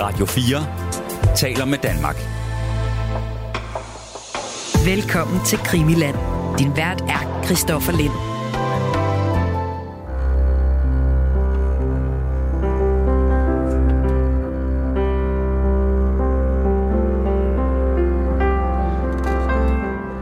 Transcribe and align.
Radio 0.00 0.26
4 0.26 0.66
taler 1.36 1.64
med 1.64 1.78
Danmark. 1.78 2.16
Velkommen 4.84 5.40
til 5.44 5.58
Krimiland. 5.58 6.16
Din 6.58 6.76
vært 6.76 7.00
er 7.00 7.42
Christoffer 7.44 7.92
Lind. 7.92 8.12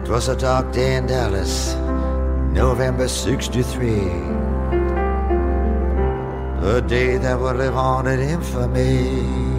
It 0.02 0.10
was 0.10 0.28
a 0.28 0.34
dark 0.34 0.74
day 0.74 0.98
in 0.98 1.06
Dallas, 1.06 1.76
November 2.54 3.06
63. 3.06 4.44
A 6.62 6.80
day 6.80 7.18
that 7.18 7.40
would 7.40 7.56
live 7.56 7.76
on 7.76 8.06
in 8.06 8.20
infamy. 8.20 9.53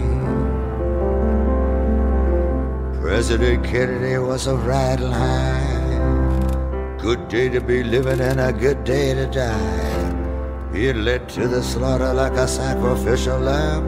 President 3.06 3.64
Kennedy 3.64 4.18
was 4.18 4.48
a 4.48 4.56
riding 4.56 5.12
high. 5.12 6.98
Good 6.98 7.28
day 7.28 7.48
to 7.50 7.60
be 7.60 7.84
living 7.84 8.18
and 8.18 8.40
a 8.40 8.52
good 8.52 8.82
day 8.82 9.14
to 9.14 9.26
die. 9.26 10.72
He 10.74 10.92
led 10.92 11.28
to 11.28 11.46
the 11.46 11.62
slaughter 11.62 12.12
like 12.12 12.32
a 12.32 12.48
sacrificial 12.48 13.38
lamb. 13.38 13.86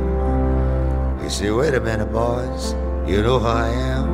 You 1.20 1.28
see, 1.30 1.50
wait 1.50 1.74
a 1.74 1.80
minute, 1.80 2.12
boys. 2.12 2.77
You 3.08 3.24
know 3.24 3.41
who 3.41 3.46
I 3.48 3.68
am. 3.96 4.08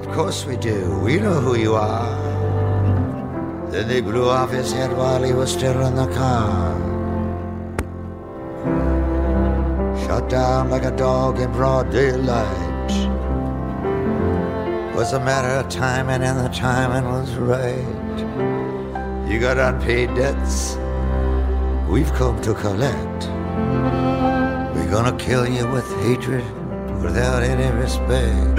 Of 0.00 0.08
course 0.08 0.44
we 0.44 0.56
do. 0.56 0.98
We 0.98 1.20
know 1.20 1.40
who 1.40 1.56
you 1.56 1.76
are. 1.76 2.10
Then 3.70 3.86
they 3.86 4.00
blew 4.00 4.28
off 4.28 4.50
his 4.50 4.72
head 4.72 4.90
while 4.96 5.22
he 5.22 5.32
was 5.32 5.52
still 5.52 5.80
in 5.86 5.94
the 5.94 6.08
car. 6.08 6.74
Shot 10.04 10.28
down 10.28 10.70
like 10.70 10.82
a 10.82 10.96
dog 10.96 11.38
in 11.38 11.52
broad 11.52 11.92
daylight. 11.92 12.63
Was 14.94 15.12
a 15.12 15.18
matter 15.18 15.48
of 15.48 15.68
timing, 15.68 16.22
and 16.22 16.38
the 16.38 16.48
timing 16.48 17.10
was 17.10 17.34
right. 17.34 18.16
You 19.28 19.40
got 19.40 19.58
unpaid 19.58 20.14
debts. 20.14 20.76
We've 21.90 22.12
come 22.12 22.40
to 22.42 22.54
collect. 22.54 23.24
We're 24.74 24.90
gonna 24.90 25.16
kill 25.18 25.48
you 25.48 25.66
with 25.66 25.84
hatred 26.04 26.44
without 27.02 27.42
any 27.42 27.70
respect. 27.76 28.56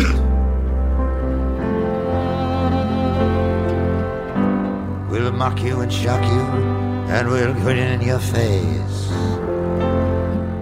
We'll 5.10 5.32
mock 5.32 5.62
you 5.62 5.80
and 5.80 5.92
shock 5.92 6.22
you, 6.22 6.42
and 7.16 7.30
we'll 7.30 7.54
grin 7.54 7.78
in 7.78 8.02
your 8.02 8.20
face. 8.20 9.10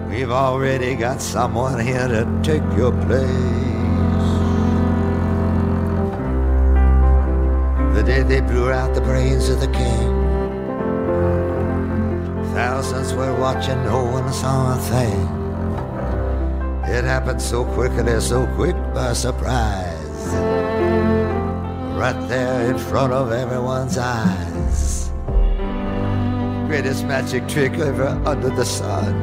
We've 0.08 0.30
already 0.30 0.94
got 0.94 1.20
someone 1.20 1.80
here 1.80 2.06
to 2.06 2.40
take 2.44 2.62
your 2.78 2.92
place. 3.06 3.83
Brains 9.24 9.48
of 9.48 9.58
the 9.58 9.68
king, 9.68 10.08
thousands 12.52 13.14
were 13.14 13.34
watching, 13.40 13.82
no 13.84 14.04
one 14.04 14.30
saw 14.30 14.76
a 14.76 14.78
thing. 14.92 15.20
It 16.94 17.04
happened 17.04 17.40
so 17.40 17.64
quickly, 17.64 18.20
so 18.20 18.46
quick 18.54 18.76
by 18.92 19.14
surprise 19.14 20.26
right 21.96 22.20
there 22.28 22.70
in 22.70 22.76
front 22.76 23.14
of 23.14 23.32
everyone's 23.32 23.96
eyes. 23.96 25.10
Greatest 26.68 27.06
magic 27.06 27.48
trick 27.48 27.72
ever 27.78 28.08
under 28.26 28.50
the 28.50 28.64
sun. 28.66 29.14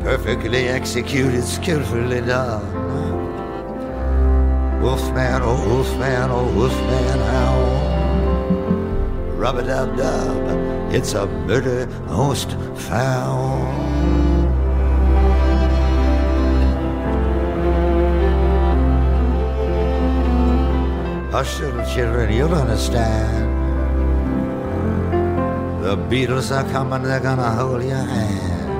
Perfectly 0.00 0.68
executed, 0.68 1.44
skillfully 1.44 2.20
done. 2.20 2.66
Wolfman, 4.82 5.40
oh 5.42 5.66
wolfman, 5.66 6.30
oh 6.30 6.52
wolfman, 6.54 7.18
howl. 7.30 7.93
Rub 9.44 9.58
a 9.58 9.62
dub 9.62 9.94
dub, 9.98 10.90
it's 10.90 11.12
a 11.12 11.26
murder 11.26 11.86
most 12.08 12.52
foul. 12.88 13.60
Hush, 21.30 21.60
little 21.60 21.84
children, 21.84 22.32
you'll 22.32 22.54
understand. 22.54 23.44
The 25.84 25.96
Beatles 26.08 26.50
are 26.50 26.64
coming, 26.72 27.02
they're 27.02 27.20
gonna 27.20 27.50
hold 27.50 27.82
your 27.82 27.96
hand. 27.96 28.72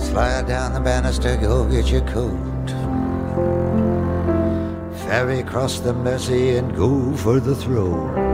Slide 0.00 0.46
down 0.46 0.72
the 0.72 0.80
banister, 0.80 1.36
go 1.36 1.66
get 1.66 1.90
your 1.90 2.06
coat. 2.16 2.70
Ferry 5.04 5.40
across 5.40 5.80
the 5.80 5.92
Mersey 5.92 6.56
and 6.56 6.74
go 6.74 7.12
for 7.16 7.40
the 7.40 7.54
throat. 7.54 8.31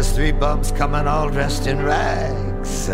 There's 0.00 0.12
three 0.12 0.32
bums 0.32 0.72
coming 0.72 1.06
all 1.06 1.28
dressed 1.28 1.66
in 1.66 1.84
rags. 1.84 2.86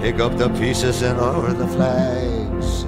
Pick 0.00 0.20
up 0.20 0.38
the 0.38 0.50
pieces 0.56 1.02
and 1.02 1.18
lower 1.18 1.52
the 1.52 1.66
flags. 1.66 2.84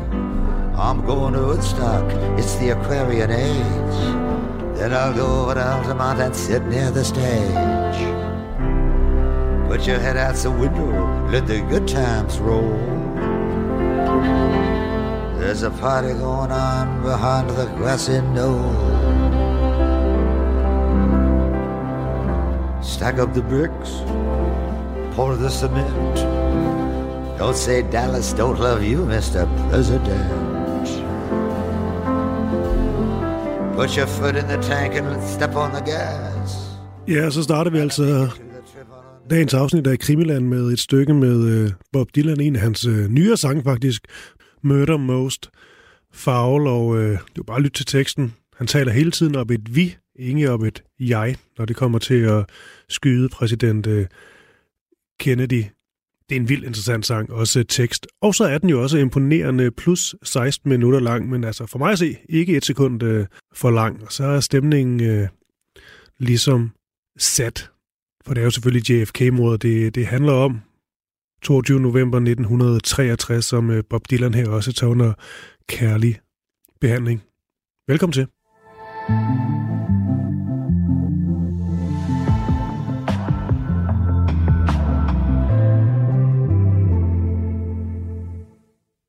I'm 0.78 1.04
going 1.04 1.32
to 1.32 1.40
Woodstock, 1.40 2.08
it's 2.38 2.54
the 2.58 2.68
Aquarian 2.78 3.32
age. 3.32 4.78
Then 4.78 4.92
I'll 4.92 5.12
go 5.12 5.26
over 5.42 5.54
to 5.54 5.66
Altamont 5.66 6.20
and 6.20 6.36
sit 6.36 6.64
near 6.66 6.92
the 6.92 7.04
stage. 7.04 7.98
Put 9.68 9.84
your 9.84 9.98
head 9.98 10.16
out 10.16 10.36
the 10.36 10.52
window, 10.52 11.26
let 11.32 11.48
the 11.48 11.60
good 11.62 11.88
times 11.88 12.38
roll. 12.38 12.78
There's 15.40 15.64
a 15.64 15.72
party 15.72 16.12
going 16.12 16.52
on 16.52 17.02
behind 17.02 17.50
the 17.50 17.66
grassy 17.78 18.20
knoll. 18.20 18.93
Stack 23.04 23.18
up 23.18 23.34
the 23.34 23.42
bricks, 23.42 23.90
pour 25.14 25.36
the 25.36 25.50
cement. 25.50 26.16
Don't 27.38 27.56
say 27.56 27.82
Dallas 27.92 28.32
don't 28.32 28.58
love 28.58 28.82
you, 28.82 28.98
Mr. 29.14 29.42
President. 29.70 30.26
Put 33.76 33.96
your 33.96 34.06
foot 34.06 34.36
in 34.36 34.46
the 34.48 34.58
tank 34.62 34.94
and 34.94 35.22
step 35.22 35.54
on 35.54 35.70
the 35.72 35.82
gas. 35.92 36.78
Ja, 37.08 37.30
så 37.30 37.42
starter 37.42 37.70
vi 37.70 37.78
altså 37.78 38.28
dagens 39.30 39.54
afsnit 39.54 39.86
af 39.86 39.98
Krimiland 39.98 40.46
med 40.46 40.72
et 40.72 40.78
stykke 40.78 41.14
med 41.14 41.44
øh, 41.44 41.70
Bob 41.92 42.08
Dylan, 42.14 42.40
en 42.40 42.56
af 42.56 42.62
hans 42.62 42.86
øh, 42.86 43.08
nyere 43.08 43.36
sange 43.36 43.62
faktisk, 43.62 44.06
Murder 44.62 44.96
Most 44.96 45.50
Foul, 46.12 46.66
og 46.66 46.96
øh, 46.96 47.10
det 47.10 47.38
er 47.38 47.42
bare 47.46 47.60
lyt 47.60 47.72
til 47.72 47.86
teksten. 47.86 48.34
Han 48.56 48.66
taler 48.66 48.92
hele 48.92 49.10
tiden 49.10 49.36
om 49.36 49.50
et 49.50 49.76
vi, 49.76 49.96
enige 50.18 50.50
om 50.50 50.64
et 50.64 50.82
jeg, 51.00 51.36
når 51.58 51.64
det 51.64 51.76
kommer 51.76 51.98
til 51.98 52.20
at 52.22 52.48
skyde 52.88 53.28
præsident 53.28 53.86
øh, 53.86 54.06
Kennedy. 55.20 55.64
Det 56.28 56.36
er 56.36 56.40
en 56.40 56.48
vild 56.48 56.64
interessant 56.64 57.06
sang, 57.06 57.32
også 57.32 57.64
tekst. 57.64 58.06
Og 58.20 58.34
så 58.34 58.44
er 58.44 58.58
den 58.58 58.70
jo 58.70 58.82
også 58.82 58.98
imponerende, 58.98 59.70
plus 59.70 60.14
16 60.22 60.68
minutter 60.68 61.00
lang, 61.00 61.30
men 61.30 61.44
altså 61.44 61.66
for 61.66 61.78
mig 61.78 61.92
at 61.92 61.98
se, 61.98 62.16
ikke 62.28 62.56
et 62.56 62.64
sekund 62.64 63.02
øh, 63.02 63.26
for 63.54 63.70
lang. 63.70 64.02
Og 64.02 64.12
så 64.12 64.24
er 64.24 64.40
stemningen 64.40 65.00
øh, 65.00 65.28
ligesom 66.18 66.70
sat. 67.18 67.70
For 68.26 68.34
det 68.34 68.40
er 68.40 68.44
jo 68.44 68.50
selvfølgelig 68.50 68.90
JFK-mordet, 68.90 69.62
det, 69.62 69.94
det 69.94 70.06
handler 70.06 70.32
om. 70.32 70.60
22. 71.42 71.80
november 71.80 72.18
1963, 72.18 73.44
som 73.44 73.70
øh, 73.70 73.84
Bob 73.90 74.10
Dylan 74.10 74.34
her 74.34 74.48
også 74.48 74.72
tager 74.72 74.90
under 74.90 75.12
kærlig 75.68 76.20
behandling. 76.80 77.22
Velkommen 77.88 78.12
til. 78.12 78.26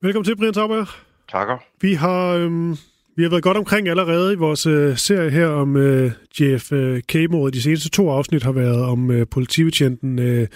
Velkommen 0.06 0.26
til, 0.26 0.36
Brian 0.36 0.54
Tauber. 0.54 0.98
Takker. 1.32 1.58
Vi 1.82 1.94
har, 1.94 2.34
øhm, 2.34 2.78
vi 3.16 3.24
har 3.24 3.30
været 3.30 3.44
godt 3.44 3.58
omkring 3.58 3.88
allerede 3.88 4.34
i 4.34 4.36
vores 4.36 4.66
øh, 4.66 4.98
serie 4.98 5.30
her 5.30 5.48
om 5.48 5.78
øh, 5.78 6.12
JFK-mordet. 6.40 7.54
De 7.54 7.62
seneste 7.62 7.90
to 7.90 8.10
afsnit 8.10 8.44
har 8.44 8.52
været 8.52 8.84
om 8.84 9.12
øh, 9.12 9.28
politibetjenten 9.32 10.20
øh, 10.20 10.48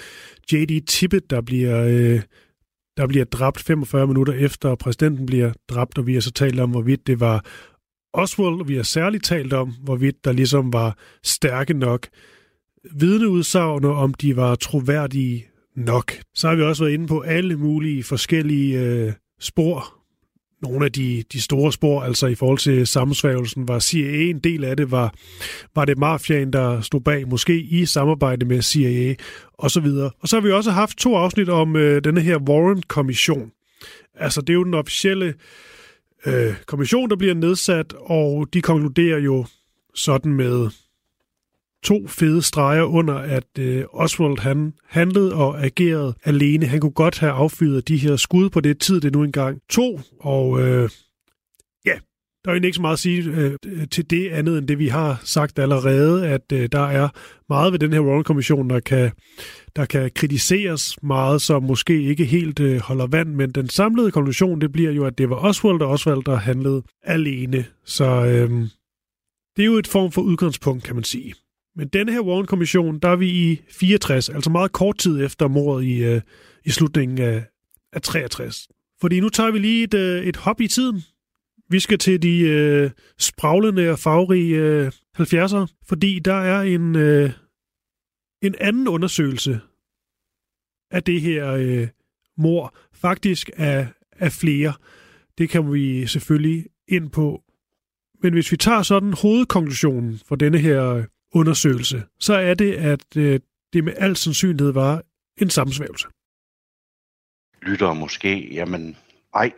J.D. 0.51 0.85
Tippett, 0.87 1.29
der 1.29 1.41
bliver, 1.41 1.83
øh, 1.83 2.21
der 2.97 3.07
bliver 3.07 3.25
dræbt 3.25 3.59
45 3.59 4.07
minutter 4.07 4.33
efter 4.33 4.75
præsidenten 4.75 5.25
bliver 5.25 5.51
dræbt, 5.69 5.97
og 5.97 6.07
vi 6.07 6.13
har 6.13 6.21
så 6.21 6.31
talt 6.31 6.59
om, 6.59 6.71
hvorvidt 6.71 7.07
det 7.07 7.19
var 7.19 7.45
Oswald, 8.13 8.61
og 8.61 8.67
vi 8.67 8.75
har 8.75 8.83
særligt 8.83 9.23
talt 9.23 9.53
om, 9.53 9.73
hvorvidt 9.83 10.25
der 10.25 10.31
ligesom 10.31 10.73
var 10.73 10.97
stærke 11.23 11.73
nok 11.73 12.07
vidneudsagn, 12.91 13.85
om 13.85 14.13
de 14.13 14.35
var 14.35 14.55
troværdige 14.55 15.45
nok. 15.75 16.11
Så 16.33 16.47
har 16.47 16.55
vi 16.55 16.61
også 16.61 16.83
været 16.83 16.93
inde 16.93 17.07
på 17.07 17.19
alle 17.19 17.57
mulige 17.57 18.03
forskellige 18.03 18.79
øh, 18.79 19.13
spor, 19.39 19.99
nogle 20.61 20.85
af 20.85 20.91
de, 20.91 21.23
de 21.33 21.41
store 21.41 21.71
spor, 21.71 22.01
altså 22.01 22.27
i 22.27 22.35
forhold 22.35 22.57
til 22.57 22.87
sammensværgelsen, 22.87 23.67
var 23.67 23.79
CIA 23.79 24.29
en 24.29 24.39
del 24.39 24.63
af 24.63 24.77
det, 24.77 24.91
var, 24.91 25.13
var 25.75 25.85
det 25.85 25.97
mafiaen, 25.97 26.53
der 26.53 26.81
stod 26.81 27.01
bag, 27.01 27.27
måske 27.27 27.59
i 27.59 27.85
samarbejde 27.85 28.45
med 28.45 28.61
CIA 28.61 29.15
og 29.53 29.71
så 29.71 29.79
videre. 29.79 30.11
Og 30.19 30.27
så 30.27 30.35
har 30.35 30.41
vi 30.41 30.51
også 30.51 30.71
haft 30.71 30.97
to 30.97 31.15
afsnit 31.15 31.49
om 31.49 31.75
øh, 31.75 32.03
denne 32.03 32.21
her 32.21 32.37
Warren-kommission. 32.37 33.51
Altså, 34.15 34.41
det 34.41 34.49
er 34.49 34.53
jo 34.53 34.63
den 34.63 34.73
officielle 34.73 35.33
øh, 36.25 36.53
kommission, 36.65 37.09
der 37.09 37.15
bliver 37.15 37.33
nedsat, 37.33 37.93
og 37.99 38.47
de 38.53 38.61
konkluderer 38.61 39.19
jo 39.19 39.45
sådan 39.95 40.33
med 40.33 40.69
to 41.83 42.07
fede 42.07 42.41
streger 42.41 42.83
under, 42.83 43.13
at 43.15 43.59
øh, 43.59 43.83
Oswald 43.93 44.39
han 44.39 44.73
handlede 44.87 45.33
og 45.33 45.63
agerede 45.63 46.13
alene. 46.23 46.65
Han 46.65 46.79
kunne 46.79 46.91
godt 46.91 47.19
have 47.19 47.31
affyret 47.31 47.87
de 47.87 47.97
her 47.97 48.15
skud 48.15 48.49
på 48.49 48.59
det 48.59 48.79
tid, 48.79 49.01
det 49.01 49.13
nu 49.13 49.23
engang 49.23 49.59
to, 49.69 49.99
og 50.19 50.61
øh, 50.61 50.89
ja, 51.85 51.93
der 52.45 52.51
er 52.51 52.55
jo 52.55 52.61
ikke 52.61 52.75
så 52.75 52.81
meget 52.81 52.93
at 52.93 52.99
sige 52.99 53.23
øh, 53.31 53.57
til 53.91 54.09
det 54.09 54.29
andet 54.29 54.57
end 54.57 54.67
det, 54.67 54.79
vi 54.79 54.87
har 54.87 55.21
sagt 55.23 55.59
allerede, 55.59 56.27
at 56.27 56.51
øh, 56.53 56.69
der 56.71 56.87
er 56.87 57.09
meget 57.49 57.71
ved 57.71 57.79
den 57.79 57.93
her 57.93 58.01
Warren-kommission, 58.01 58.69
der 58.69 58.79
kan, 58.79 59.11
der 59.75 59.85
kan 59.85 60.11
kritiseres 60.15 61.03
meget, 61.03 61.41
som 61.41 61.63
måske 61.63 62.01
ikke 62.03 62.25
helt 62.25 62.59
øh, 62.59 62.79
holder 62.79 63.07
vand, 63.07 63.29
men 63.29 63.51
den 63.51 63.69
samlede 63.69 64.11
konklusion, 64.11 64.61
det 64.61 64.71
bliver 64.71 64.91
jo, 64.91 65.05
at 65.05 65.17
det 65.17 65.29
var 65.29 65.35
Oswald 65.35 65.81
og 65.81 65.89
Oswald, 65.89 66.23
der 66.23 66.35
handlede 66.35 66.83
alene. 67.03 67.65
Så 67.85 68.05
øh, 68.05 68.49
det 69.55 69.61
er 69.63 69.65
jo 69.65 69.77
et 69.77 69.87
form 69.87 70.11
for 70.11 70.21
udgangspunkt, 70.21 70.83
kan 70.83 70.95
man 70.95 71.03
sige. 71.03 71.33
Men 71.79 71.87
denne 71.87 72.11
her 72.11 72.21
Warren-kommission, 72.21 72.99
der 72.99 73.09
er 73.09 73.15
vi 73.15 73.29
i 73.29 73.61
64, 73.69 74.29
altså 74.29 74.49
meget 74.49 74.71
kort 74.71 74.97
tid 74.97 75.25
efter 75.25 75.47
mordet 75.47 75.85
i, 75.85 76.03
øh, 76.03 76.21
i 76.65 76.69
slutningen 76.69 77.17
af, 77.17 77.43
af 77.93 78.01
63. 78.01 78.67
Fordi 79.01 79.19
nu 79.19 79.29
tager 79.29 79.51
vi 79.51 79.59
lige 79.59 79.83
et, 79.83 79.93
øh, 79.93 80.23
et 80.23 80.35
hop 80.35 80.61
i 80.61 80.67
tiden. 80.67 81.01
Vi 81.69 81.79
skal 81.79 81.97
til 81.97 82.21
de 82.21 82.39
øh, 82.39 82.91
spraglende 83.19 83.89
og 83.91 83.99
farverige 83.99 84.55
øh, 84.55 84.91
70'ere, 85.19 85.83
fordi 85.87 86.19
der 86.19 86.33
er 86.33 86.61
en, 86.61 86.95
øh, 86.95 87.31
en 88.41 88.55
anden 88.59 88.87
undersøgelse 88.87 89.59
af 90.91 91.03
det 91.03 91.21
her 91.21 91.51
øh, 91.51 91.87
mor, 92.37 92.75
faktisk 92.93 93.49
af, 93.57 93.87
af 94.11 94.31
flere. 94.31 94.73
Det 95.37 95.49
kan 95.49 95.73
vi 95.73 96.07
selvfølgelig 96.07 96.65
ind 96.87 97.09
på. 97.09 97.43
Men 98.23 98.33
hvis 98.33 98.51
vi 98.51 98.57
tager 98.57 98.81
sådan 98.81 99.13
hovedkonklusionen 99.13 100.19
for 100.25 100.35
denne 100.35 100.57
her 100.57 100.85
øh, 100.85 101.03
undersøgelse, 101.31 102.03
så 102.19 102.33
er 102.33 102.53
det, 102.53 102.73
at 102.73 103.17
øh, 103.17 103.39
det 103.73 103.83
med 103.83 103.93
al 103.97 104.15
sandsynlighed 104.15 104.73
var 104.73 105.03
en 105.37 105.49
sammensvævelse. 105.49 106.07
Lytter 107.61 107.93
måske, 107.93 108.53
jamen 108.53 108.97
ej, 109.35 109.51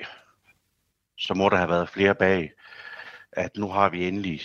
så 1.17 1.33
må 1.33 1.49
der 1.49 1.57
have 1.57 1.69
været 1.69 1.89
flere 1.89 2.15
bag, 2.15 2.51
at 3.31 3.57
nu 3.57 3.67
har 3.67 3.89
vi 3.89 4.07
endelig 4.07 4.41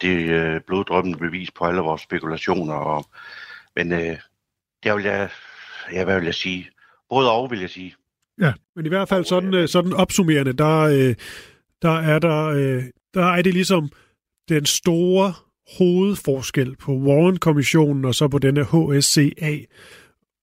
det 0.00 0.28
øh, 0.30 0.60
bloddrømmende 0.66 1.18
bevis 1.18 1.50
på 1.50 1.64
alle 1.64 1.80
vores 1.80 2.02
spekulationer. 2.02 2.74
Og, 2.74 3.04
men 3.76 3.92
øh, 3.92 4.16
det 4.82 4.94
vil 4.94 5.04
jeg, 5.04 5.30
ja, 5.92 6.04
hvad 6.04 6.16
vil 6.16 6.24
jeg 6.24 6.34
sige? 6.34 6.70
Både 7.08 7.32
og, 7.32 7.50
vil 7.50 7.60
jeg 7.60 7.70
sige. 7.70 7.94
Ja, 8.40 8.52
men 8.76 8.86
i 8.86 8.88
hvert 8.88 9.08
fald 9.08 9.24
sådan, 9.24 9.54
øh, 9.54 9.68
sådan 9.68 9.92
opsummerende, 9.92 10.52
der, 10.52 10.78
øh, 10.80 11.14
der, 11.82 11.98
er 11.98 12.18
der, 12.18 12.46
øh, 12.46 12.84
der 13.14 13.24
er 13.24 13.42
det 13.42 13.54
ligesom 13.54 13.90
den 14.48 14.66
store 14.66 15.34
hovedforskel 15.78 16.76
på 16.76 16.92
Warren-kommissionen 16.96 18.04
og 18.04 18.14
så 18.14 18.28
på 18.28 18.38
denne 18.38 18.64
HSCA 18.64 19.58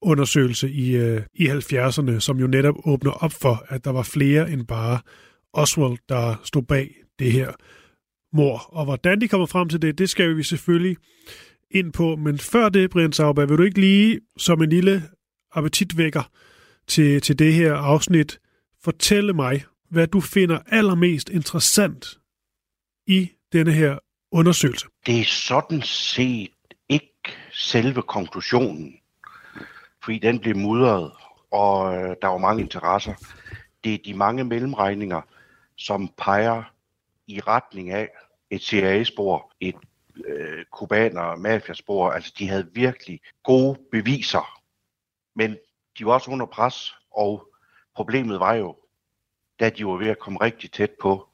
undersøgelse 0.01 0.71
i, 0.71 0.95
øh, 0.95 1.21
i 1.33 1.47
70'erne, 1.47 2.19
som 2.19 2.39
jo 2.39 2.47
netop 2.47 2.75
åbner 2.85 3.11
op 3.11 3.33
for, 3.33 3.65
at 3.67 3.85
der 3.85 3.91
var 3.91 4.03
flere 4.03 4.51
end 4.51 4.67
bare 4.67 4.99
Oswald, 5.53 5.97
der 6.09 6.41
stod 6.43 6.63
bag 6.63 6.95
det 7.19 7.31
her 7.31 7.51
mor. 8.33 8.57
Og 8.57 8.85
hvordan 8.85 9.21
de 9.21 9.27
kommer 9.27 9.47
frem 9.47 9.69
til 9.69 9.81
det, 9.81 9.97
det 9.97 10.09
skal 10.09 10.37
vi 10.37 10.43
selvfølgelig 10.43 10.97
ind 11.71 11.93
på. 11.93 12.15
Men 12.15 12.37
før 12.37 12.69
det, 12.69 12.89
Brian 12.89 13.11
Sauber, 13.11 13.45
vil 13.45 13.57
du 13.57 13.63
ikke 13.63 13.79
lige 13.79 14.19
som 14.37 14.61
en 14.61 14.69
lille 14.69 15.03
appetitvækker 15.51 16.31
til, 16.87 17.21
til 17.21 17.39
det 17.39 17.53
her 17.53 17.73
afsnit 17.73 18.39
fortælle 18.83 19.33
mig, 19.33 19.63
hvad 19.89 20.07
du 20.07 20.21
finder 20.21 20.59
allermest 20.67 21.29
interessant 21.29 22.19
i 23.07 23.29
denne 23.53 23.71
her 23.71 23.97
undersøgelse? 24.31 24.87
Det 25.05 25.19
er 25.19 25.25
sådan 25.25 25.81
set 25.81 26.51
ikke 26.89 27.13
selve 27.51 28.01
konklusionen, 28.01 28.99
fordi 30.03 30.19
den 30.19 30.39
blev 30.39 30.57
mudret, 30.57 31.11
og 31.51 31.95
øh, 31.95 32.15
der 32.21 32.27
var 32.27 32.37
mange 32.37 32.63
interesser. 32.63 33.13
Det 33.83 33.93
er 33.93 33.97
de 34.05 34.13
mange 34.13 34.43
mellemregninger, 34.43 35.21
som 35.75 36.13
peger 36.17 36.63
i 37.27 37.39
retning 37.39 37.91
af 37.91 38.09
et 38.49 38.61
CIA-spor, 38.61 39.51
et 39.59 39.75
øh, 40.25 40.65
kubaner 40.71 41.35
mafiaspor. 41.35 42.11
Altså, 42.11 42.33
de 42.39 42.49
havde 42.49 42.69
virkelig 42.73 43.21
gode 43.43 43.79
beviser, 43.91 44.61
men 45.35 45.57
de 45.97 46.05
var 46.05 46.13
også 46.13 46.31
under 46.31 46.45
pres, 46.45 46.95
og 47.11 47.47
problemet 47.95 48.39
var 48.39 48.53
jo, 48.53 48.75
da 49.59 49.69
de 49.69 49.85
var 49.85 49.97
ved 49.97 50.07
at 50.07 50.19
komme 50.19 50.41
rigtig 50.41 50.71
tæt 50.71 50.91
på, 51.01 51.27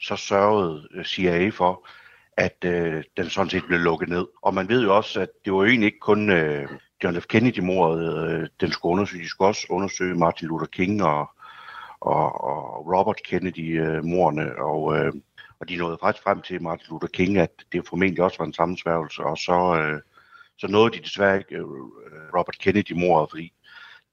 så 0.00 0.16
sørgede 0.16 0.88
øh, 0.90 1.04
CIA 1.04 1.48
for, 1.50 1.88
at 2.36 2.64
øh, 2.64 3.04
den 3.16 3.30
sådan 3.30 3.50
set 3.50 3.64
blev 3.66 3.78
lukket 3.78 4.08
ned. 4.08 4.26
Og 4.42 4.54
man 4.54 4.68
ved 4.68 4.82
jo 4.82 4.96
også, 4.96 5.20
at 5.20 5.28
det 5.44 5.52
var 5.52 5.58
jo 5.58 5.64
egentlig 5.64 5.86
ikke 5.86 5.98
kun 5.98 6.30
øh, 6.30 6.68
John 7.04 7.20
F. 7.20 7.26
Kennedy-mordet, 7.26 8.28
øh, 8.28 8.48
den 8.60 8.72
skulle 8.72 8.92
undersøge. 8.92 9.22
De 9.22 9.28
skulle 9.28 9.48
også 9.48 9.66
undersøge 9.70 10.14
Martin 10.14 10.48
Luther 10.48 10.66
King 10.66 11.02
og, 11.02 11.30
og, 12.00 12.44
og 12.44 12.86
Robert 12.96 13.20
Kennedy-mordene. 13.24 14.42
Øh, 14.42 14.58
og, 14.58 14.96
øh, 14.98 15.12
og 15.60 15.68
de 15.68 15.76
nåede 15.76 15.98
faktisk 16.00 16.24
frem 16.24 16.42
til 16.42 16.62
Martin 16.62 16.86
Luther 16.90 17.08
King, 17.08 17.38
at 17.38 17.50
det 17.72 17.88
formentlig 17.88 18.24
også 18.24 18.38
var 18.38 18.46
en 18.46 18.52
sammensværgelse. 18.52 19.22
Og 19.22 19.38
så, 19.38 19.76
øh, 19.80 20.00
så 20.58 20.68
nåede 20.68 20.90
de 20.96 21.02
desværre 21.02 21.38
ikke 21.38 21.56
øh, 21.56 21.64
Robert 22.36 22.58
Kennedy-mordet, 22.58 23.30
fordi 23.30 23.52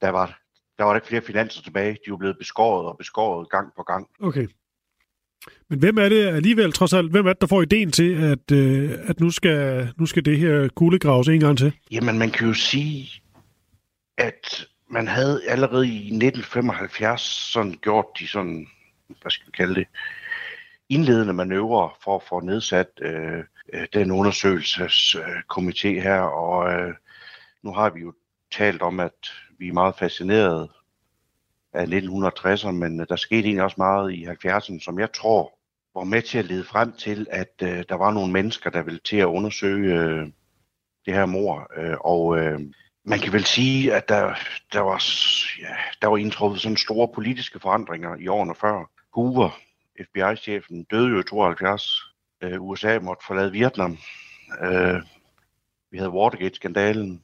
der 0.02 0.10
var, 0.10 0.40
der 0.78 0.84
var 0.84 0.96
ikke 0.96 1.08
flere 1.08 1.22
finanser 1.22 1.62
tilbage. 1.62 1.98
De 2.06 2.12
var 2.12 2.18
blevet 2.18 2.38
beskåret 2.38 2.88
og 2.88 2.98
beskåret 2.98 3.50
gang 3.50 3.72
på 3.76 3.84
gang. 3.84 4.08
Okay. 4.22 4.48
Men 5.70 5.80
hvem 5.80 5.98
er 5.98 6.10
det 6.10 6.28
alligevel, 6.28 6.72
trods 6.72 6.94
alt, 6.94 7.12
hvem 7.12 7.26
er 7.26 7.34
det, 7.34 7.42
der 7.42 7.48
får 7.48 7.62
ideen 7.62 7.92
til, 7.92 8.14
at, 8.14 8.52
øh, 8.52 8.92
at 9.04 9.20
nu, 9.20 9.30
skal, 9.30 9.90
nu 9.98 10.06
skal 10.06 10.26
det 10.26 10.40
her 10.40 10.68
kuglegraves 10.76 11.28
en 11.28 11.40
gang 11.40 11.58
til? 11.58 11.74
Jamen, 11.92 12.18
man 12.18 12.32
kan 12.32 12.48
jo 12.48 12.54
sige, 12.54 13.22
at 14.18 14.68
man 14.90 15.08
havde 15.08 15.42
allerede 15.48 15.88
i 15.88 15.98
1975 15.98 17.22
sådan 17.22 17.76
gjort 17.82 18.06
de 18.20 18.28
sådan, 18.28 18.68
hvad 19.22 19.32
skal 19.32 19.48
vi 19.48 19.52
kalde 19.52 19.76
det, 19.76 19.88
indledende 20.90 21.34
manøvrer 21.34 21.98
for 22.04 22.16
at 22.16 22.24
få 22.30 22.40
nedsat 22.40 22.88
øh, 23.02 23.40
øh 23.74 23.88
den 23.94 24.12
undersøgelseskomité 24.12 25.88
øh, 25.88 26.04
her, 26.04 26.20
og 26.20 26.74
øh, 26.74 26.94
nu 27.64 27.74
har 27.74 27.90
vi 27.90 28.02
jo 28.02 28.14
talt 28.52 28.82
om, 28.82 29.00
at 29.00 29.32
vi 29.60 29.68
er 29.68 29.74
meget 29.74 29.96
fascineret 30.00 30.70
af 31.74 31.86
1960'erne, 31.86 32.72
men 32.72 33.00
øh, 33.00 33.06
der 33.10 33.16
skete 33.16 33.46
egentlig 33.46 33.64
også 33.64 33.76
meget 33.78 34.14
i 34.14 34.26
70'erne, 34.26 34.84
som 34.84 35.00
jeg 35.00 35.14
tror 35.14 35.60
var 35.96 36.04
med 36.04 36.22
til 36.22 36.38
at 36.38 36.46
lede 36.46 36.64
frem 36.64 36.92
til, 36.92 37.28
at 37.32 37.54
øh, 37.64 37.84
der 37.90 37.96
var 37.96 38.12
nogle 38.12 38.34
mennesker, 38.34 38.70
der 38.70 38.84
ville 38.84 39.00
til 39.06 39.18
at 39.18 39.26
undersøge 39.26 40.00
øh, 40.00 40.28
det 41.06 41.14
her 41.14 41.26
mor. 41.26 41.72
Øh, 41.78 41.98
og 42.00 42.38
øh, 42.38 42.60
man 43.06 43.20
kan 43.20 43.34
vel 43.34 43.46
sige, 43.46 43.94
at 43.94 44.10
der, 44.10 44.36
der, 44.74 44.80
var, 44.80 45.04
ja, 45.62 45.76
der 46.02 46.08
var 46.08 46.18
indtruffet 46.18 46.62
sådan 46.62 46.78
store 46.78 47.08
politiske 47.16 47.60
forandringer 47.60 48.16
i 48.16 48.28
årene 48.28 48.56
før. 48.56 48.90
Hoover, 49.14 49.50
FBI-chefen, 50.02 50.84
døde 50.84 51.10
jo 51.10 51.20
i 51.20 51.24
72. 51.24 52.02
Øh, 52.44 52.62
USA 52.62 53.00
måtte 53.00 53.26
forlade 53.28 53.52
Vietnam. 53.52 53.98
Øh, 54.62 55.02
vi 55.92 55.98
havde 55.98 56.12
Watergate-skandalen 56.12 57.24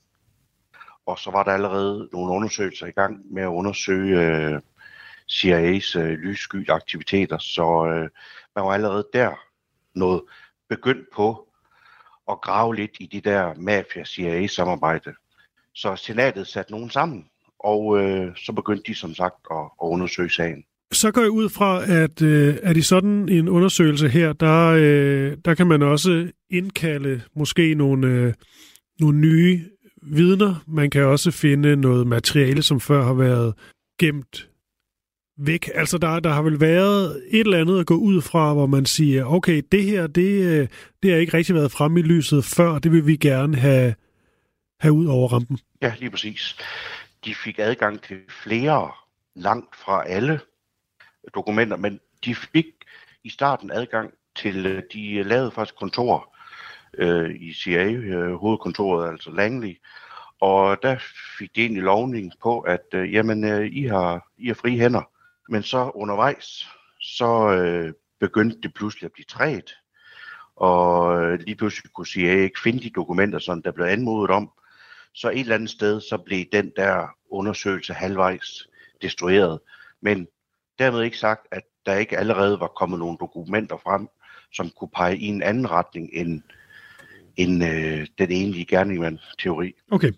og 1.09 1.19
så 1.19 1.31
var 1.31 1.43
der 1.43 1.51
allerede 1.51 2.09
nogle 2.13 2.33
undersøgelser 2.33 2.87
i 2.87 2.91
gang 2.91 3.33
med 3.33 3.43
at 3.43 3.47
undersøge 3.47 4.19
øh, 4.21 4.61
CIA's 5.31 5.99
øh, 5.99 6.19
lyssky 6.19 6.69
aktiviteter, 6.69 7.37
så 7.37 7.85
øh, 7.85 8.09
man 8.55 8.65
var 8.65 8.73
allerede 8.73 9.07
der 9.13 9.31
noget 9.95 10.21
begyndt 10.69 11.07
på 11.15 11.47
at 12.29 12.41
grave 12.41 12.75
lidt 12.75 12.91
i 12.99 13.05
de 13.05 13.21
der 13.21 13.53
mafia-CIA-samarbejde. 13.57 15.13
Så 15.73 15.95
senatet 15.95 16.47
satte 16.47 16.71
nogen 16.71 16.89
sammen, 16.89 17.25
og 17.59 17.99
øh, 17.99 18.35
så 18.35 18.51
begyndte 18.51 18.83
de 18.87 18.95
som 18.95 19.13
sagt 19.13 19.35
at, 19.51 19.57
at 19.57 19.87
undersøge 19.87 20.29
sagen. 20.29 20.63
Så 20.91 21.11
går 21.11 21.21
jeg 21.21 21.29
ud 21.29 21.49
fra, 21.49 21.83
at, 22.03 22.21
øh, 22.21 22.57
at 22.63 22.77
i 22.77 22.81
sådan 22.81 23.29
en 23.29 23.49
undersøgelse 23.49 24.09
her, 24.09 24.33
der, 24.33 24.67
øh, 24.67 25.37
der 25.45 25.55
kan 25.55 25.67
man 25.67 25.81
også 25.81 26.31
indkalde 26.49 27.21
måske 27.35 27.75
nogle, 27.75 28.07
øh, 28.07 28.33
nogle 28.99 29.19
nye 29.19 29.65
vidner. 30.01 30.55
Man 30.67 30.89
kan 30.89 31.03
også 31.03 31.31
finde 31.31 31.75
noget 31.75 32.07
materiale, 32.07 32.63
som 32.63 32.79
før 32.79 33.03
har 33.03 33.13
været 33.13 33.53
gemt 33.99 34.49
væk. 35.37 35.69
Altså, 35.73 35.97
der, 35.97 36.19
der 36.19 36.29
har 36.29 36.41
vel 36.41 36.59
været 36.59 37.23
et 37.29 37.39
eller 37.39 37.59
andet 37.59 37.79
at 37.79 37.85
gå 37.85 37.95
ud 37.95 38.21
fra, 38.21 38.53
hvor 38.53 38.65
man 38.65 38.85
siger, 38.85 39.25
okay, 39.25 39.61
det 39.71 39.83
her, 39.83 40.07
det, 40.07 40.45
øh, 40.45 40.67
det 41.03 41.11
har 41.11 41.17
ikke 41.17 41.37
rigtig 41.37 41.55
været 41.55 41.71
fremme 41.71 41.99
i 41.99 42.03
lyset 42.03 42.45
før, 42.45 42.79
det 42.79 42.91
vil 42.91 43.07
vi 43.07 43.15
gerne 43.15 43.57
have, 43.57 43.95
have 44.79 44.93
ud 44.93 45.05
over 45.05 45.27
rampen. 45.27 45.59
Ja, 45.81 45.93
lige 45.99 46.11
præcis. 46.11 46.55
De 47.25 47.35
fik 47.35 47.59
adgang 47.59 48.01
til 48.01 48.17
flere, 48.43 48.91
langt 49.35 49.75
fra 49.75 50.07
alle 50.07 50.39
dokumenter, 51.35 51.77
men 51.77 51.99
de 52.25 52.35
fik 52.35 52.65
i 53.23 53.29
starten 53.29 53.71
adgang 53.71 54.13
til, 54.35 54.65
øh, 54.65 54.83
de 54.93 55.23
lavede 55.23 55.51
faktisk 55.51 55.75
kontor 55.75 56.35
øh, 56.99 57.35
i 57.39 57.53
CIA, 57.53 57.91
øh, 57.91 58.33
hovedkontoret, 58.33 59.09
altså 59.09 59.31
Langley, 59.31 59.77
og 60.41 60.77
der 60.83 60.97
fik 61.37 61.55
de 61.55 61.61
egentlig 61.61 61.83
lovning 61.83 62.31
på, 62.41 62.59
at 62.59 62.85
øh, 62.93 63.13
jamen, 63.13 63.43
øh, 63.43 63.67
I, 63.71 63.85
har, 63.85 64.27
I 64.37 64.47
har 64.47 64.53
frie 64.53 64.79
hænder. 64.79 65.01
Men 65.49 65.63
så 65.63 65.91
undervejs, 65.95 66.67
så 67.01 67.49
øh, 67.49 67.93
begyndte 68.19 68.61
det 68.63 68.73
pludselig 68.73 69.05
at 69.05 69.11
blive 69.11 69.25
træet. 69.25 69.75
Og 70.55 71.21
øh, 71.21 71.39
lige 71.39 71.55
pludselig 71.55 71.91
kunne 71.91 72.07
CIA 72.07 72.33
ikke 72.33 72.59
finde 72.59 72.83
de 72.83 72.89
dokumenter, 72.89 73.39
som 73.39 73.61
der 73.61 73.71
blev 73.71 73.85
anmodet 73.85 74.31
om. 74.31 74.51
Så 75.13 75.29
et 75.29 75.39
eller 75.39 75.55
andet 75.55 75.69
sted, 75.69 76.01
så 76.01 76.17
blev 76.17 76.45
den 76.51 76.71
der 76.75 77.07
undersøgelse 77.31 77.93
halvvejs 77.93 78.67
destrueret. 79.01 79.59
Men 80.01 80.27
dermed 80.79 81.01
ikke 81.01 81.17
sagt, 81.17 81.47
at 81.51 81.63
der 81.85 81.95
ikke 81.95 82.17
allerede 82.17 82.59
var 82.59 82.67
kommet 82.67 82.99
nogle 82.99 83.17
dokumenter 83.19 83.77
frem, 83.77 84.07
som 84.53 84.69
kunne 84.69 84.89
pege 84.95 85.17
i 85.17 85.25
en 85.25 85.43
anden 85.43 85.71
retning 85.71 86.09
end, 86.13 86.41
end 87.39 87.63
øh, 87.63 88.07
den 88.17 88.31
egentlige 88.31 88.65
Gerningman-teori. 88.65 89.73
Okay. 89.91 90.11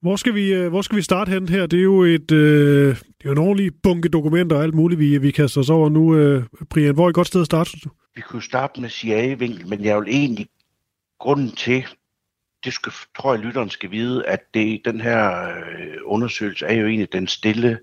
Hvor 0.00 0.16
skal, 0.16 0.34
vi, 0.34 0.54
øh, 0.54 0.68
hvor 0.68 0.82
skal 0.82 0.96
vi 0.96 1.02
starte 1.02 1.30
hen 1.30 1.48
her? 1.48 1.66
Det 1.66 1.78
er 1.78 1.82
jo 1.82 2.02
et, 2.02 2.30
øh, 2.30 2.96
det 2.96 3.26
er 3.26 3.32
en 3.32 3.38
ordentlig 3.38 3.72
bunke 3.82 4.08
dokumenter 4.08 4.56
og 4.56 4.62
alt 4.62 4.74
muligt, 4.74 4.98
vi, 4.98 5.18
vi 5.18 5.30
kaster 5.30 5.60
os 5.60 5.70
over 5.70 5.88
nu. 5.88 6.16
Øh, 6.16 6.44
Brian, 6.70 6.94
hvor 6.94 7.04
er 7.04 7.08
et 7.08 7.14
godt 7.14 7.26
sted 7.26 7.40
at 7.40 7.46
starte, 7.46 7.70
synes 7.70 7.82
du? 7.82 7.90
Vi 8.14 8.20
kunne 8.20 8.42
starte 8.42 8.80
med 8.80 8.88
CIA-vinkel, 8.88 9.68
men 9.68 9.84
jeg 9.84 10.00
vil 10.00 10.08
egentlig 10.08 10.46
grunden 11.20 11.50
til, 11.50 11.86
det 12.64 12.72
skal, 12.72 12.92
tror 13.16 13.34
jeg, 13.34 13.44
lytteren 13.44 13.70
skal 13.70 13.90
vide, 13.90 14.26
at 14.26 14.40
det, 14.54 14.80
den 14.84 15.00
her 15.00 15.48
øh, 15.48 15.96
undersøgelse 16.04 16.66
er 16.66 16.74
jo 16.74 16.86
egentlig 16.86 17.12
den 17.12 17.26
stille, 17.26 17.78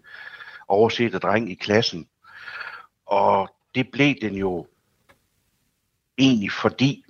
oversette 0.68 1.20
dreng 1.20 1.52
i 1.52 1.56
klassen. 1.56 2.08
Og 3.06 3.50
det 3.76 3.88
blev 3.92 4.16
den 4.22 4.36
jo 4.36 4.68
egentlig 6.18 6.52
fordi, 6.52 7.05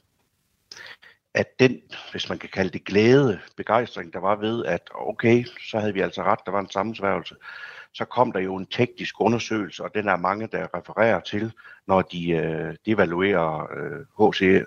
at 1.35 1.59
den, 1.59 1.81
hvis 2.11 2.29
man 2.29 2.39
kan 2.39 2.49
kalde 2.49 2.69
det 2.69 2.85
glæde, 2.85 3.39
begejstring, 3.57 4.13
der 4.13 4.19
var 4.19 4.35
ved, 4.35 4.65
at 4.65 4.89
okay, 4.93 5.45
så 5.69 5.79
havde 5.79 5.93
vi 5.93 6.01
altså 6.01 6.23
ret, 6.23 6.39
der 6.45 6.51
var 6.51 6.59
en 6.59 6.69
sammensværgelse, 6.69 7.35
så 7.93 8.05
kom 8.05 8.31
der 8.31 8.39
jo 8.39 8.55
en 8.55 8.65
teknisk 8.65 9.21
undersøgelse, 9.21 9.83
og 9.83 9.91
den 9.95 10.07
er 10.07 10.15
mange, 10.15 10.47
der 10.47 10.67
refererer 10.77 11.19
til, 11.19 11.53
når 11.87 12.01
de 12.01 12.29
øh, 12.29 12.75
devaluerer 12.85 13.67
øh, 13.77 14.31
HC, 14.31 14.65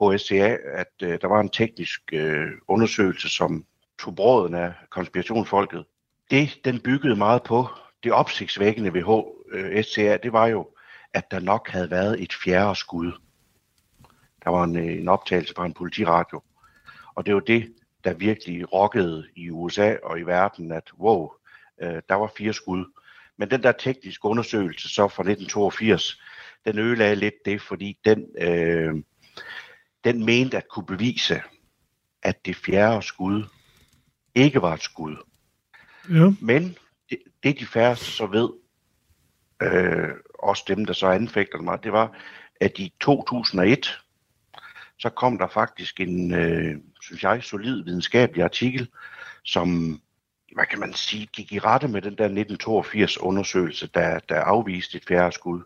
HSCA, 0.00 0.56
at 0.74 0.92
øh, 1.02 1.18
der 1.20 1.26
var 1.26 1.40
en 1.40 1.48
teknisk 1.48 2.02
øh, 2.12 2.48
undersøgelse, 2.68 3.28
som 3.28 3.64
tog 3.98 4.16
bråden 4.16 4.54
af 4.54 4.72
konspirationsfolket. 4.90 5.84
Det, 6.30 6.60
den 6.64 6.80
byggede 6.80 7.16
meget 7.16 7.42
på, 7.42 7.68
det 8.04 8.12
opsigtsvækkende 8.12 8.94
ved 8.94 9.02
HSCA, 9.02 10.14
øh, 10.14 10.18
det 10.22 10.32
var 10.32 10.46
jo, 10.46 10.68
at 11.14 11.30
der 11.30 11.40
nok 11.40 11.68
havde 11.68 11.90
været 11.90 12.22
et 12.22 12.32
fjerde 12.32 12.74
skud. 12.74 13.12
Der 14.44 14.50
var 14.50 14.64
en, 14.64 14.76
øh, 14.76 14.98
en 14.98 15.08
optagelse 15.08 15.54
fra 15.56 15.66
en 15.66 15.74
politiradio. 15.74 16.42
Og 17.14 17.26
det 17.26 17.34
var 17.34 17.40
det, 17.40 17.74
der 18.04 18.14
virkelig 18.14 18.72
rokkede 18.72 19.28
i 19.36 19.50
USA 19.50 19.96
og 20.02 20.18
i 20.18 20.22
verden, 20.22 20.72
at 20.72 20.90
wow, 20.98 21.30
øh, 21.82 22.02
der 22.08 22.14
var 22.14 22.32
fire 22.36 22.52
skud. 22.52 22.84
Men 23.36 23.50
den 23.50 23.62
der 23.62 23.72
tekniske 23.72 24.24
undersøgelse 24.24 24.88
så 24.88 25.08
fra 25.08 25.22
1982, 25.22 26.20
den 26.64 26.78
ødelagde 26.78 27.14
lidt 27.14 27.34
det, 27.44 27.62
fordi 27.62 27.98
den, 28.04 28.26
øh, 28.38 28.94
den 30.04 30.24
mente 30.24 30.56
at 30.56 30.68
kunne 30.68 30.86
bevise, 30.86 31.42
at 32.22 32.46
det 32.46 32.56
fjerde 32.56 33.02
skud 33.02 33.44
ikke 34.34 34.62
var 34.62 34.74
et 34.74 34.82
skud. 34.82 35.16
Ja. 36.10 36.32
Men 36.40 36.76
det, 37.10 37.18
det 37.42 37.60
de 37.60 37.66
færreste 37.66 38.04
så 38.04 38.26
ved, 38.26 38.50
øh, 39.62 40.08
også 40.38 40.64
dem, 40.68 40.84
der 40.84 40.92
så 40.92 41.06
anfægter 41.06 41.58
mig, 41.58 41.82
det 41.82 41.92
var, 41.92 42.16
at 42.60 42.78
i 42.78 42.94
2001, 43.00 44.00
så 45.00 45.08
kom 45.10 45.38
der 45.38 45.46
faktisk 45.46 46.00
en, 46.00 46.34
øh, 46.34 46.76
synes 47.00 47.22
jeg, 47.22 47.42
solid 47.42 47.84
videnskabelig 47.84 48.44
artikel, 48.44 48.88
som, 49.44 50.00
hvad 50.54 50.66
kan 50.66 50.80
man 50.80 50.92
sige, 50.92 51.26
gik 51.26 51.52
i 51.52 51.58
rette 51.58 51.88
med 51.88 52.02
den 52.02 52.18
der 52.18 52.24
1982 52.24 53.18
undersøgelse, 53.18 53.88
der, 53.94 54.18
der 54.28 54.40
afviste 54.40 54.96
et 54.96 55.04
færre 55.08 55.32
skud. 55.32 55.60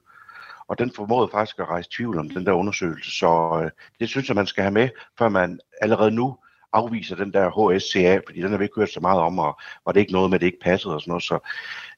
Og 0.68 0.78
den 0.78 0.92
formåede 0.96 1.28
faktisk 1.32 1.58
at 1.58 1.68
rejse 1.68 1.90
tvivl 1.92 2.18
om 2.18 2.30
den 2.30 2.46
der 2.46 2.52
undersøgelse, 2.52 3.10
så 3.10 3.60
øh, 3.64 3.70
det 4.00 4.08
synes 4.08 4.28
jeg, 4.28 4.36
man 4.36 4.46
skal 4.46 4.62
have 4.62 4.72
med, 4.72 4.88
før 5.18 5.28
man 5.28 5.60
allerede 5.80 6.10
nu 6.10 6.36
afviser 6.72 7.16
den 7.16 7.32
der 7.32 7.76
HSCA, 7.76 8.20
fordi 8.26 8.42
den 8.42 8.50
har 8.50 8.58
vi 8.58 8.64
ikke 8.64 8.80
hørt 8.80 8.92
så 8.92 9.00
meget 9.00 9.20
om, 9.20 9.38
og 9.38 9.58
var 9.84 9.92
det 9.92 10.00
ikke 10.00 10.12
noget 10.12 10.30
med, 10.30 10.34
at 10.36 10.40
det 10.40 10.46
ikke 10.46 10.64
passede 10.64 10.94
og 10.94 11.00
sådan 11.00 11.10
noget, 11.10 11.22
så 11.22 11.38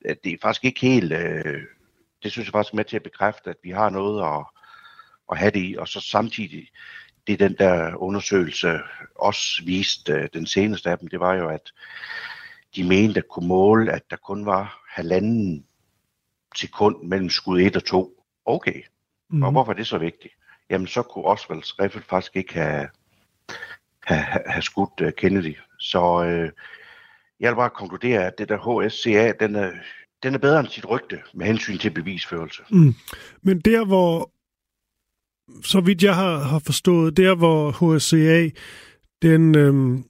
øh, 0.04 0.16
det 0.24 0.32
er 0.32 0.36
faktisk 0.42 0.64
ikke 0.64 0.80
helt, 0.80 1.12
øh, 1.12 1.62
det 2.22 2.32
synes 2.32 2.46
jeg 2.46 2.52
faktisk 2.52 2.72
er 2.72 2.76
med 2.76 2.84
til 2.84 2.96
at 2.96 3.02
bekræfte, 3.02 3.50
at 3.50 3.56
vi 3.62 3.70
har 3.70 3.90
noget 3.90 4.22
at, 4.22 4.44
at 5.32 5.38
have 5.38 5.50
det 5.50 5.70
i, 5.70 5.76
og 5.78 5.88
så 5.88 6.00
samtidig 6.00 6.68
det 7.26 7.38
den 7.38 7.54
der 7.58 7.94
undersøgelse 7.94 8.80
også 9.14 9.62
viste, 9.64 10.12
øh, 10.12 10.28
den 10.34 10.46
seneste 10.46 10.90
af 10.90 10.98
dem, 10.98 11.08
det 11.08 11.20
var 11.20 11.34
jo, 11.34 11.48
at 11.48 11.72
de 12.76 12.84
mente 12.84 13.18
at 13.18 13.28
kunne 13.28 13.48
måle, 13.48 13.92
at 13.92 14.02
der 14.10 14.16
kun 14.16 14.46
var 14.46 14.82
halvanden 14.88 15.64
sekund 16.56 17.02
mellem 17.02 17.30
skud 17.30 17.60
1 17.60 17.76
og 17.76 17.84
2. 17.84 18.22
Okay, 18.44 18.82
mm. 19.30 19.42
og 19.42 19.52
hvorfor 19.52 19.72
er 19.72 19.76
det 19.76 19.86
så 19.86 19.98
vigtigt? 19.98 20.34
Jamen, 20.70 20.86
så 20.86 21.02
kunne 21.02 21.24
Oswalds 21.24 21.80
riffel 21.80 22.02
faktisk 22.02 22.36
ikke 22.36 22.54
have, 22.54 22.88
have, 24.04 24.42
have 24.46 24.62
skudt 24.62 25.00
uh, 25.00 25.10
Kennedy. 25.16 25.56
Så 25.78 26.24
øh, 26.24 26.50
jeg 27.40 27.50
vil 27.50 27.56
bare 27.56 27.70
konkludere, 27.70 28.26
at 28.26 28.38
det 28.38 28.48
der 28.48 28.86
HSCA, 28.86 29.32
den 29.40 29.54
er, 29.54 29.72
den 30.22 30.34
er 30.34 30.38
bedre 30.38 30.60
end 30.60 30.68
sit 30.68 30.88
rygte 30.88 31.22
med 31.34 31.46
hensyn 31.46 31.78
til 31.78 31.90
bevisførelse. 31.90 32.62
Mm. 32.70 32.94
Men 33.42 33.60
der, 33.60 33.84
hvor 33.84 34.30
så 35.62 35.80
vidt 35.80 36.02
jeg 36.02 36.14
har, 36.14 36.38
har 36.38 36.58
forstået, 36.58 37.16
der 37.16 37.34
hvor 37.34 37.96
HSCA, 37.96 38.50
den, 39.22 39.54
øhm, 39.54 40.04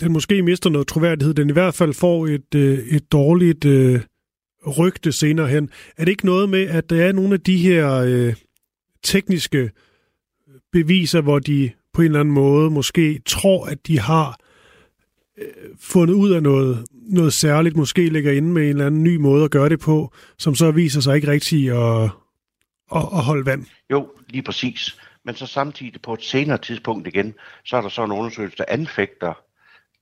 den 0.00 0.12
måske 0.12 0.42
mister 0.42 0.70
noget 0.70 0.86
troværdighed, 0.86 1.34
den 1.34 1.50
i 1.50 1.52
hvert 1.52 1.74
fald 1.74 1.94
får 1.94 2.26
et, 2.26 2.54
øh, 2.54 2.78
et 2.78 3.12
dårligt 3.12 3.64
øh, 3.64 4.00
rygte 4.78 5.12
senere 5.12 5.48
hen. 5.48 5.70
Er 5.96 6.04
det 6.04 6.12
ikke 6.12 6.26
noget 6.26 6.48
med, 6.48 6.68
at 6.68 6.90
der 6.90 7.04
er 7.04 7.12
nogle 7.12 7.34
af 7.34 7.40
de 7.40 7.56
her 7.56 7.92
øh, 7.94 8.34
tekniske 9.02 9.70
beviser, 10.72 11.20
hvor 11.20 11.38
de 11.38 11.70
på 11.92 12.02
en 12.02 12.06
eller 12.06 12.20
anden 12.20 12.34
måde 12.34 12.70
måske 12.70 13.20
tror, 13.26 13.66
at 13.66 13.86
de 13.86 13.98
har 13.98 14.38
øh, 15.38 15.46
fundet 15.80 16.14
ud 16.14 16.30
af 16.30 16.42
noget, 16.42 16.84
noget 16.92 17.32
særligt, 17.32 17.76
måske 17.76 18.08
ligger 18.08 18.32
inde 18.32 18.48
med 18.48 18.62
en 18.62 18.68
eller 18.68 18.86
anden 18.86 19.02
ny 19.02 19.16
måde 19.16 19.44
at 19.44 19.50
gøre 19.50 19.68
det 19.68 19.80
på, 19.80 20.12
som 20.38 20.54
så 20.54 20.70
viser 20.70 21.00
sig 21.00 21.16
ikke 21.16 21.28
rigtigt 21.28 21.72
at, 21.72 22.10
at, 22.94 23.02
at 23.12 23.24
holde 23.24 23.46
vand. 23.46 23.66
Jo, 23.90 24.12
lige 24.28 24.42
præcis. 24.42 25.00
Men 25.24 25.34
så 25.34 25.46
samtidig 25.46 26.02
på 26.02 26.14
et 26.14 26.22
senere 26.22 26.58
tidspunkt 26.58 27.06
igen, 27.06 27.34
så 27.64 27.76
er 27.76 27.80
der 27.80 27.88
så 27.88 28.04
en 28.04 28.12
undersøgelse, 28.12 28.56
der 28.56 28.64
anfægter 28.68 29.34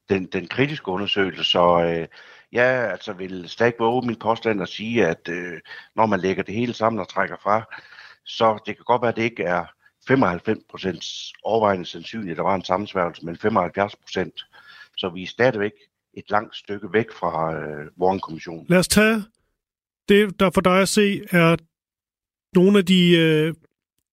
den, 0.08 0.26
den 0.26 0.46
kritiske 0.46 0.88
undersøgelse. 0.88 1.44
Så 1.44 1.82
øh, 1.82 2.08
jeg 2.52 2.90
altså 2.90 3.12
vil 3.12 3.48
stadig 3.48 3.74
våge 3.78 4.06
min 4.06 4.16
påstand 4.16 4.60
og 4.60 4.68
sige, 4.68 5.06
at 5.06 5.28
øh, 5.28 5.60
når 5.96 6.06
man 6.06 6.20
lægger 6.20 6.42
det 6.42 6.54
hele 6.54 6.74
sammen 6.74 7.00
og 7.00 7.08
trækker 7.08 7.36
fra, 7.42 7.62
så 8.24 8.58
det 8.66 8.76
kan 8.76 8.84
godt 8.84 9.02
være, 9.02 9.08
at 9.08 9.16
det 9.16 9.22
ikke 9.22 9.42
er 9.42 9.64
95% 10.10 11.32
overvejende 11.44 11.86
sandsynligt, 11.86 12.30
at 12.30 12.36
der 12.36 12.42
var 12.42 12.54
en 12.54 12.64
sammensværgelse, 12.64 13.26
men 13.26 13.36
75%. 13.36 14.92
Så 14.96 15.10
vi 15.14 15.22
er 15.22 15.26
stadigvæk 15.26 15.72
et 16.14 16.30
langt 16.30 16.56
stykke 16.56 16.92
væk 16.92 17.12
fra 17.12 17.54
øh, 17.54 17.86
Warren-kommissionen. 18.00 18.66
Lad 18.68 18.78
os 18.78 18.88
tage 18.88 19.24
det, 20.08 20.40
der 20.40 20.50
for 20.50 20.60
dig 20.60 20.80
at 20.80 20.88
se 20.88 21.20
er 21.30 21.56
nogle 22.56 22.78
af 22.78 22.86
de, 22.86 23.16
øh, 23.16 23.54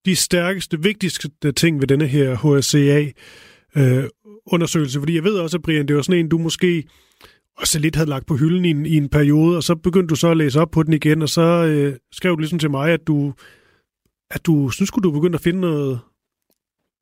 de 0.06 0.16
stærkeste, 0.16 0.84
vigtigste 0.84 1.52
ting 1.52 1.82
ved 1.82 1.88
denne 1.88 2.08
her 2.08 2.36
HSCA 2.36 3.12
øh, 3.76 4.04
undersøgelse. 4.46 5.00
Fordi 5.00 5.16
jeg 5.16 5.24
ved 5.24 5.38
også, 5.40 5.58
at 5.58 5.64
Brian, 5.64 5.88
det 5.88 5.96
var 5.96 6.02
sådan 6.02 6.20
en, 6.20 6.30
du 6.30 6.38
måske 6.38 6.84
også 7.58 7.80
lidt 7.80 7.96
havde 7.96 8.10
lagt 8.10 8.26
på 8.26 8.36
hylden 8.36 8.66
i 8.66 8.70
en, 8.70 8.86
i 8.86 8.98
en 8.98 9.10
periode, 9.10 9.58
og 9.58 9.64
så 9.64 9.76
begyndte 9.76 10.08
du 10.08 10.16
så 10.16 10.32
at 10.32 10.38
læse 10.38 10.62
op 10.62 10.72
på 10.72 10.84
den 10.84 10.94
igen, 10.94 11.22
og 11.22 11.30
så 11.30 11.42
øh, 11.42 11.96
skrev 12.12 12.32
du 12.32 12.40
ligesom 12.40 12.60
til 12.60 12.72
mig, 12.72 12.92
at 12.92 13.08
du, 13.08 13.34
at 14.32 14.46
du 14.46 14.70
synes, 14.70 14.92
du 14.92 15.12
begyndte 15.12 15.36
at 15.36 15.44
finde 15.44 15.62
noget, 15.62 16.00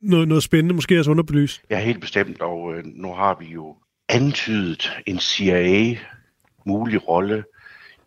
noget, 0.01 0.27
noget 0.27 0.43
spændende, 0.43 0.75
måske 0.75 0.99
også 0.99 1.11
underbelyst. 1.11 1.61
Ja, 1.69 1.79
helt 1.79 2.01
bestemt, 2.01 2.41
og 2.41 2.73
øh, 2.75 2.83
nu 2.85 3.13
har 3.13 3.37
vi 3.39 3.45
jo 3.45 3.75
antydet 4.09 4.91
en 5.05 5.19
CIA-mulig 5.19 7.07
rolle 7.07 7.43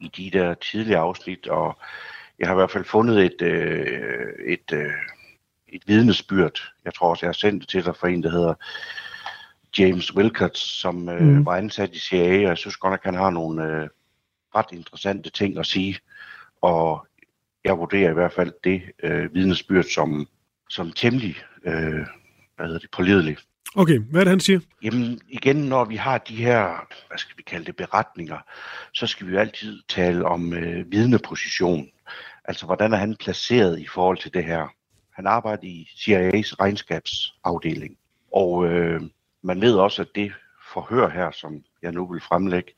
i 0.00 0.10
de 0.16 0.30
der 0.38 0.54
tidlige 0.54 0.96
afsnit, 0.96 1.46
og 1.46 1.78
jeg 2.38 2.48
har 2.48 2.54
i 2.54 2.58
hvert 2.58 2.70
fald 2.70 2.84
fundet 2.84 3.24
et, 3.24 3.42
øh, 3.42 4.26
et, 4.46 4.72
øh, 4.72 4.92
et 5.68 5.82
vidnesbyrd. 5.86 6.72
Jeg 6.84 6.94
tror 6.94 7.10
også, 7.10 7.26
jeg 7.26 7.28
har 7.28 7.32
sendt 7.32 7.60
det 7.60 7.68
til 7.68 7.84
dig 7.84 7.96
fra 7.96 8.08
en, 8.08 8.22
der 8.22 8.30
hedder 8.30 8.54
James 9.78 10.16
Wilcott, 10.16 10.58
som 10.58 11.08
øh, 11.08 11.22
mm. 11.22 11.46
var 11.46 11.56
ansat 11.56 11.94
i 11.94 11.98
CIA, 11.98 12.36
og 12.36 12.48
jeg 12.48 12.58
synes 12.58 12.76
godt 12.76 12.92
nok, 12.92 13.04
han 13.04 13.14
har 13.14 13.30
nogle 13.30 13.64
øh, 13.64 13.88
ret 14.54 14.72
interessante 14.72 15.30
ting 15.30 15.58
at 15.58 15.66
sige. 15.66 15.98
Og 16.62 17.06
jeg 17.64 17.78
vurderer 17.78 18.10
i 18.10 18.14
hvert 18.14 18.32
fald 18.32 18.52
det 18.64 18.82
øh, 19.02 19.34
vidnesbyrd 19.34 19.84
som, 19.84 20.26
som 20.70 20.92
temmelig 20.92 21.36
øh, 21.64 22.06
hvad 22.56 22.66
hedder 22.66 22.78
det, 22.78 22.90
pålideligt. 22.90 23.46
Okay, 23.76 23.98
hvad 23.98 24.20
er 24.20 24.24
det, 24.24 24.30
han 24.30 24.40
siger? 24.40 24.60
Jamen 24.82 25.20
igen, 25.28 25.56
når 25.56 25.84
vi 25.84 25.96
har 25.96 26.18
de 26.18 26.36
her, 26.36 26.86
hvad 27.08 27.18
skal 27.18 27.36
vi 27.36 27.42
kalde 27.42 27.64
det, 27.66 27.76
beretninger, 27.76 28.38
så 28.92 29.06
skal 29.06 29.26
vi 29.26 29.32
jo 29.32 29.38
altid 29.38 29.82
tale 29.88 30.24
om 30.24 30.52
øh, 30.52 30.92
vidneposition. 30.92 31.88
Altså, 32.44 32.66
hvordan 32.66 32.92
er 32.92 32.96
han 32.96 33.16
placeret 33.16 33.80
i 33.80 33.86
forhold 33.86 34.18
til 34.18 34.34
det 34.34 34.44
her? 34.44 34.66
Han 35.12 35.26
arbejder 35.26 35.64
i 35.64 35.88
CIA's 35.94 36.54
regnskabsafdeling. 36.60 37.96
Og 38.32 38.66
øh, 38.66 39.00
man 39.42 39.60
ved 39.60 39.74
også, 39.74 40.02
at 40.02 40.08
det 40.14 40.32
forhør 40.72 41.08
her, 41.08 41.30
som 41.30 41.64
jeg 41.82 41.92
nu 41.92 42.12
vil 42.12 42.20
fremlægge, 42.20 42.72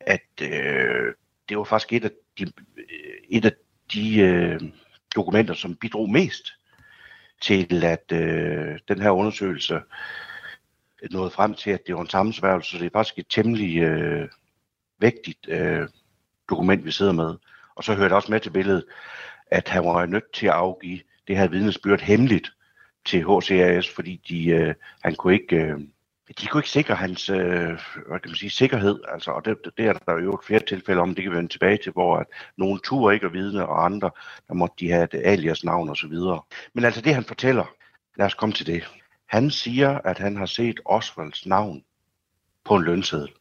at 0.00 0.42
øh, 0.42 1.14
det 1.48 1.58
var 1.58 1.64
faktisk 1.64 1.92
et 1.92 2.04
af 2.04 2.10
de, 2.38 2.44
øh, 2.78 2.84
et 3.30 3.44
af 3.44 3.52
de 3.92 4.18
øh, 4.20 4.60
dokumenter, 5.16 5.54
som 5.54 5.74
bidrog 5.74 6.10
mest 6.10 6.57
til, 7.40 7.84
at 7.84 8.12
øh, 8.12 8.78
den 8.88 9.02
her 9.02 9.10
undersøgelse 9.10 9.80
nåede 11.10 11.30
frem 11.30 11.54
til, 11.54 11.70
at 11.70 11.86
det 11.86 11.94
var 11.94 12.00
en 12.00 12.08
sammensværgelse. 12.08 12.70
Så 12.70 12.78
det 12.78 12.86
er 12.86 12.98
faktisk 12.98 13.18
et 13.18 13.26
temmelig 13.28 13.78
øh, 13.78 14.28
vægtigt 14.98 15.48
øh, 15.48 15.88
dokument, 16.50 16.84
vi 16.84 16.90
sidder 16.90 17.12
med. 17.12 17.36
Og 17.74 17.84
så 17.84 17.94
hørte 17.94 18.14
også 18.14 18.32
med 18.32 18.40
til 18.40 18.50
billedet, 18.50 18.84
at 19.46 19.68
han 19.68 19.84
var 19.84 20.06
nødt 20.06 20.32
til 20.32 20.46
at 20.46 20.52
afgive 20.52 21.00
det 21.28 21.36
her 21.36 21.48
vidnesbyrd 21.48 22.00
hemmeligt 22.00 22.52
til 23.04 23.24
HCAS, 23.24 23.88
fordi 23.88 24.20
de, 24.28 24.48
øh, 24.48 24.74
han 25.04 25.14
kunne 25.14 25.34
ikke, 25.34 25.56
øh, 25.56 25.80
de 26.40 26.46
kunne 26.46 26.58
ikke 26.58 26.70
sikre 26.70 26.94
hans 26.94 27.30
øh, 27.30 27.68
hvad 28.08 28.20
kan 28.20 28.30
man 28.30 28.34
sige, 28.34 28.50
sikkerhed. 28.50 29.00
Altså, 29.08 29.30
og 29.30 29.44
det, 29.44 29.58
det 29.76 29.86
er 29.86 29.92
der 29.92 30.18
jo 30.18 30.40
flere 30.44 30.60
tilfælde 30.60 31.00
om, 31.00 31.14
det 31.14 31.24
kan 31.24 31.32
vi 31.32 31.36
vende 31.36 31.52
tilbage 31.52 31.78
til, 31.82 31.92
hvor 31.92 32.16
at 32.16 32.26
nogen 32.56 32.80
turde 32.84 33.14
ikke 33.14 33.26
at 33.26 33.32
vidne, 33.32 33.68
og 33.68 33.84
andre, 33.84 34.10
der 34.48 34.54
måtte 34.54 34.74
de 34.80 34.90
have 34.90 35.04
et 35.04 35.20
alias 35.24 35.64
navn 35.64 35.88
osv. 35.88 36.12
Men 36.74 36.84
altså 36.84 37.00
det, 37.00 37.14
han 37.14 37.24
fortæller, 37.24 37.74
lad 38.16 38.26
os 38.26 38.34
komme 38.34 38.52
til 38.52 38.66
det. 38.66 38.84
Han 39.26 39.50
siger, 39.50 39.98
at 39.98 40.18
han 40.18 40.36
har 40.36 40.46
set 40.46 40.80
Osvalds 40.84 41.46
navn 41.46 41.84
på 42.64 42.76
en 42.76 42.84
lønseddel. 42.84 43.32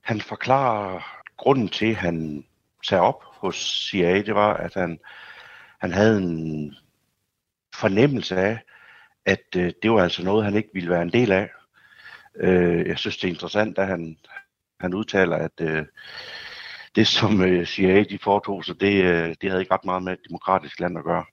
Han 0.00 0.20
forklarer 0.20 1.22
grunden 1.36 1.68
til, 1.68 1.90
at 1.90 1.96
han 1.96 2.44
sagde 2.84 3.02
op 3.02 3.22
hos 3.24 3.88
CIA, 3.90 4.22
det 4.22 4.34
var, 4.34 4.54
at 4.54 4.74
han, 4.74 4.98
han 5.80 5.92
havde 5.92 6.18
en 6.18 6.74
fornemmelse 7.74 8.36
af, 8.36 8.58
at 9.24 9.46
øh, 9.56 9.72
det 9.82 9.90
var 9.90 10.02
altså 10.02 10.24
noget, 10.24 10.44
han 10.44 10.54
ikke 10.54 10.70
ville 10.72 10.90
være 10.90 11.02
en 11.02 11.12
del 11.12 11.32
af. 11.32 11.50
Øh, 12.40 12.86
jeg 12.86 12.98
synes, 12.98 13.16
det 13.16 13.24
er 13.28 13.32
interessant, 13.32 13.78
at 13.78 13.86
han, 13.86 14.18
han 14.80 14.94
udtaler, 14.94 15.36
at 15.36 15.60
øh, 15.60 15.86
det, 16.96 17.06
som 17.06 17.42
øh, 17.42 17.66
CIA 17.66 18.02
de 18.02 18.18
foretog 18.18 18.64
sig, 18.64 18.80
det, 18.80 19.04
øh, 19.04 19.34
det 19.40 19.50
havde 19.50 19.62
ikke 19.62 19.74
ret 19.74 19.84
meget 19.84 20.02
med 20.02 20.12
et 20.12 20.28
demokratisk 20.28 20.80
land 20.80 20.98
at 20.98 21.04
gøre. 21.04 21.24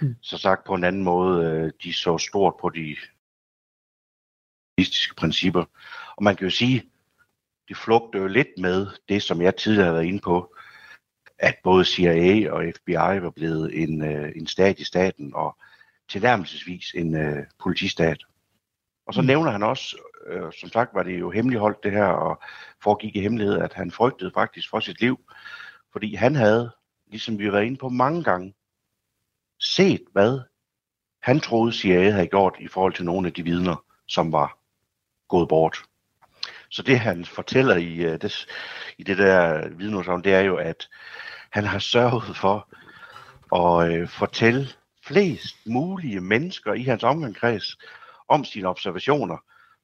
Mm. 0.00 0.16
Så 0.22 0.38
sagt 0.38 0.64
på 0.64 0.74
en 0.74 0.84
anden 0.84 1.04
måde, 1.04 1.46
øh, 1.46 1.72
de 1.82 1.92
så 1.92 2.18
stort 2.18 2.54
på 2.60 2.68
de 2.68 2.96
kommunistiske 4.76 5.14
principper. 5.14 5.64
Og 6.16 6.22
man 6.22 6.36
kan 6.36 6.46
jo 6.46 6.50
sige, 6.50 6.82
det 7.68 7.76
flugter 7.76 8.20
jo 8.20 8.26
lidt 8.26 8.58
med 8.58 8.86
det, 9.08 9.22
som 9.22 9.42
jeg 9.42 9.56
tidligere 9.56 9.86
har 9.86 9.92
været 9.92 10.04
inde 10.04 10.20
på, 10.20 10.54
at 11.38 11.54
både 11.64 11.84
CIA 11.84 12.52
og 12.52 12.64
FBI 12.76 13.20
var 13.22 13.30
blevet 13.30 13.82
en, 13.82 14.04
øh, 14.04 14.32
en 14.36 14.46
stat 14.46 14.78
i 14.78 14.84
staten, 14.84 15.34
og 15.34 15.56
tilnærmelsesvis 16.08 16.92
en 16.94 17.14
øh, 17.14 17.46
politistat. 17.62 18.22
Og 19.06 19.14
så 19.14 19.20
mm. 19.20 19.26
nævner 19.26 19.50
han 19.50 19.62
også, 19.62 19.96
øh, 20.26 20.52
som 20.52 20.68
sagt 20.68 20.94
var 20.94 21.02
det 21.02 21.20
jo 21.20 21.30
hemmeligholdt 21.30 21.82
det 21.82 21.92
her, 21.92 22.06
og 22.06 22.42
foregik 22.82 23.16
i 23.16 23.20
hemmelighed, 23.20 23.58
at 23.58 23.72
han 23.72 23.90
frygtede 23.90 24.30
faktisk 24.34 24.70
for 24.70 24.80
sit 24.80 25.00
liv, 25.00 25.20
fordi 25.92 26.14
han 26.14 26.34
havde, 26.34 26.70
ligesom 27.10 27.38
vi 27.38 27.44
har 27.44 27.52
været 27.52 27.64
inde 27.64 27.78
på 27.78 27.88
mange 27.88 28.24
gange, 28.24 28.54
set, 29.60 30.02
hvad 30.12 30.40
han 31.22 31.40
troede 31.40 31.72
CIA 31.72 32.10
havde 32.10 32.26
gjort 32.26 32.56
i 32.60 32.68
forhold 32.68 32.94
til 32.94 33.04
nogle 33.04 33.26
af 33.26 33.32
de 33.32 33.42
vidner, 33.42 33.84
som 34.08 34.32
var 34.32 34.58
gået 35.28 35.48
bort. 35.48 35.78
Så 36.70 36.82
det 36.82 36.98
han 36.98 37.24
fortæller 37.24 37.76
i, 37.76 38.06
uh, 38.06 38.12
det, 38.12 38.46
i 38.98 39.02
det 39.02 39.18
der 39.18 39.68
vidneudsagn, 39.68 40.24
det 40.24 40.34
er 40.34 40.40
jo, 40.40 40.56
at 40.56 40.88
han 41.50 41.64
har 41.64 41.78
sørget 41.78 42.36
for 42.36 42.68
at 43.56 44.02
uh, 44.02 44.08
fortælle 44.08 44.66
flest 45.06 45.56
mulige 45.66 46.20
mennesker 46.20 46.74
i 46.74 46.82
hans 46.82 47.02
omgangskreds 47.02 47.78
om 48.28 48.44
sine 48.44 48.68
observationer, 48.68 49.36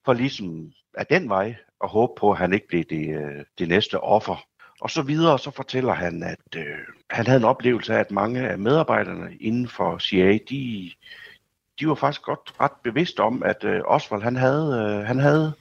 for 0.06 0.12
ligesom 0.12 0.72
af 0.94 1.06
den 1.06 1.28
vej 1.28 1.54
og 1.80 1.88
håbe 1.88 2.12
på, 2.16 2.30
at 2.30 2.38
han 2.38 2.52
ikke 2.52 2.68
blev 2.68 2.84
det, 2.84 3.08
øh, 3.16 3.44
det 3.58 3.68
næste 3.68 4.00
offer. 4.00 4.46
Og 4.80 4.90
så 4.90 5.02
videre, 5.02 5.38
så 5.38 5.50
fortæller 5.50 5.92
han, 5.92 6.22
at 6.22 6.56
øh, 6.56 6.78
han 7.10 7.26
havde 7.26 7.38
en 7.38 7.44
oplevelse 7.44 7.94
af, 7.94 7.98
at 8.00 8.10
mange 8.10 8.48
af 8.48 8.58
medarbejderne 8.58 9.36
inden 9.40 9.68
for 9.68 9.98
CIA, 9.98 10.38
de, 10.50 10.90
de 11.80 11.88
var 11.88 11.94
faktisk 11.94 12.22
godt 12.22 12.54
ret 12.60 12.72
bevidste 12.84 13.20
om, 13.20 13.42
at 13.42 13.64
øh, 13.64 13.80
Oswald 13.86 14.22
han 14.22 14.36
havde, 14.36 14.98
øh, 15.00 15.06
han 15.06 15.18
havde 15.18 15.52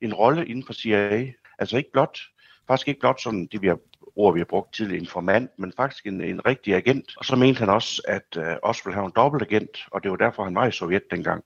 en 0.00 0.14
rolle 0.14 0.46
inden 0.46 0.66
for 0.66 0.72
CIA. 0.72 1.32
Altså 1.58 1.76
ikke 1.76 1.92
blot, 1.92 2.18
faktisk 2.66 2.88
ikke 2.88 3.00
blot 3.00 3.22
sådan 3.22 3.48
det, 3.52 3.62
vi 3.62 3.66
har 3.66 3.78
ord, 4.16 4.34
vi 4.34 4.40
har 4.40 4.44
brugt 4.44 4.74
tidligere, 4.74 5.00
informant, 5.00 5.50
men 5.58 5.72
faktisk 5.76 6.06
en, 6.06 6.20
en 6.20 6.46
rigtig 6.46 6.74
agent. 6.74 7.12
Og 7.16 7.24
så 7.24 7.36
mente 7.36 7.58
han 7.58 7.68
også, 7.68 8.02
at 8.08 8.36
øh, 8.36 8.56
Oswald 8.62 8.94
havde 8.94 9.06
en 9.06 9.12
dobbeltagent, 9.16 9.78
og 9.90 10.02
det 10.02 10.10
var 10.10 10.16
derfor, 10.16 10.44
han 10.44 10.54
var 10.54 10.66
i 10.66 10.72
Sovjet 10.72 11.10
dengang. 11.10 11.44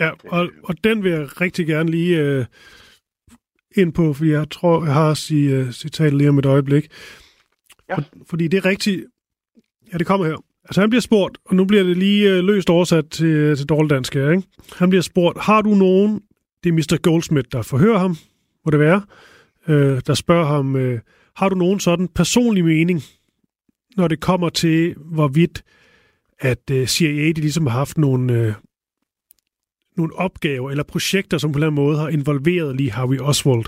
Ja, 0.00 0.10
og, 0.28 0.48
og 0.62 0.84
den 0.84 1.02
vil 1.02 1.12
jeg 1.12 1.40
rigtig 1.40 1.66
gerne 1.66 1.90
lige 1.90 2.38
uh, 2.38 2.44
ind 3.76 3.92
på, 3.92 4.12
for 4.12 4.24
jeg 4.24 4.50
tror, 4.50 4.84
jeg 4.84 4.94
har 4.94 5.14
sige, 5.14 5.60
uh, 5.60 5.70
citatet 5.70 6.14
lige 6.14 6.28
om 6.28 6.38
et 6.38 6.46
øjeblik. 6.46 6.90
Ja. 7.88 7.94
For, 7.94 8.04
fordi 8.30 8.48
det 8.48 8.56
er 8.56 8.64
rigtigt. 8.64 9.04
Ja, 9.92 9.98
det 9.98 10.06
kommer 10.06 10.26
her. 10.26 10.36
Altså 10.64 10.80
han 10.80 10.90
bliver 10.90 11.00
spurgt, 11.00 11.38
og 11.44 11.56
nu 11.56 11.64
bliver 11.64 11.82
det 11.82 11.96
lige 11.96 12.38
uh, 12.38 12.44
løst 12.44 12.70
oversat 12.70 13.04
til, 13.10 13.56
til 13.56 13.66
dårlig 13.66 13.90
dansk 13.90 14.14
her, 14.14 14.30
ikke? 14.30 14.42
Han 14.76 14.90
bliver 14.90 15.02
spurgt, 15.02 15.40
har 15.40 15.62
du 15.62 15.74
nogen, 15.74 16.20
det 16.64 16.70
er 16.70 16.72
Mr. 16.72 16.98
Goldsmith, 17.02 17.48
der 17.52 17.62
forhører 17.62 17.98
ham, 17.98 18.16
må 18.64 18.70
det 18.70 18.80
være, 18.80 19.02
øh, 19.68 20.00
der 20.06 20.14
spørger 20.14 20.46
ham, 20.46 20.76
øh, 20.76 21.00
har 21.36 21.48
du 21.48 21.56
nogen 21.56 21.80
sådan 21.80 22.08
personlig 22.08 22.64
mening, 22.64 23.02
når 23.96 24.08
det 24.08 24.20
kommer 24.20 24.48
til, 24.48 24.94
hvorvidt 24.94 25.64
at 26.38 26.70
øh, 26.70 26.86
CIA 26.86 27.32
de 27.32 27.40
ligesom 27.40 27.66
har 27.66 27.78
haft 27.78 27.98
nogle, 27.98 28.32
øh, 28.32 28.52
nogle 29.96 30.16
opgaver 30.16 30.70
eller 30.70 30.84
projekter, 30.84 31.38
som 31.38 31.52
på 31.52 31.56
en 31.56 31.62
eller 31.62 31.66
anden 31.66 31.84
måde 31.84 31.98
har 31.98 32.08
involveret 32.08 32.76
lige 32.76 32.90
Harvey 32.90 33.18
Oswald, 33.20 33.64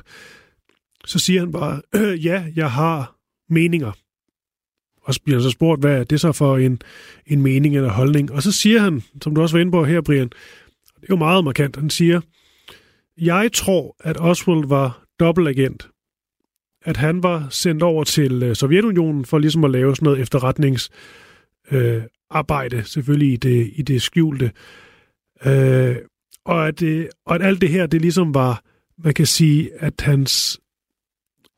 så 1.04 1.18
siger 1.18 1.40
han 1.40 1.52
bare, 1.52 1.82
øh, 1.94 2.24
ja, 2.26 2.44
jeg 2.56 2.70
har 2.70 3.16
meninger. 3.48 3.92
Og 5.02 5.14
så 5.14 5.20
bliver 5.24 5.38
han 5.38 5.42
så 5.42 5.50
spurgt, 5.50 5.80
hvad 5.80 6.00
er 6.00 6.04
det 6.04 6.20
så 6.20 6.32
for 6.32 6.56
en, 6.56 6.80
en 7.26 7.42
mening 7.42 7.76
eller 7.76 7.90
holdning? 7.90 8.32
Og 8.32 8.42
så 8.42 8.52
siger 8.52 8.80
han, 8.80 9.02
som 9.22 9.34
du 9.34 9.42
også 9.42 9.56
var 9.56 9.60
inde 9.60 9.72
på 9.72 9.84
her, 9.84 10.00
Brian, 10.00 10.28
det 10.28 11.02
er 11.02 11.06
jo 11.10 11.16
meget 11.16 11.44
markant, 11.44 11.76
han 11.76 11.90
siger, 11.90 12.20
jeg 13.20 13.50
tror, 13.52 13.96
at 14.00 14.16
Oswald 14.20 14.68
var 14.68 15.06
dobbeltagent. 15.20 15.88
At 16.84 16.96
han 16.96 17.22
var 17.22 17.46
sendt 17.50 17.82
over 17.82 18.04
til 18.04 18.42
øh, 18.42 18.56
Sovjetunionen 18.56 19.24
for 19.24 19.38
ligesom 19.38 19.64
at 19.64 19.70
lave 19.70 19.96
sådan 19.96 20.06
noget 20.06 20.20
efterretningsarbejde, 20.20 22.76
øh, 22.76 22.84
selvfølgelig 22.84 23.32
i 23.32 23.36
det, 23.36 23.70
i 23.74 23.82
det 23.82 24.02
skjulte. 24.02 24.50
Øh, 25.46 25.96
og, 26.46 26.68
at 26.68 26.80
det, 26.80 27.08
og 27.26 27.34
at 27.34 27.42
alt 27.42 27.60
det 27.60 27.68
her, 27.68 27.86
det 27.86 28.00
ligesom 28.00 28.34
var, 28.34 28.62
man 28.98 29.14
kan 29.14 29.26
sige, 29.26 29.70
at 29.78 30.00
hans, 30.00 30.60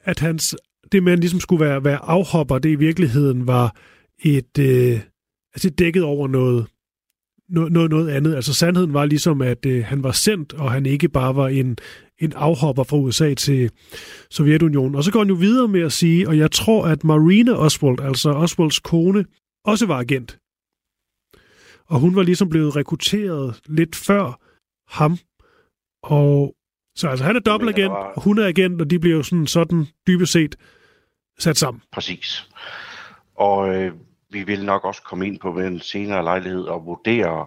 at 0.00 0.18
hans 0.18 0.56
det 0.92 1.02
man 1.02 1.18
ligesom 1.18 1.40
skulle 1.40 1.64
være, 1.64 1.84
være 1.84 1.98
afhopper, 2.04 2.58
det 2.58 2.70
i 2.70 2.74
virkeligheden 2.74 3.46
var 3.46 3.76
et, 4.24 4.58
øh, 4.58 5.00
altså 5.54 5.70
dækket 5.70 6.02
over 6.02 6.28
noget, 6.28 6.66
noget, 7.48 7.72
noget, 7.72 7.90
noget 7.90 8.08
andet. 8.08 8.34
Altså 8.34 8.54
sandheden 8.54 8.94
var 8.94 9.04
ligesom, 9.04 9.42
at 9.42 9.66
øh, 9.66 9.84
han 9.84 10.02
var 10.02 10.12
sendt, 10.12 10.52
og 10.52 10.72
han 10.72 10.86
ikke 10.86 11.08
bare 11.08 11.36
var 11.36 11.48
en, 11.48 11.78
en 12.18 12.32
afhopper 12.32 12.84
fra 12.84 12.96
USA 12.96 13.34
til 13.34 13.70
Sovjetunionen. 14.30 14.94
Og 14.94 15.04
så 15.04 15.12
går 15.12 15.20
han 15.20 15.28
jo 15.28 15.34
videre 15.34 15.68
med 15.68 15.80
at 15.80 15.92
sige, 15.92 16.28
og 16.28 16.38
jeg 16.38 16.50
tror, 16.50 16.86
at 16.86 17.04
Marina 17.04 17.52
Oswald, 17.52 18.00
altså 18.00 18.30
Oswalds 18.30 18.78
kone, 18.78 19.24
også 19.64 19.86
var 19.86 19.98
agent. 19.98 20.38
Og 21.86 22.00
hun 22.00 22.16
var 22.16 22.22
ligesom 22.22 22.48
blevet 22.48 22.76
rekrutteret 22.76 23.60
lidt 23.66 23.96
før 23.96 24.47
ham. 24.88 25.18
Og 26.02 26.54
så 26.94 27.08
altså 27.08 27.24
han 27.24 27.36
er 27.36 27.40
dobbeltagent, 27.40 27.92
var... 27.92 28.12
og 28.16 28.22
hun 28.22 28.38
er 28.38 28.46
agent, 28.46 28.80
og 28.80 28.90
de 28.90 28.98
bliver 28.98 29.16
jo 29.16 29.22
sådan, 29.22 29.46
sådan 29.46 29.86
dybest 30.06 30.32
set 30.32 30.56
sat 31.38 31.56
sammen. 31.56 31.82
Præcis. 31.92 32.48
Og 33.34 33.74
øh, 33.74 33.92
vi 34.30 34.42
vil 34.42 34.64
nok 34.64 34.84
også 34.84 35.02
komme 35.02 35.26
ind 35.26 35.38
på 35.40 35.58
en 35.58 35.80
senere 35.80 36.24
lejlighed 36.24 36.62
og 36.62 36.86
vurdere, 36.86 37.46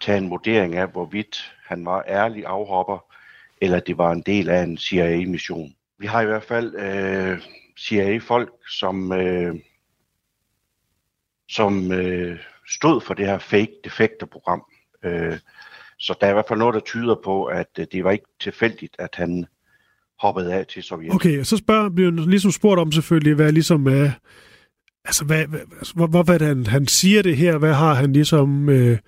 tage 0.00 0.18
en 0.18 0.30
vurdering 0.30 0.74
af, 0.74 0.88
hvorvidt 0.88 1.54
han 1.64 1.84
var 1.84 2.04
ærlig 2.08 2.46
afhopper, 2.46 2.98
eller 3.60 3.80
det 3.80 3.98
var 3.98 4.12
en 4.12 4.22
del 4.22 4.48
af 4.48 4.62
en 4.62 4.78
CIA-mission. 4.78 5.74
Vi 5.98 6.06
har 6.06 6.22
i 6.22 6.26
hvert 6.26 6.42
fald 6.42 6.74
øh, 6.74 7.40
CIA-folk, 7.78 8.52
som, 8.70 9.12
øh, 9.12 9.54
som 11.48 11.92
øh, 11.92 12.38
stod 12.68 13.00
for 13.00 13.14
det 13.14 13.26
her 13.26 13.38
fake 13.38 13.74
defekter-program. 13.84 14.64
Øh, 15.02 15.38
så 15.98 16.14
der 16.20 16.26
er 16.26 16.30
i 16.30 16.32
hvert 16.32 16.48
fald 16.48 16.58
noget, 16.58 16.74
der 16.74 16.80
tyder 16.80 17.16
på, 17.24 17.44
at 17.44 17.66
øh, 17.78 17.86
det 17.92 18.04
var 18.04 18.10
ikke 18.10 18.26
tilfældigt, 18.40 18.96
at 18.98 19.14
han 19.14 19.46
hoppede 20.20 20.54
af 20.54 20.66
til 20.66 20.82
Sovjet. 20.82 21.14
Okay, 21.14 21.42
så 21.42 21.56
spørger, 21.56 21.88
bliver 21.88 22.10
ligesom 22.10 22.50
spurgt 22.50 22.80
om 22.80 22.92
selvfølgelig, 22.92 23.34
hvad 23.34 23.52
ligesom 23.52 23.86
er, 23.86 24.10
altså, 25.04 25.24
hvad, 25.24 25.46
hvad, 25.46 25.60
altså, 25.60 25.94
hvor, 25.94 26.06
hvorfor 26.06 26.44
han, 26.44 26.66
han 26.66 26.86
siger 26.86 27.22
det 27.22 27.36
her? 27.36 27.58
Hvad 27.58 27.72
har 27.72 27.94
han 27.94 28.12
ligesom, 28.12 28.68
øh, 28.68 28.98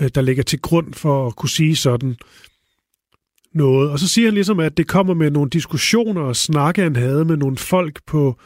øh, 0.00 0.10
der 0.14 0.20
ligger 0.20 0.42
til 0.42 0.60
grund 0.60 0.94
for 0.94 1.26
at 1.26 1.36
kunne 1.36 1.48
sige 1.48 1.76
sådan 1.76 2.16
noget? 3.54 3.90
Og 3.90 3.98
så 3.98 4.08
siger 4.08 4.26
han 4.26 4.34
ligesom, 4.34 4.60
at 4.60 4.76
det 4.76 4.88
kommer 4.88 5.14
med 5.14 5.30
nogle 5.30 5.50
diskussioner 5.50 6.22
og 6.22 6.36
snakke, 6.36 6.82
han 6.82 6.96
havde 6.96 7.24
med 7.24 7.36
nogle 7.36 7.56
folk 7.56 8.00
på 8.06 8.38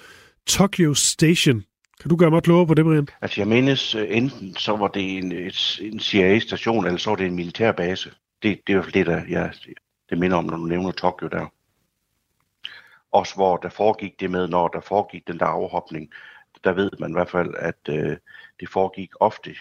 Tokyo 0.47 0.95
Station 0.95 1.65
kan 2.01 2.09
du 2.09 2.17
gøre 2.17 2.31
mig 2.31 2.43
klogere 2.43 2.67
på 2.67 2.75
det, 2.75 2.85
Brian? 2.85 3.09
Altså 3.21 3.41
jeg 3.41 3.49
mindes, 3.49 3.95
øh, 3.95 4.07
enten 4.11 4.57
så 4.57 4.77
var 4.77 4.89
det 4.89 5.19
en, 5.19 5.33
et, 5.33 5.81
en 5.83 6.01
CIA-station, 6.01 6.87
eller 6.87 6.99
så 6.99 7.11
var 7.11 7.17
det 7.17 7.27
en 7.27 7.37
militærbase. 7.37 8.11
Det, 8.43 8.61
det 8.67 8.73
er 8.73 8.77
fald 8.83 8.93
det, 8.95 9.07
der 9.07 9.23
jeg, 9.29 9.53
det 10.11 10.19
minder 10.19 10.37
om, 10.37 10.45
når 10.45 10.57
du 10.57 10.65
nævner 10.65 10.91
Tokyo 10.91 11.29
der. 11.29 11.47
Også 13.13 13.35
hvor 13.35 13.57
der 13.57 13.69
foregik 13.69 14.21
det 14.21 14.31
med, 14.31 14.49
når 14.49 14.69
der 14.69 14.81
foregik 14.81 15.27
den 15.27 15.39
der 15.39 15.47
afhopning, 15.47 16.11
der 16.65 16.73
ved 16.73 16.91
man 17.01 17.11
i 17.11 17.13
hvert 17.13 17.31
fald, 17.31 17.55
at 17.59 17.79
øh, 17.89 18.17
det 18.61 18.69
foregik 18.69 19.11
ofte 19.21 19.55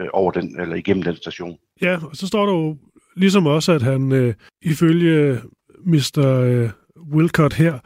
øh, 0.00 0.08
over 0.12 0.30
den, 0.30 0.60
eller 0.60 0.76
igennem 0.76 1.02
den 1.02 1.16
station. 1.16 1.58
Ja, 1.82 1.98
og 2.10 2.16
så 2.16 2.26
står 2.26 2.46
der 2.46 2.52
jo 2.52 2.78
ligesom 3.16 3.46
også, 3.46 3.72
at 3.72 3.82
han 3.82 4.12
øh, 4.12 4.34
ifølge 4.62 5.40
Mr. 5.78 6.18
Øh, 6.18 6.70
Wilcott 7.12 7.54
her, 7.54 7.78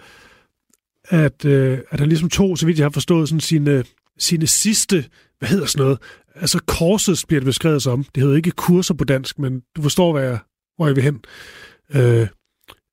at, 1.08 1.44
øh, 1.44 1.78
at 1.90 2.00
han 2.00 2.08
ligesom 2.08 2.28
tog, 2.28 2.58
så 2.58 2.66
vidt 2.66 2.78
jeg 2.78 2.84
har 2.84 2.90
forstået, 2.90 3.28
sådan 3.28 3.40
sine, 3.40 3.84
sine 4.18 4.46
sidste, 4.46 5.04
hvad 5.38 5.48
hedder 5.48 5.66
sådan 5.66 5.84
noget, 5.84 5.98
altså 6.34 6.62
korset 6.66 7.24
bliver 7.28 7.40
det 7.40 7.46
beskrevet 7.46 7.82
som. 7.82 8.04
Det 8.04 8.22
hedder 8.22 8.36
ikke 8.36 8.50
kurser 8.50 8.94
på 8.94 9.04
dansk, 9.04 9.38
men 9.38 9.62
du 9.76 9.82
forstår, 9.82 10.12
hvad 10.12 10.22
jeg, 10.22 10.38
hvor 10.76 10.86
jeg 10.86 10.96
vil 10.96 11.04
hen. 11.04 11.20
Øh, 11.94 12.28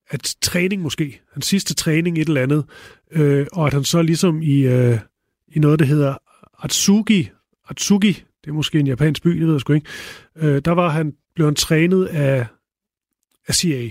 at 0.09 0.35
træning 0.41 0.81
måske, 0.81 1.21
hans 1.33 1.45
sidste 1.45 1.73
træning 1.73 2.17
et 2.17 2.27
eller 2.27 2.41
andet, 2.41 2.65
øh, 3.11 3.47
og 3.53 3.67
at 3.67 3.73
han 3.73 3.83
så 3.83 4.01
ligesom 4.01 4.41
i, 4.41 4.59
øh, 4.59 4.99
i 5.47 5.59
noget, 5.59 5.79
der 5.79 5.85
hedder 5.85 6.17
Atsugi, 6.63 7.29
Atsugi, 7.69 8.23
det 8.43 8.49
er 8.49 8.53
måske 8.53 8.79
en 8.79 8.87
japansk 8.87 9.23
by, 9.23 9.29
det 9.29 9.45
ved 9.47 9.53
jeg 9.53 9.61
sgu 9.61 9.73
ikke, 9.73 9.87
øh, 10.35 10.61
der 10.65 10.71
var 10.71 10.89
han, 10.89 11.13
blev 11.35 11.47
han 11.47 11.55
trænet 11.55 12.05
af, 12.05 12.45
af 13.47 13.55
CIA 13.55 13.89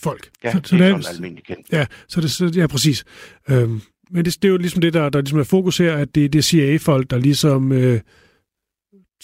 folk. 0.00 0.30
Ja, 0.44 0.52
så, 0.52 0.58
det 0.58 0.68
så 0.68 0.74
er 0.76 0.78
der, 0.78 1.00
sådan 1.00 1.16
almindeligt 1.16 1.46
kendt. 1.46 1.72
Ja, 1.72 1.86
så 2.08 2.20
det, 2.20 2.56
ja 2.56 2.66
præcis. 2.66 3.04
Øhm, 3.50 3.80
men 4.10 4.24
det, 4.24 4.42
det 4.42 4.48
er 4.48 4.52
jo 4.52 4.56
ligesom 4.56 4.80
det, 4.80 4.94
der, 4.94 5.08
der 5.08 5.20
ligesom 5.20 5.38
er 5.38 5.44
fokus 5.44 5.78
her, 5.78 5.96
at 5.96 6.14
det, 6.14 6.32
det 6.32 6.38
er 6.38 6.42
CIA-folk, 6.42 7.10
der 7.10 7.18
ligesom 7.18 7.72
øh, 7.72 8.00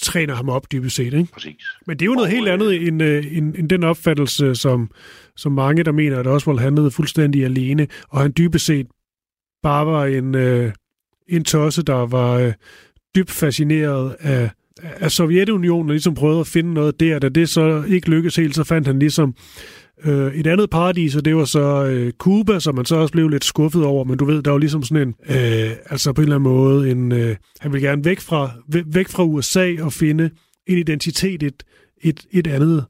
træner 0.00 0.34
ham 0.34 0.48
op 0.48 0.72
dybest 0.72 0.96
set. 0.96 1.14
Ikke? 1.14 1.28
Præcis. 1.32 1.64
Men 1.86 1.96
det 1.96 2.02
er 2.02 2.06
jo 2.06 2.12
noget 2.14 2.26
Og, 2.26 2.32
helt 2.32 2.48
øh, 2.48 2.54
andet 2.54 2.86
end, 2.86 3.02
øh, 3.02 3.36
end, 3.36 3.54
end 3.56 3.68
den 3.68 3.84
opfattelse, 3.84 4.54
som, 4.54 4.90
som 5.36 5.52
mange, 5.52 5.84
der 5.84 5.92
mener, 5.92 6.18
at 6.18 6.26
Oswald 6.26 6.58
handlede 6.58 6.90
fuldstændig 6.90 7.44
alene, 7.44 7.86
og 8.08 8.20
han 8.20 8.32
dybest 8.38 8.66
set 8.66 8.86
bare 9.62 9.86
var 9.86 10.04
en, 10.04 10.34
øh, 10.34 10.72
en 11.28 11.44
tosse, 11.44 11.82
der 11.82 12.06
var 12.06 12.32
øh, 12.32 12.52
dybt 13.14 13.30
fascineret 13.30 14.16
af, 14.20 14.50
af 14.82 15.10
Sovjetunionen, 15.10 15.88
og 15.90 15.92
ligesom 15.92 16.14
prøvede 16.14 16.40
at 16.40 16.46
finde 16.46 16.74
noget 16.74 17.00
der. 17.00 17.18
Da 17.18 17.28
det 17.28 17.48
så 17.48 17.84
ikke 17.88 18.10
lykkedes 18.10 18.36
helt, 18.36 18.54
så 18.54 18.64
fandt 18.64 18.86
han 18.86 18.98
ligesom 18.98 19.28
øh, 19.28 19.34
Øh, 20.04 20.34
et 20.34 20.46
andet 20.46 20.70
paradis, 20.70 21.16
og 21.16 21.24
det 21.24 21.36
var 21.36 21.44
så 21.44 21.84
øh, 21.84 22.12
Cuba, 22.12 22.60
som 22.60 22.74
man 22.74 22.84
så 22.84 22.96
også 22.96 23.12
blev 23.12 23.28
lidt 23.28 23.44
skuffet 23.44 23.84
over, 23.84 24.04
men 24.04 24.18
du 24.18 24.24
ved, 24.24 24.42
der 24.42 24.50
var 24.50 24.58
ligesom 24.58 24.82
sådan 24.82 25.08
en, 25.08 25.14
øh, 25.36 25.70
altså 25.90 26.12
på 26.12 26.20
en 26.20 26.24
eller 26.24 26.36
anden 26.36 26.52
måde, 26.52 26.90
en, 26.90 27.12
øh, 27.12 27.36
han 27.60 27.72
ville 27.72 27.88
gerne 27.88 28.04
væk 28.04 28.20
fra, 28.20 28.50
væk 28.86 29.08
fra 29.08 29.24
USA 29.24 29.74
og 29.80 29.92
finde 29.92 30.30
en 30.66 30.78
identitet 30.78 31.42
et, 31.42 31.62
et, 32.02 32.26
et 32.30 32.46
andet 32.46 32.86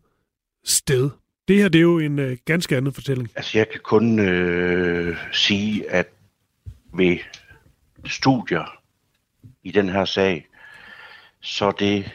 sted. 0.65 1.11
Det 1.49 1.57
her, 1.59 1.69
det 1.69 1.79
er 1.79 1.83
jo 1.83 1.99
en 1.99 2.19
øh, 2.19 2.37
ganske 2.45 2.77
anden 2.77 2.93
fortælling. 2.93 3.31
Altså 3.37 3.59
jeg 3.59 3.69
kan 3.69 3.81
kun 3.85 4.19
øh, 4.19 5.17
sige, 5.33 5.91
at 5.91 6.07
ved 6.95 7.19
studier 8.07 8.81
i 9.63 9.71
den 9.71 9.89
her 9.89 10.05
sag, 10.05 10.47
så 11.41 11.67
er 11.67 11.71
det 11.71 12.11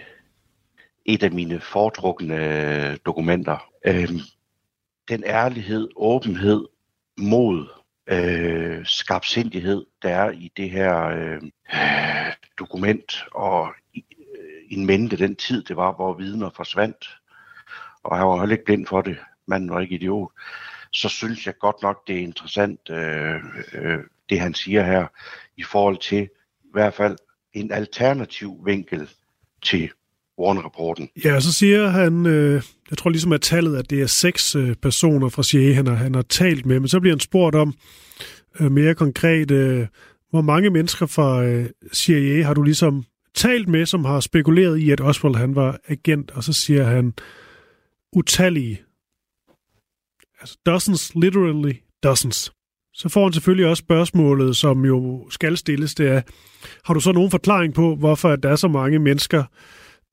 et 1.05 1.23
af 1.23 1.31
mine 1.31 1.59
foretrukne 1.59 2.97
dokumenter. 3.05 3.57
Øhm, 3.85 4.19
den 5.09 5.23
ærlighed, 5.25 5.89
åbenhed, 5.95 6.65
mod, 7.17 7.67
øh, 8.07 8.85
skarpsindighed, 8.85 9.85
der 10.01 10.09
er 10.09 10.31
i 10.31 10.51
det 10.57 10.69
her 10.69 11.05
øh, 11.05 11.41
dokument, 12.59 13.25
og 13.31 13.73
i, 13.93 14.05
øh, 14.19 14.77
en 14.77 14.85
mente 14.85 15.17
den 15.17 15.35
tid, 15.35 15.63
det 15.63 15.75
var, 15.75 15.93
hvor 15.93 16.13
vidner 16.13 16.49
forsvandt, 16.55 17.19
og 18.03 18.17
han 18.17 18.27
var 18.27 18.39
heller 18.39 18.55
ikke 18.55 18.65
blind 18.65 18.87
for 18.87 19.01
det, 19.01 19.17
manden 19.47 19.69
var 19.69 19.79
ikke 19.79 19.95
idiot, 19.95 20.31
så 20.91 21.09
synes 21.09 21.45
jeg 21.45 21.57
godt 21.57 21.81
nok, 21.81 22.07
det 22.07 22.15
er 22.15 22.23
interessant, 22.23 22.89
øh, 22.89 23.35
øh, 23.73 23.99
det 24.29 24.39
han 24.39 24.53
siger 24.53 24.83
her, 24.83 25.07
i 25.57 25.63
forhold 25.63 25.97
til 25.97 26.29
i 26.63 26.69
hvert 26.71 26.93
fald 26.93 27.17
en 27.53 27.71
alternativ 27.71 28.65
vinkel 28.65 29.09
til 29.61 29.91
Warren-rapporten. 30.39 31.09
Ja, 31.25 31.35
og 31.35 31.41
så 31.41 31.53
siger 31.53 31.87
han, 31.87 32.25
øh, 32.25 32.61
jeg 32.89 32.97
tror 32.97 33.09
ligesom 33.09 33.31
at 33.31 33.41
tallet, 33.41 33.77
at 33.77 33.89
det 33.89 34.01
er 34.01 34.07
seks 34.07 34.55
øh, 34.55 34.75
personer 34.75 35.29
fra 35.29 35.43
CIA, 35.43 35.73
han 35.73 35.87
har, 35.87 35.95
han 35.95 36.15
har 36.15 36.21
talt 36.21 36.65
med, 36.65 36.79
men 36.79 36.89
så 36.89 36.99
bliver 36.99 37.15
han 37.15 37.19
spurgt 37.19 37.55
om 37.55 37.73
øh, 38.59 38.71
mere 38.71 38.95
konkret, 38.95 39.51
øh, 39.51 39.87
hvor 40.29 40.41
mange 40.41 40.69
mennesker 40.69 41.05
fra 41.05 41.43
øh, 41.43 41.69
CIA 41.93 42.43
har 42.43 42.53
du 42.53 42.63
ligesom 42.63 43.03
talt 43.35 43.67
med, 43.67 43.85
som 43.85 44.05
har 44.05 44.19
spekuleret 44.19 44.77
i, 44.77 44.91
at 44.91 45.01
Oswald 45.01 45.35
han 45.35 45.55
var 45.55 45.79
agent, 45.87 46.31
og 46.31 46.43
så 46.43 46.53
siger 46.53 46.83
han 46.83 47.13
utallige. 48.13 48.81
Altså 50.39 50.57
dozens, 50.65 51.15
literally 51.15 51.73
dozens. 52.03 52.51
Så 52.93 53.09
får 53.09 53.23
han 53.23 53.33
selvfølgelig 53.33 53.67
også 53.67 53.81
spørgsmålet, 53.81 54.55
som 54.55 54.85
jo 54.85 55.27
skal 55.29 55.57
stilles, 55.57 55.95
det 55.95 56.07
er, 56.07 56.21
har 56.85 56.93
du 56.93 56.99
så 56.99 57.11
nogen 57.11 57.31
forklaring 57.31 57.73
på, 57.73 57.95
hvorfor 57.95 58.29
at 58.29 58.43
der 58.43 58.49
er 58.49 58.55
så 58.55 58.67
mange 58.67 58.99
mennesker, 58.99 59.43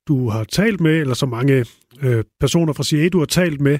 du 0.09 0.29
har 0.29 0.45
talt 0.45 0.81
med, 0.81 1.01
eller 1.01 1.15
så 1.15 1.27
mange 1.27 1.65
øh, 2.03 2.25
personer 2.41 2.73
fra 2.73 2.85
CIA, 2.85 3.09
du 3.09 3.19
har 3.19 3.27
talt 3.27 3.61
med, 3.61 3.79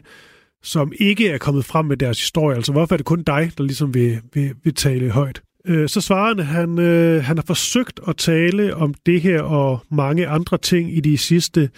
som 0.63 0.93
ikke 1.01 1.29
er 1.29 1.39
kommet 1.39 1.65
frem 1.65 1.87
med 1.87 1.97
deres 1.97 2.21
historie? 2.21 2.57
Altså, 2.57 2.73
hvorfor 2.73 2.95
er 2.95 2.97
det 2.97 3.07
kun 3.07 3.23
dig, 3.23 3.53
der 3.59 3.65
ligesom 3.65 3.95
vil, 3.95 4.21
vil, 4.35 4.55
vil 4.65 4.75
tale 4.75 5.11
højt? 5.11 5.43
Øh, 5.65 5.89
så 5.89 6.01
svarer 6.01 6.35
han, 6.35 6.47
han, 6.47 6.79
øh, 6.79 7.25
han 7.25 7.39
har 7.39 7.45
forsøgt 7.47 8.01
at 8.09 8.17
tale 8.17 8.77
om 8.77 8.95
det 9.07 9.21
her 9.21 9.43
og 9.43 9.81
mange 9.91 10.29
andre 10.29 10.59
ting 10.59 10.97
i 10.97 11.01
de 11.01 11.19
sidste 11.19 11.71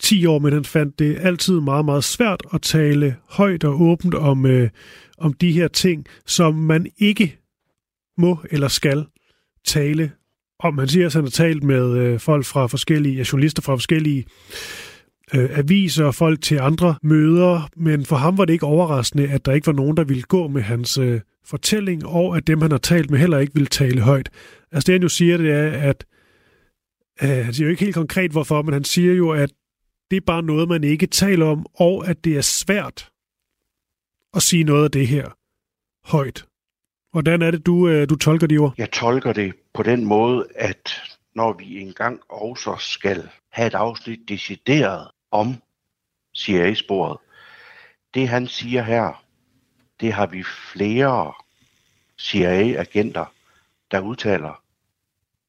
10 0.00 0.26
år, 0.26 0.38
men 0.38 0.52
han 0.52 0.64
fandt 0.64 0.98
det 0.98 1.18
altid 1.20 1.60
meget, 1.60 1.84
meget 1.84 2.04
svært 2.04 2.42
at 2.52 2.62
tale 2.62 3.16
højt 3.28 3.64
og 3.64 3.82
åbent 3.82 4.14
om, 4.14 4.46
øh, 4.46 4.70
om 5.18 5.32
de 5.32 5.52
her 5.52 5.68
ting, 5.68 6.06
som 6.26 6.54
man 6.54 6.86
ikke 6.98 7.38
må 8.18 8.38
eller 8.50 8.68
skal 8.68 9.06
tale 9.64 10.12
om. 10.58 10.78
Han 10.78 10.88
siger, 10.88 11.06
at 11.06 11.14
han 11.14 11.24
har 11.24 11.30
talt 11.30 11.62
med 11.62 11.98
øh, 11.98 12.20
folk 12.20 12.44
fra 12.44 12.66
forskellige, 12.66 13.16
ja, 13.16 13.24
journalister 13.32 13.62
fra 13.62 13.74
forskellige 13.74 14.24
øh, 15.34 15.58
aviser 15.58 16.04
og 16.04 16.14
folk 16.14 16.42
til 16.42 16.58
andre 16.60 16.94
møder, 17.02 17.68
men 17.76 18.04
for 18.04 18.16
ham 18.16 18.38
var 18.38 18.44
det 18.44 18.52
ikke 18.52 18.66
overraskende, 18.66 19.28
at 19.28 19.46
der 19.46 19.52
ikke 19.52 19.66
var 19.66 19.72
nogen, 19.72 19.96
der 19.96 20.04
ville 20.04 20.22
gå 20.22 20.48
med 20.48 20.62
hans 20.62 20.98
øh, 20.98 21.20
fortælling, 21.44 22.06
og 22.06 22.36
at 22.36 22.46
dem, 22.46 22.62
han 22.62 22.70
har 22.70 22.78
talt 22.78 23.10
med, 23.10 23.18
heller 23.18 23.38
ikke 23.38 23.54
ville 23.54 23.66
tale 23.66 24.00
højt. 24.00 24.30
Altså 24.72 24.86
det, 24.86 24.92
han 24.92 25.02
jo 25.02 25.08
siger, 25.08 25.36
det 25.36 25.52
er, 25.52 25.70
at 25.70 26.06
øh, 27.22 27.44
han 27.44 27.54
siger 27.54 27.66
jo 27.66 27.70
ikke 27.70 27.84
helt 27.84 27.94
konkret, 27.94 28.30
hvorfor, 28.30 28.62
men 28.62 28.72
han 28.72 28.84
siger 28.84 29.14
jo, 29.14 29.30
at 29.30 29.50
det 30.10 30.16
er 30.16 30.20
bare 30.26 30.42
noget, 30.42 30.68
man 30.68 30.84
ikke 30.84 31.06
taler 31.06 31.46
om, 31.46 31.66
og 31.74 32.08
at 32.08 32.24
det 32.24 32.36
er 32.36 32.40
svært 32.40 33.10
at 34.34 34.42
sige 34.42 34.64
noget 34.64 34.84
af 34.84 34.90
det 34.90 35.06
her 35.08 35.28
højt. 36.04 36.46
Hvordan 37.16 37.42
er 37.42 37.50
det, 37.50 37.66
du, 37.66 37.88
øh, 37.88 38.08
du 38.08 38.16
tolker 38.16 38.46
de 38.46 38.58
ord? 38.58 38.74
Jeg 38.78 38.90
tolker 38.90 39.32
det 39.32 39.54
på 39.74 39.82
den 39.82 40.04
måde, 40.04 40.46
at 40.54 41.02
når 41.34 41.52
vi 41.52 41.80
engang 41.80 42.20
også 42.28 42.76
skal 42.78 43.28
have 43.50 43.66
et 43.66 43.74
afsnit 43.74 44.18
decideret 44.28 45.08
om 45.30 45.54
CIA-sporet, 46.36 47.18
det 48.14 48.28
han 48.28 48.46
siger 48.46 48.82
her, 48.82 49.24
det 50.00 50.12
har 50.12 50.26
vi 50.26 50.42
flere 50.72 51.32
CIA-agenter, 52.20 53.24
der 53.90 54.00
udtaler. 54.00 54.62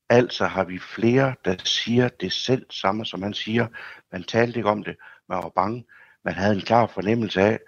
Altså 0.09 0.45
har 0.45 0.63
vi 0.63 0.79
flere, 0.79 1.35
der 1.45 1.55
siger 1.63 2.07
det 2.07 2.31
selv 2.31 2.65
samme, 2.69 3.05
som 3.05 3.23
han 3.23 3.33
siger. 3.33 3.67
Man 4.11 4.23
talte 4.23 4.59
ikke 4.59 4.69
om 4.69 4.83
det, 4.83 4.95
man 5.29 5.37
var 5.37 5.51
bange. 5.55 5.85
Man 6.25 6.33
havde 6.33 6.55
en 6.55 6.61
klar 6.61 6.87
fornemmelse 6.87 7.41
af. 7.41 7.59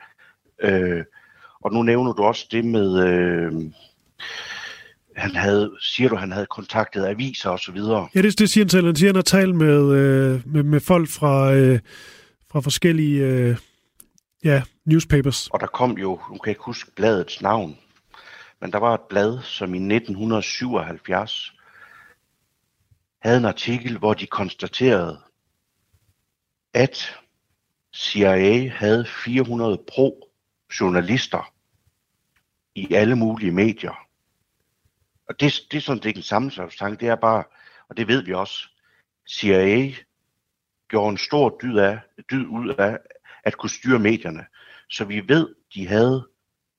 Øh, 0.60 1.04
og 1.62 1.74
nu 1.74 1.84
nævner 1.84 2.14
du 2.14 2.24
også 2.24 2.48
det 2.52 2.66
med, 2.66 3.08
øh, 3.08 3.52
han 5.16 5.36
havde, 5.36 5.72
siger 5.82 6.10
du, 6.10 6.16
han 6.16 6.32
havde 6.32 6.46
kontaktet 6.46 7.06
aviser 7.06 7.50
og 7.50 7.60
så 7.60 7.72
videre. 7.72 8.10
Ja, 8.16 8.22
det, 8.22 8.40
det 8.40 8.50
siger 8.50 8.66
han 8.66 8.70
selv. 8.70 8.86
Han 8.86 8.96
siger, 8.96 9.10
han 9.10 9.16
har 9.16 9.22
talt 9.22 9.56
med, 9.56 9.92
øh, 9.92 10.42
med, 10.48 10.64
med 10.64 10.80
folk 10.80 11.10
fra, 11.10 11.54
øh, 11.54 11.80
fra 12.52 12.60
forskellige 12.60 13.26
øh, 13.26 13.58
ja, 14.44 14.64
newspapers. 14.86 15.48
Og 15.48 15.60
der 15.60 15.68
kom 15.68 15.98
jo, 15.98 16.10
nu 16.10 16.38
kan 16.38 16.40
jeg 16.46 16.52
ikke 16.52 16.64
huske 16.64 16.92
bladets 16.96 17.42
navn, 17.42 17.78
men 18.62 18.72
der 18.72 18.78
var 18.78 18.94
et 18.94 19.02
blad, 19.10 19.40
som 19.44 19.74
i 19.74 19.78
1977 19.78 21.54
havde 23.22 23.38
en 23.38 23.46
artikel, 23.46 23.98
hvor 23.98 24.14
de 24.14 24.26
konstaterede, 24.26 25.20
at 26.74 27.16
CIA 27.96 28.70
havde 28.70 29.06
400 29.06 29.82
pro-journalister 29.92 31.54
i 32.76 32.94
alle 32.94 33.16
mulige 33.16 33.52
medier. 33.52 34.09
Og 35.30 35.40
det, 35.40 35.54
det 35.72 35.78
er 35.78 35.82
sådan 35.82 36.04
det 36.04 36.10
er 36.10 36.16
en 36.16 36.22
sammenslagstanke, 36.22 37.00
det 37.00 37.08
er 37.08 37.16
bare, 37.16 37.44
og 37.90 37.98
det 37.98 38.08
ved 38.08 38.22
vi 38.22 38.34
også, 38.34 38.70
CIA 39.30 39.94
gjorde 40.90 41.10
en 41.10 41.18
stor 41.18 41.60
dyd, 41.62 41.78
af, 41.78 42.00
dyd 42.32 42.46
ud 42.46 42.76
af 42.78 42.98
at 43.44 43.58
kunne 43.58 43.70
styre 43.70 44.00
medierne. 44.00 44.46
Så 44.90 45.06
vi 45.06 45.28
ved, 45.28 45.56
de 45.74 45.88
havde 45.88 46.28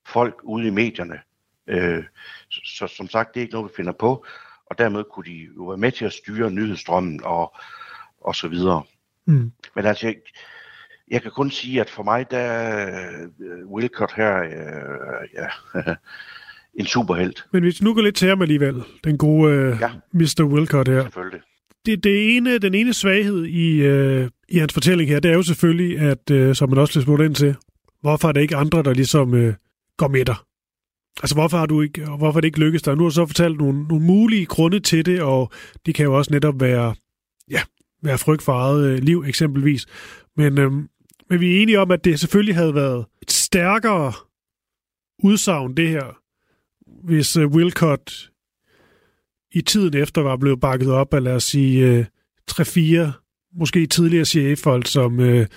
folk 0.07 0.39
ude 0.43 0.67
i 0.67 0.69
medierne. 0.69 1.19
Øh, 1.67 2.03
så, 2.49 2.61
så 2.65 2.87
som 2.87 3.09
sagt, 3.09 3.33
det 3.33 3.39
er 3.39 3.41
ikke 3.41 3.53
noget, 3.53 3.71
vi 3.71 3.75
finder 3.75 3.91
på. 3.91 4.25
og 4.65 4.77
dermed 4.77 5.03
kunne 5.03 5.25
de 5.25 5.49
jo 5.55 5.63
være 5.63 5.77
med 5.77 5.91
til 5.91 6.05
at 6.05 6.13
styre 6.13 6.51
nyhedsstrømmen 6.51 7.23
og, 7.23 7.55
og 8.21 8.35
så 8.35 8.47
videre. 8.47 8.83
Mm. 9.25 9.51
Men 9.75 9.85
altså, 9.85 10.07
jeg, 10.07 10.15
jeg 11.07 11.21
kan 11.21 11.31
kun 11.31 11.51
sige, 11.51 11.81
at 11.81 11.89
for 11.89 12.03
mig, 12.03 12.31
der 12.31 12.37
er 12.37 13.27
øh, 13.39 13.67
Wilcott 13.67 14.13
her, 14.13 14.37
øh, 14.43 15.27
ja, 15.33 15.47
en 16.79 16.85
superhelt, 16.85 17.45
Men 17.53 17.63
hvis 17.63 17.81
vi 17.81 17.85
nu 17.85 17.93
går 17.93 18.01
lidt 18.01 18.15
til 18.15 18.27
ham 18.29 18.41
alligevel, 18.41 18.83
den 19.03 19.17
gode 19.17 19.53
øh, 19.53 19.77
Ja. 19.81 19.89
Mr. 20.13 20.43
Wilcott 20.43 20.87
her. 20.87 21.01
selvfølgelig. 21.03 21.41
Det, 21.85 22.03
det 22.03 22.37
ene, 22.37 22.57
den 22.57 22.73
ene 22.73 22.93
svaghed 22.93 23.45
i, 23.45 23.81
øh, 23.81 24.29
i 24.49 24.57
hans 24.57 24.73
fortælling 24.73 25.09
her, 25.09 25.19
det 25.19 25.31
er 25.31 25.35
jo 25.35 25.43
selvfølgelig, 25.43 25.99
at, 25.99 26.31
øh, 26.31 26.55
som 26.55 26.69
man 26.69 26.77
også 26.77 26.93
bliver 26.93 27.03
spurgt 27.03 27.21
ind 27.21 27.35
til, 27.35 27.55
hvorfor 28.01 28.27
er 28.27 28.31
der 28.31 28.41
ikke 28.41 28.55
andre, 28.55 28.83
der 28.83 28.93
ligesom 28.93 29.33
øh, 29.33 29.53
går 29.97 30.07
med 30.07 30.25
dig? 30.25 30.35
Altså, 31.21 31.35
hvorfor 31.35 31.57
har 31.57 31.65
du 31.65 31.81
ikke, 31.81 32.05
hvorfor 32.05 32.37
er 32.39 32.41
det 32.41 32.47
ikke 32.47 32.59
lykkes 32.59 32.81
dig? 32.81 32.95
Nu 32.95 33.03
har 33.03 33.09
du 33.09 33.13
så 33.13 33.25
fortalt 33.25 33.57
nogle, 33.57 33.83
nogle 33.87 34.05
mulige 34.05 34.45
grunde 34.45 34.79
til 34.79 35.05
det, 35.05 35.21
og 35.21 35.51
de 35.85 35.93
kan 35.93 36.05
jo 36.05 36.17
også 36.17 36.33
netop 36.33 36.59
være, 36.61 36.95
ja, 37.51 37.61
være 38.03 38.17
frygt 38.17 38.41
for 38.43 38.53
eget 38.53 38.85
øh, 38.85 38.99
liv, 38.99 39.23
eksempelvis. 39.27 39.85
Men, 40.37 40.57
øh, 40.57 40.71
men 41.29 41.39
vi 41.39 41.57
er 41.57 41.61
enige 41.61 41.79
om, 41.79 41.91
at 41.91 42.03
det 42.05 42.19
selvfølgelig 42.19 42.55
havde 42.55 42.75
været 42.75 43.05
et 43.21 43.31
stærkere 43.31 44.13
udsagn, 45.23 45.77
det 45.77 45.89
her, 45.89 46.17
hvis 47.03 47.35
øh, 47.37 47.47
Wilcott 47.47 48.29
i 49.51 49.61
tiden 49.61 49.97
efter 49.97 50.21
var 50.21 50.37
blevet 50.37 50.59
bakket 50.59 50.91
op 50.91 51.13
af, 51.13 51.23
lad 51.23 51.35
os 51.35 51.43
sige, 51.43 51.87
øh, 51.87 52.05
3-4 52.51 53.21
måske 53.53 53.87
tidligere 53.87 54.25
CIA-folk, 54.25 54.87
som, 54.87 55.19
øh, 55.19 55.47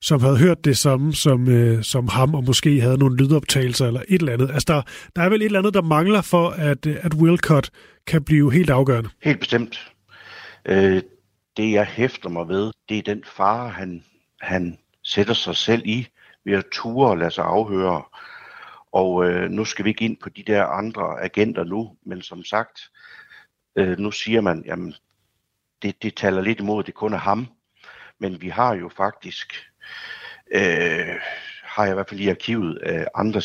som 0.00 0.20
havde 0.20 0.38
hørt 0.38 0.64
det 0.64 0.78
samme 0.78 1.14
som, 1.14 1.48
øh, 1.48 1.82
som 1.82 2.08
ham, 2.08 2.34
og 2.34 2.44
måske 2.44 2.80
havde 2.80 2.98
nogle 2.98 3.16
lydoptagelser 3.16 3.86
eller 3.86 4.00
et 4.08 4.20
eller 4.20 4.32
andet. 4.32 4.50
Altså, 4.50 4.64
der, 4.68 4.82
der 5.16 5.22
er 5.22 5.28
vel 5.28 5.42
et 5.42 5.46
eller 5.46 5.58
andet, 5.58 5.74
der 5.74 5.82
mangler 5.82 6.22
for, 6.22 6.48
at, 6.50 6.86
øh, 6.86 6.96
at 7.02 7.14
Wilcott 7.14 7.70
kan 8.06 8.24
blive 8.24 8.52
helt 8.52 8.70
afgørende. 8.70 9.10
Helt 9.22 9.38
bestemt. 9.38 9.92
Øh, 10.66 11.02
det 11.56 11.72
jeg 11.72 11.86
hæfter 11.86 12.28
mig 12.28 12.48
ved, 12.48 12.72
det 12.88 12.98
er 12.98 13.02
den 13.02 13.24
fare, 13.36 13.70
han, 13.70 14.04
han 14.40 14.78
sætter 15.04 15.34
sig 15.34 15.56
selv 15.56 15.82
i 15.84 16.06
ved 16.44 16.54
at 16.54 16.64
ture 16.72 17.10
og 17.10 17.18
lade 17.18 17.30
sig 17.30 17.44
afhøre. 17.44 18.02
Og 18.92 19.24
øh, 19.24 19.50
nu 19.50 19.64
skal 19.64 19.84
vi 19.84 19.90
ikke 19.90 20.04
ind 20.04 20.16
på 20.16 20.28
de 20.28 20.42
der 20.42 20.64
andre 20.64 21.22
agenter 21.22 21.64
nu, 21.64 21.96
men 22.02 22.22
som 22.22 22.44
sagt, 22.44 22.80
øh, 23.76 23.98
nu 23.98 24.10
siger 24.10 24.40
man, 24.40 24.62
jamen, 24.66 24.94
det, 25.82 26.02
det 26.02 26.16
taler 26.16 26.40
lidt 26.40 26.60
imod, 26.60 26.82
at 26.82 26.86
det 26.86 26.94
kun 26.94 27.12
er 27.12 27.18
ham. 27.18 27.46
Men 28.18 28.40
vi 28.40 28.48
har 28.48 28.74
jo 28.74 28.88
faktisk, 28.88 29.54
øh, 30.54 31.16
har 31.62 31.84
jeg 31.84 31.92
i 31.92 31.94
hvert 31.94 32.08
fald 32.08 32.20
i 32.20 32.28
arkivet, 32.28 32.78
øh, 32.82 33.06
andre 33.14 33.40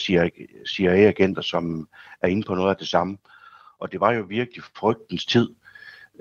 CIA-agenter, 0.66 1.42
som 1.42 1.90
er 2.22 2.28
inde 2.28 2.48
på 2.48 2.56
noget 2.56 2.70
af 2.70 2.78
det 2.78 2.88
samme. 2.88 3.18
Og 3.80 3.92
det 3.92 4.00
var 4.00 4.12
jo 4.12 4.26
virkelig 4.30 4.64
frygtens 4.76 5.26
tid, 5.26 5.50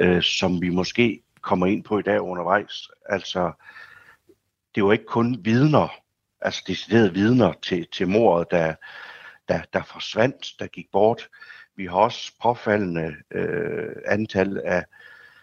øh, 0.00 0.22
som 0.22 0.60
vi 0.62 0.68
måske 0.68 1.22
kommer 1.40 1.66
ind 1.66 1.84
på 1.84 1.98
i 1.98 2.02
dag 2.02 2.20
undervejs. 2.20 2.90
Altså, 3.08 3.52
det 4.74 4.84
var 4.84 4.92
ikke 4.92 5.04
kun 5.04 5.38
vidner, 5.44 5.88
altså 6.40 6.64
deciderede 6.66 7.14
vidner 7.14 7.52
til, 7.62 7.86
til 7.92 8.08
mordet, 8.08 8.50
der, 8.50 8.74
der, 9.48 9.60
der 9.72 9.82
forsvandt, 9.82 10.46
der 10.58 10.66
gik 10.66 10.86
bort. 10.92 11.28
Vi 11.76 11.86
har 11.86 11.96
også 11.96 12.32
påfaldende 12.42 13.14
øh, 13.30 13.96
antal 14.06 14.60
af, 14.64 14.84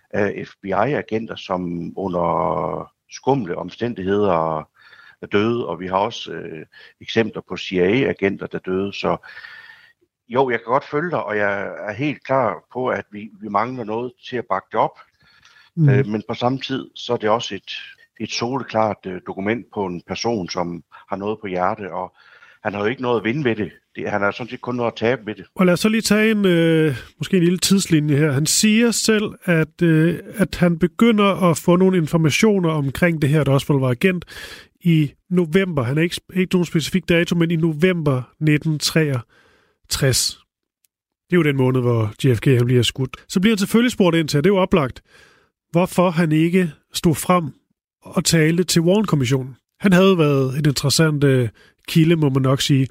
af 0.09 0.47
FBI-agenter, 0.47 1.35
som 1.35 1.93
under 1.97 2.93
skumle 3.09 3.57
omstændigheder 3.57 4.59
er 5.21 5.27
døde, 5.27 5.67
og 5.67 5.79
vi 5.79 5.87
har 5.87 5.97
også 5.97 6.31
øh, 6.31 6.65
eksempler 7.01 7.41
på 7.47 7.57
CIA-agenter, 7.57 8.47
der 8.47 8.59
døde. 8.59 8.93
Så 8.93 9.17
jo, 10.27 10.49
jeg 10.49 10.59
kan 10.59 10.65
godt 10.65 10.83
følge 10.83 11.11
dig, 11.11 11.23
og 11.23 11.37
jeg 11.37 11.61
er 11.61 11.93
helt 11.93 12.23
klar 12.23 12.63
på, 12.73 12.87
at 12.87 13.05
vi, 13.11 13.29
vi 13.41 13.47
mangler 13.47 13.83
noget 13.83 14.13
til 14.29 14.37
at 14.37 14.45
bakke 14.49 14.67
det 14.71 14.79
op. 14.79 14.99
Mm. 15.75 15.89
Øh, 15.89 16.05
men 16.05 16.23
på 16.27 16.33
samme 16.33 16.59
tid, 16.59 16.89
så 16.95 17.13
er 17.13 17.17
det 17.17 17.29
også 17.29 17.55
et, 17.55 17.71
et 18.19 18.31
soleklart 18.31 19.05
øh, 19.05 19.21
dokument 19.27 19.65
på 19.73 19.85
en 19.85 20.01
person, 20.07 20.49
som 20.49 20.83
har 21.09 21.15
noget 21.15 21.39
på 21.39 21.47
hjerte, 21.47 21.93
og 21.93 22.15
han 22.63 22.73
har 22.73 22.81
jo 22.81 22.85
ikke 22.85 23.01
noget 23.01 23.19
at 23.19 23.23
vinde 23.23 23.43
ved 23.43 23.55
det. 23.55 23.71
det 23.95 24.09
han 24.09 24.21
har 24.21 24.31
sådan 24.31 24.49
set 24.49 24.61
kun 24.61 24.75
noget 24.75 24.91
at 24.91 24.97
tabe 24.97 25.21
ved 25.25 25.35
det. 25.35 25.45
Og 25.55 25.65
lad 25.65 25.73
os 25.73 25.79
så 25.79 25.89
lige 25.89 26.01
tage 26.01 26.31
en, 26.31 26.45
øh, 26.45 26.95
måske 27.17 27.37
en 27.37 27.43
lille 27.43 27.59
tidslinje 27.59 28.15
her. 28.15 28.31
Han 28.31 28.45
siger 28.45 28.91
selv, 28.91 29.31
at, 29.43 29.81
øh, 29.81 30.19
at 30.35 30.55
han 30.55 30.79
begynder 30.79 31.49
at 31.49 31.57
få 31.57 31.75
nogle 31.75 31.97
informationer 31.97 32.69
omkring 32.69 33.21
det 33.21 33.29
her, 33.29 33.43
der 33.43 33.51
også 33.51 33.73
var 33.73 33.89
agent, 33.89 34.25
i 34.83 35.11
november. 35.29 35.83
Han 35.83 35.97
er 35.97 36.01
ikke, 36.01 36.21
ikke 36.33 36.55
nogen 36.55 36.65
specifik 36.65 37.09
dato, 37.09 37.35
men 37.35 37.51
i 37.51 37.55
november 37.55 38.21
1963. 38.39 40.39
Det 41.29 41.35
er 41.35 41.37
jo 41.37 41.43
den 41.43 41.57
måned, 41.57 41.81
hvor 41.81 42.13
JFK 42.23 42.45
han 42.45 42.65
bliver 42.65 42.83
skudt. 42.83 43.17
Så 43.27 43.39
bliver 43.39 43.53
han 43.53 43.57
selvfølgelig 43.57 43.91
spurgt 43.91 44.15
ind 44.15 44.27
til, 44.27 44.37
det 44.37 44.49
er 44.49 44.53
jo 44.53 44.57
oplagt, 44.57 45.01
hvorfor 45.71 46.09
han 46.09 46.31
ikke 46.31 46.71
stod 46.93 47.15
frem 47.15 47.45
og 48.01 48.25
talte 48.25 48.63
til 48.63 48.81
Warren-kommissionen. 48.81 49.55
Han 49.79 49.93
havde 49.93 50.17
været 50.17 50.59
et 50.59 50.67
interessant 50.67 51.23
øh, 51.23 51.49
kilde, 51.91 52.15
må 52.15 52.29
man 52.29 52.41
nok 52.41 52.61
sige. 52.61 52.87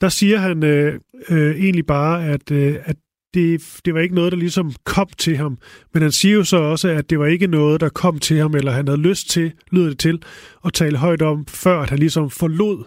Der 0.00 0.08
siger 0.08 0.38
han 0.38 0.64
øh, 0.64 1.00
øh, 1.28 1.56
egentlig 1.56 1.86
bare, 1.86 2.26
at, 2.26 2.50
øh, 2.50 2.76
at 2.84 2.96
det, 3.34 3.80
det 3.84 3.94
var 3.94 4.00
ikke 4.00 4.14
noget, 4.14 4.32
der 4.32 4.38
ligesom 4.38 4.72
kom 4.84 5.08
til 5.18 5.36
ham. 5.36 5.58
Men 5.94 6.02
han 6.02 6.12
siger 6.12 6.34
jo 6.34 6.44
så 6.44 6.56
også, 6.56 6.88
at 6.88 7.10
det 7.10 7.18
var 7.18 7.26
ikke 7.26 7.46
noget, 7.46 7.80
der 7.80 7.88
kom 7.88 8.18
til 8.18 8.38
ham, 8.38 8.54
eller 8.54 8.72
han 8.72 8.88
havde 8.88 9.00
lyst 9.00 9.30
til, 9.30 9.52
lyder 9.72 9.88
det 9.88 9.98
til, 9.98 10.22
at 10.64 10.72
tale 10.72 10.96
højt 10.96 11.22
om, 11.22 11.46
før 11.46 11.80
at 11.80 11.90
han 11.90 11.98
ligesom 11.98 12.30
forlod 12.30 12.84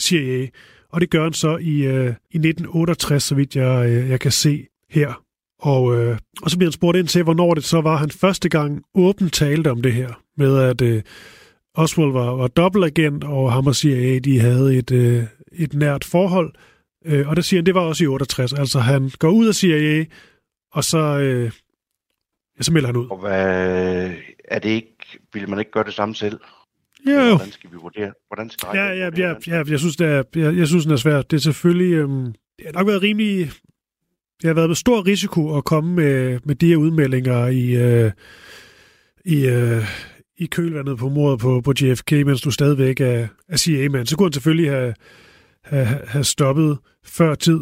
CIA. 0.00 0.46
Og 0.92 1.00
det 1.00 1.10
gør 1.10 1.22
han 1.22 1.32
så 1.32 1.56
i, 1.56 1.82
øh, 1.86 2.14
i 2.30 2.38
1968, 2.38 3.22
så 3.22 3.34
vidt 3.34 3.56
jeg, 3.56 3.88
øh, 3.88 4.10
jeg 4.10 4.20
kan 4.20 4.32
se 4.32 4.66
her. 4.90 5.22
Og, 5.58 5.96
øh, 5.96 6.18
og 6.42 6.50
så 6.50 6.56
bliver 6.56 6.68
han 6.68 6.72
spurgt 6.72 6.98
ind 6.98 7.08
til, 7.08 7.22
hvornår 7.22 7.54
det 7.54 7.64
så 7.64 7.80
var, 7.80 7.96
han 7.96 8.10
første 8.10 8.48
gang 8.48 8.82
åbent 8.94 9.32
talte 9.32 9.70
om 9.70 9.82
det 9.82 9.92
her, 9.92 10.22
med 10.36 10.58
at 10.58 10.80
øh, 10.82 11.02
Oswald 11.74 12.12
var, 12.12 12.30
var 12.30 12.48
dobbeltagent, 12.48 13.24
og 13.24 13.52
ham 13.52 13.66
og 13.66 13.76
CIA, 13.76 14.18
de 14.18 14.40
havde 14.40 14.76
et, 14.76 14.90
øh, 14.90 15.24
et 15.52 15.74
nært 15.74 16.04
forhold. 16.04 16.54
Øh, 17.04 17.28
og 17.28 17.36
der 17.36 17.42
siger 17.42 17.60
han, 17.60 17.66
det 17.66 17.74
var 17.74 17.80
også 17.80 18.04
i 18.04 18.06
68. 18.06 18.52
Altså 18.52 18.80
han 18.80 19.10
går 19.18 19.30
ud 19.30 19.48
af 19.48 19.54
CIA, 19.54 20.04
og 20.72 20.84
så, 20.84 20.98
øh, 20.98 21.50
ja, 22.58 22.62
så 22.62 22.72
melder 22.72 22.86
han 22.86 22.96
ud. 22.96 23.08
Og 23.10 23.16
hvad, 23.16 24.10
er 24.44 24.58
det 24.58 24.70
ikke, 24.70 25.18
vil 25.32 25.48
man 25.48 25.58
ikke 25.58 25.70
gøre 25.70 25.84
det 25.84 25.94
samme 25.94 26.14
selv? 26.14 26.40
Ja, 27.06 27.10
Eller 27.10 27.28
jo. 27.28 27.36
Hvordan 27.36 27.52
skal 27.52 27.70
vi 27.70 27.76
vurdere? 27.76 28.12
Hvordan 28.28 28.50
skal 28.50 28.68
Ja, 28.74 28.86
ja, 28.86 29.10
ja, 29.16 29.34
ja, 29.46 29.62
jeg 29.68 29.78
synes, 29.78 29.96
det 29.96 30.06
er, 30.06 30.22
jeg, 30.36 30.56
jeg 30.56 30.66
synes, 30.66 30.84
den 30.84 30.92
er 30.92 30.96
svært. 30.96 31.30
Det 31.30 31.36
er 31.36 31.40
selvfølgelig... 31.40 31.92
Øhm, 31.92 32.34
det 32.58 32.66
har 32.66 32.72
nok 32.72 32.86
været 32.86 33.02
rimelig... 33.02 33.50
Det 34.42 34.48
har 34.48 34.54
været 34.54 34.68
med 34.68 34.76
stor 34.76 35.06
risiko 35.06 35.56
at 35.56 35.64
komme 35.64 35.94
med, 35.94 36.40
med 36.44 36.54
de 36.54 36.66
her 36.68 36.76
udmeldinger 36.76 37.46
i, 37.46 37.70
øh, 37.70 38.12
i, 39.24 39.46
øh, 39.46 39.84
i 40.40 40.46
kølvandet 40.46 40.98
på 40.98 41.08
mordet 41.08 41.40
på, 41.40 41.60
på 41.60 41.72
JFK, 41.80 42.12
mens 42.12 42.40
du 42.40 42.50
stadigvæk 42.50 43.00
er, 43.00 43.28
er 43.48 43.56
CIA-mand. 43.56 44.06
Så 44.06 44.16
kunne 44.16 44.26
han 44.26 44.32
selvfølgelig 44.32 44.70
have, 44.70 44.94
have, 45.64 45.86
have 45.86 46.24
stoppet 46.24 46.78
før 47.04 47.34
tid. 47.34 47.60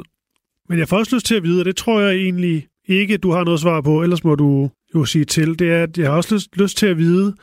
Men 0.68 0.78
jeg 0.78 0.88
får 0.88 0.98
også 0.98 1.16
lyst 1.16 1.26
til 1.26 1.34
at 1.34 1.42
vide, 1.42 1.60
og 1.60 1.64
det 1.64 1.76
tror 1.76 2.00
jeg 2.00 2.14
egentlig 2.14 2.68
ikke, 2.88 3.16
du 3.16 3.30
har 3.30 3.44
noget 3.44 3.60
svar 3.60 3.80
på, 3.80 4.02
ellers 4.02 4.24
må 4.24 4.34
du 4.34 4.70
jo 4.94 5.04
sige 5.04 5.24
til, 5.24 5.58
det 5.58 5.70
er, 5.72 5.82
at 5.82 5.98
jeg 5.98 6.10
har 6.10 6.16
også 6.16 6.34
lyst, 6.34 6.56
lyst 6.56 6.76
til 6.76 6.86
at 6.86 6.98
vide 6.98 7.34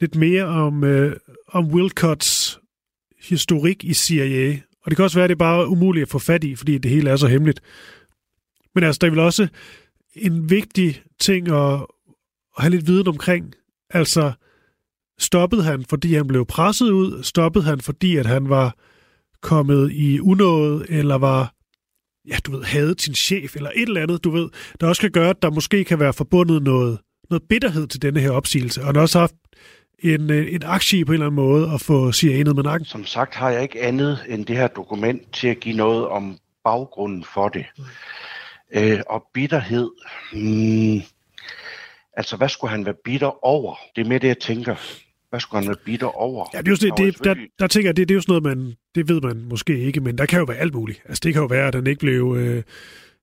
lidt 0.00 0.16
mere 0.16 0.44
om, 0.44 0.84
øh, 0.84 1.16
om 1.48 1.66
Wilcotts 1.66 2.60
historik 3.28 3.84
i 3.84 3.94
CIA. 3.94 4.58
Og 4.82 4.90
det 4.90 4.96
kan 4.96 5.04
også 5.04 5.18
være, 5.18 5.24
at 5.24 5.28
det 5.28 5.34
er 5.34 5.38
bare 5.38 5.68
umuligt 5.68 6.02
at 6.02 6.08
få 6.08 6.18
fat 6.18 6.44
i, 6.44 6.54
fordi 6.54 6.78
det 6.78 6.90
hele 6.90 7.10
er 7.10 7.16
så 7.16 7.26
hemmeligt. 7.26 7.60
Men 8.74 8.84
altså, 8.84 8.98
der 8.98 9.06
er 9.06 9.10
vel 9.10 9.18
også 9.18 9.48
en 10.14 10.50
vigtig 10.50 11.02
ting 11.20 11.48
at, 11.48 11.72
at 12.56 12.62
have 12.62 12.70
lidt 12.70 12.86
viden 12.86 13.08
omkring. 13.08 13.54
Altså, 13.90 14.32
stoppede 15.18 15.62
han, 15.62 15.84
fordi 15.88 16.14
han 16.14 16.26
blev 16.26 16.46
presset 16.46 16.90
ud? 16.90 17.22
Stoppede 17.22 17.64
han, 17.64 17.80
fordi 17.80 18.16
at 18.16 18.26
han 18.26 18.48
var 18.48 18.76
kommet 19.42 19.92
i 19.92 20.20
unåde, 20.20 20.86
eller 20.88 21.14
var, 21.14 21.54
ja, 22.28 22.36
du 22.46 22.50
ved, 22.50 22.64
hadet 22.64 23.00
sin 23.00 23.14
chef, 23.14 23.56
eller 23.56 23.70
et 23.76 23.88
eller 23.88 24.02
andet, 24.02 24.24
du 24.24 24.30
ved, 24.30 24.48
der 24.80 24.86
også 24.86 25.00
kan 25.00 25.10
gøre, 25.10 25.30
at 25.30 25.42
der 25.42 25.50
måske 25.50 25.84
kan 25.84 26.00
være 26.00 26.12
forbundet 26.12 26.62
noget, 26.62 26.98
noget 27.30 27.42
bitterhed 27.48 27.86
til 27.86 28.02
denne 28.02 28.20
her 28.20 28.30
opsigelse. 28.30 28.84
Og 28.84 28.94
har 28.94 29.00
også 29.00 29.18
haft 29.18 29.34
en, 29.98 30.30
øh, 30.30 30.54
en 30.54 30.62
aktie 30.64 31.04
på 31.04 31.12
en 31.12 31.14
eller 31.14 31.26
anden 31.26 31.36
måde 31.36 31.70
at 31.74 31.80
få 31.80 32.12
CIA 32.12 32.42
ned 32.42 32.54
med 32.54 32.62
nakken. 32.62 32.86
Som 32.86 33.06
sagt 33.06 33.34
har 33.34 33.50
jeg 33.50 33.62
ikke 33.62 33.82
andet 33.82 34.24
end 34.28 34.46
det 34.46 34.56
her 34.56 34.66
dokument 34.66 35.32
til 35.32 35.48
at 35.48 35.60
give 35.60 35.76
noget 35.76 36.08
om 36.08 36.38
baggrunden 36.64 37.24
for 37.24 37.48
det. 37.48 37.66
Øh, 38.74 39.00
og 39.10 39.24
bitterhed, 39.34 39.90
hmm, 40.32 41.02
altså 42.12 42.36
hvad 42.36 42.48
skulle 42.48 42.70
han 42.70 42.84
være 42.84 42.94
bitter 43.04 43.44
over? 43.44 43.76
Det 43.96 44.04
er 44.04 44.08
mere 44.08 44.18
det, 44.18 44.28
jeg 44.28 44.38
tænker. 44.38 44.76
Hvad 45.30 45.40
skulle 45.40 45.66
han 45.66 45.76
bitter 45.84 46.06
over? 46.06 46.46
Ja, 46.54 46.58
det 46.58 46.68
er 46.68 46.72
jo 46.72 46.76
sådan, 46.76 46.90
var 46.90 46.96
det, 46.96 47.24
der, 47.24 47.34
der 47.58 47.66
tænker 47.66 47.88
jeg, 47.88 47.96
det, 47.96 48.08
det 48.08 48.14
er 48.14 48.16
jo 48.16 48.20
sådan 48.20 48.42
noget, 48.42 48.58
man, 48.58 48.74
det 48.94 49.08
ved 49.08 49.20
man 49.20 49.46
måske 49.48 49.78
ikke, 49.78 50.00
men 50.00 50.18
der 50.18 50.26
kan 50.26 50.38
jo 50.38 50.44
være 50.44 50.56
alt 50.56 50.74
muligt. 50.74 51.02
Altså 51.04 51.20
det 51.24 51.32
kan 51.32 51.42
jo 51.42 51.46
være, 51.46 51.68
at 51.68 51.74
han 51.74 51.86
ikke 51.86 52.00
blev, 52.00 52.36
øh, 52.38 52.62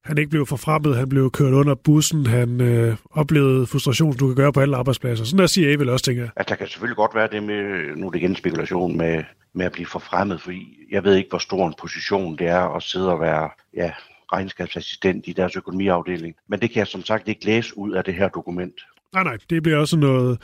han 0.03 0.17
ikke 0.17 0.29
blev 0.29 0.45
forfremmet, 0.45 0.97
han 0.97 1.09
blev 1.09 1.31
kørt 1.31 1.53
under 1.53 1.75
bussen, 1.75 2.25
han 2.25 2.61
øh, 2.61 2.95
oplevede 3.11 3.67
frustration, 3.67 4.13
som 4.13 4.19
du 4.19 4.27
kan 4.27 4.35
gøre 4.35 4.53
på 4.53 4.59
alle 4.59 4.77
arbejdspladser. 4.77 5.25
Sådan 5.25 5.39
der 5.39 5.47
siger 5.47 5.69
jeg 5.69 5.79
vel 5.79 5.89
også, 5.89 6.05
tænker 6.05 6.23
jeg. 6.23 6.31
At 6.35 6.49
der 6.49 6.55
kan 6.55 6.67
selvfølgelig 6.67 6.95
godt 6.95 7.15
være 7.15 7.27
det 7.31 7.43
med, 7.43 7.95
nu 7.95 8.07
er 8.07 8.11
det 8.11 8.19
igen 8.19 8.35
spekulation, 8.35 8.97
med, 8.97 9.23
med 9.53 9.65
at 9.65 9.71
blive 9.71 9.85
forfremmet, 9.85 10.41
fordi 10.41 10.77
jeg 10.91 11.03
ved 11.03 11.15
ikke, 11.15 11.29
hvor 11.29 11.39
stor 11.39 11.67
en 11.67 11.73
position 11.81 12.37
det 12.37 12.47
er 12.47 12.75
at 12.75 12.83
sidde 12.83 13.11
og 13.11 13.19
være 13.19 13.49
ja, 13.73 13.91
regnskabsassistent 14.33 15.27
i 15.27 15.33
deres 15.33 15.55
økonomiafdeling. 15.55 16.35
Men 16.47 16.59
det 16.59 16.69
kan 16.69 16.79
jeg 16.79 16.87
som 16.87 17.03
sagt 17.03 17.27
ikke 17.27 17.45
læse 17.45 17.77
ud 17.77 17.91
af 17.91 18.03
det 18.03 18.13
her 18.13 18.29
dokument. 18.29 18.81
Nej, 19.15 19.23
nej, 19.23 19.37
det 19.49 19.63
bliver 19.63 19.77
også 19.77 19.97
noget, 19.97 20.41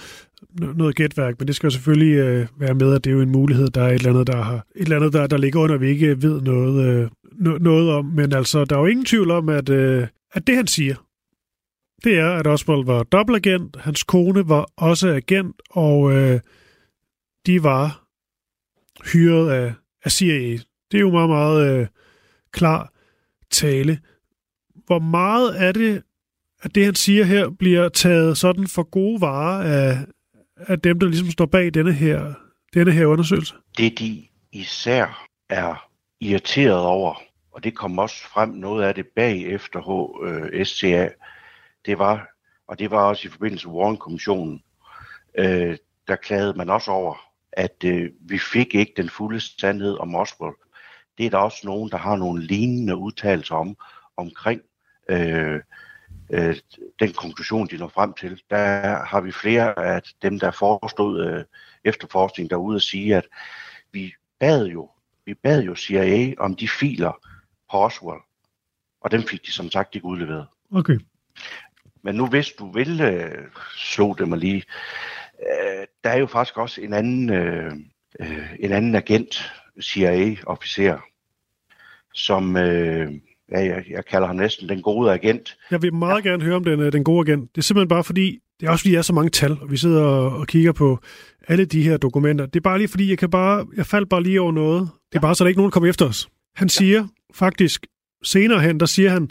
noget 0.59 0.95
gætværk, 0.95 1.39
men 1.39 1.47
det 1.47 1.55
skal 1.55 1.67
jo 1.67 1.71
selvfølgelig 1.71 2.15
øh, 2.15 2.47
være 2.57 2.73
med, 2.73 2.95
at 2.95 3.03
det 3.03 3.09
er 3.09 3.13
jo 3.13 3.21
en 3.21 3.31
mulighed, 3.31 3.67
der 3.67 3.81
er 3.81 3.87
et 3.87 3.93
eller 3.93 4.09
andet, 4.09 4.27
der, 4.27 4.41
har, 4.41 4.55
et 4.75 4.81
eller 4.81 4.95
andet, 4.95 5.13
der, 5.13 5.27
der 5.27 5.37
ligger 5.37 5.59
under, 5.59 5.77
vi 5.77 5.89
ikke 5.89 6.21
ved 6.21 6.41
noget, 6.41 6.85
øh, 6.85 7.09
no, 7.31 7.57
noget 7.57 7.91
om. 7.91 8.05
Men 8.05 8.33
altså, 8.33 8.65
der 8.65 8.75
er 8.75 8.79
jo 8.79 8.85
ingen 8.85 9.05
tvivl 9.05 9.31
om, 9.31 9.49
at, 9.49 9.69
øh, 9.69 10.07
at 10.33 10.47
det 10.47 10.55
han 10.55 10.67
siger, 10.67 10.95
det 12.03 12.19
er, 12.19 12.31
at 12.31 12.47
Oswald 12.47 12.85
var 12.85 13.03
dobbeltagent, 13.03 13.77
hans 13.79 14.03
kone 14.03 14.49
var 14.49 14.69
også 14.77 15.09
agent, 15.09 15.61
og 15.69 16.13
øh, 16.13 16.39
de 17.45 17.63
var 17.63 18.05
hyret 19.13 19.49
af, 19.49 19.73
af 20.05 20.11
CIA. 20.11 20.57
Det 20.91 20.97
er 20.97 20.99
jo 20.99 21.11
meget, 21.11 21.29
meget 21.29 21.79
øh, 21.79 21.87
klar 22.51 22.93
tale. 23.51 23.99
Hvor 24.85 24.99
meget 24.99 25.63
er 25.63 25.71
det, 25.71 26.03
at 26.61 26.75
det, 26.75 26.85
han 26.85 26.95
siger 26.95 27.23
her, 27.23 27.49
bliver 27.49 27.89
taget 27.89 28.37
sådan 28.37 28.67
for 28.67 28.83
gode 28.83 29.21
varer 29.21 29.63
af, 29.63 29.97
af 30.57 30.79
dem, 30.79 30.99
der 30.99 31.07
ligesom 31.07 31.31
står 31.31 31.45
bag 31.45 31.73
denne 31.73 31.93
her, 31.93 32.33
denne 32.73 32.91
her 32.91 33.05
undersøgelse? 33.05 33.55
Det, 33.77 33.99
de 33.99 34.27
især 34.51 35.27
er 35.49 35.87
irriteret 36.19 36.85
over, 36.85 37.21
og 37.51 37.63
det 37.63 37.75
kom 37.75 37.99
også 37.99 38.27
frem 38.27 38.49
noget 38.49 38.83
af 38.83 38.95
det 38.95 39.07
bagefter 39.15 39.79
HSCA, 40.61 41.03
øh, 41.03 41.09
det 41.85 41.99
var, 41.99 42.27
og 42.67 42.79
det 42.79 42.91
var 42.91 43.03
også 43.03 43.27
i 43.27 43.31
forbindelse 43.31 43.67
med 43.67 43.75
Warren-kommissionen, 43.75 44.63
øh, 45.37 45.77
der 46.07 46.15
klagede 46.15 46.53
man 46.53 46.69
også 46.69 46.91
over, 46.91 47.15
at 47.51 47.83
øh, 47.85 48.09
vi 48.21 48.39
fik 48.53 48.75
ikke 48.75 48.93
den 48.97 49.09
fulde 49.09 49.39
sandhed 49.39 49.97
om 49.99 50.15
Oswald. 50.15 50.55
Det 51.17 51.25
er 51.25 51.29
der 51.29 51.37
også 51.37 51.61
nogen, 51.63 51.89
der 51.89 51.97
har 51.97 52.15
nogle 52.15 52.43
lignende 52.43 52.95
udtalelser 52.95 53.55
om, 53.55 53.75
omkring 54.17 54.61
øh, 55.09 55.59
øh, 56.33 56.55
den 56.99 57.13
konklusion, 57.13 57.67
de 57.67 57.77
når 57.77 57.87
frem 57.87 58.13
til. 58.13 58.41
Der 58.49 59.05
har 59.05 59.21
vi 59.21 59.31
flere 59.31 59.79
af 59.79 60.01
dem, 60.21 60.39
der 60.39 60.51
forestod 60.51 61.27
øh, 61.27 61.43
efterforskning 61.83 62.49
derude 62.49 62.75
at 62.75 62.81
sige, 62.81 63.15
at 63.15 63.27
vi 63.91 64.13
bad 64.39 64.65
jo, 64.65 64.89
vi 65.25 65.33
bad 65.33 65.63
jo 65.63 65.75
CIA 65.75 66.33
om 66.37 66.55
de 66.55 66.67
filer 66.67 67.11
på 67.71 67.77
Oswald, 67.77 68.21
og 69.01 69.11
dem 69.11 69.23
fik 69.23 69.45
de 69.45 69.51
som 69.51 69.71
sagt 69.71 69.95
ikke 69.95 70.07
udleveret. 70.07 70.47
Okay. 70.71 70.99
Men 72.03 72.15
nu 72.15 72.27
hvis 72.27 72.51
du 72.51 72.71
vil 72.71 73.01
øh, 73.01 73.47
slå 73.77 74.13
det 74.13 74.27
mig 74.27 74.37
lige, 74.37 74.63
øh, 75.39 75.85
der 76.03 76.09
er 76.09 76.17
jo 76.17 76.27
faktisk 76.27 76.57
også 76.57 76.81
en 76.81 76.93
anden, 76.93 77.29
øh, 77.29 77.71
øh, 78.19 78.55
en 78.59 78.71
anden 78.71 78.95
agent, 78.95 79.51
CIA-officer, 79.81 80.99
som, 82.13 82.57
øh, 82.57 83.11
ja, 83.51 83.59
jeg, 83.59 83.83
jeg 83.89 84.05
kalder 84.05 84.27
ham 84.27 84.35
næsten 84.35 84.69
den 84.69 84.81
gode 84.81 85.11
agent. 85.11 85.57
Jeg 85.71 85.81
vil 85.81 85.93
meget 85.93 86.25
ja. 86.25 86.29
gerne 86.29 86.43
høre 86.43 86.55
om 86.55 86.63
den, 86.63 86.79
øh, 86.79 86.91
den 86.91 87.03
gode 87.03 87.31
agent. 87.31 87.49
Det 87.55 87.57
er 87.57 87.61
simpelthen 87.61 87.87
bare 87.87 88.03
fordi, 88.03 88.39
det 88.59 88.67
er 88.67 88.71
også 88.71 88.83
fordi, 88.83 88.91
jeg 88.91 88.97
er 88.97 89.01
så 89.01 89.13
mange 89.13 89.29
tal, 89.29 89.57
og 89.61 89.71
vi 89.71 89.77
sidder 89.77 90.03
og, 90.03 90.37
og 90.39 90.47
kigger 90.47 90.71
på 90.71 90.99
alle 91.47 91.65
de 91.65 91.83
her 91.83 91.97
dokumenter. 91.97 92.45
Det 92.45 92.55
er 92.55 92.61
bare 92.63 92.77
lige 92.77 92.87
fordi, 92.87 93.09
jeg 93.09 93.17
kan 93.17 93.29
bare, 93.29 93.65
jeg 93.77 93.85
faldt 93.85 94.09
bare 94.09 94.23
lige 94.23 94.41
over 94.41 94.51
noget. 94.51 94.81
Det 94.81 94.87
er 94.87 94.91
ja. 95.13 95.19
bare, 95.19 95.35
så 95.35 95.43
der 95.43 95.47
ikke 95.47 95.59
nogen 95.59 95.71
kommer 95.71 95.89
efter 95.89 96.05
os. 96.05 96.29
Han 96.55 96.69
siger 96.69 96.97
ja. 96.97 97.05
faktisk, 97.33 97.85
senere 98.23 98.59
hen, 98.59 98.79
der 98.79 98.85
siger 98.85 99.09
han, 99.09 99.29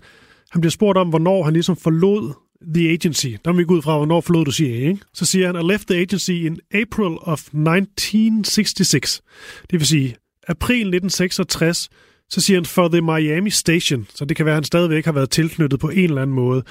han 0.50 0.60
bliver 0.60 0.70
spurgt 0.70 0.98
om, 0.98 1.08
hvornår 1.08 1.42
han 1.42 1.52
ligesom 1.52 1.76
forlod 1.76 2.32
The 2.74 2.90
Agency. 2.90 3.26
Der 3.44 3.52
må 3.52 3.58
vi 3.58 3.64
gå 3.64 3.74
ud 3.74 3.82
fra, 3.82 3.96
hvornår 3.96 4.20
forlod 4.20 4.44
du 4.44 4.52
CIA, 4.52 4.88
ikke? 4.88 5.00
Så 5.14 5.24
siger 5.24 5.46
han, 5.46 5.56
I 5.56 5.72
left 5.72 5.88
the 5.88 5.98
agency 6.00 6.30
in 6.30 6.58
April 6.74 7.18
of 7.20 7.40
1966. 7.40 9.22
Det 9.70 9.78
vil 9.80 9.86
sige, 9.86 10.16
april 10.48 10.76
1966, 10.76 11.88
så 12.30 12.40
siger 12.40 12.56
han 12.56 12.64
for 12.64 12.88
the 12.88 13.00
Miami 13.00 13.50
Station, 13.50 14.06
så 14.14 14.24
det 14.24 14.36
kan 14.36 14.46
være, 14.46 14.52
at 14.52 14.56
han 14.56 14.64
stadigvæk 14.64 15.04
har 15.04 15.12
været 15.12 15.30
tilknyttet 15.30 15.80
på 15.80 15.88
en 15.88 16.04
eller 16.04 16.22
anden 16.22 16.36
måde. 16.36 16.62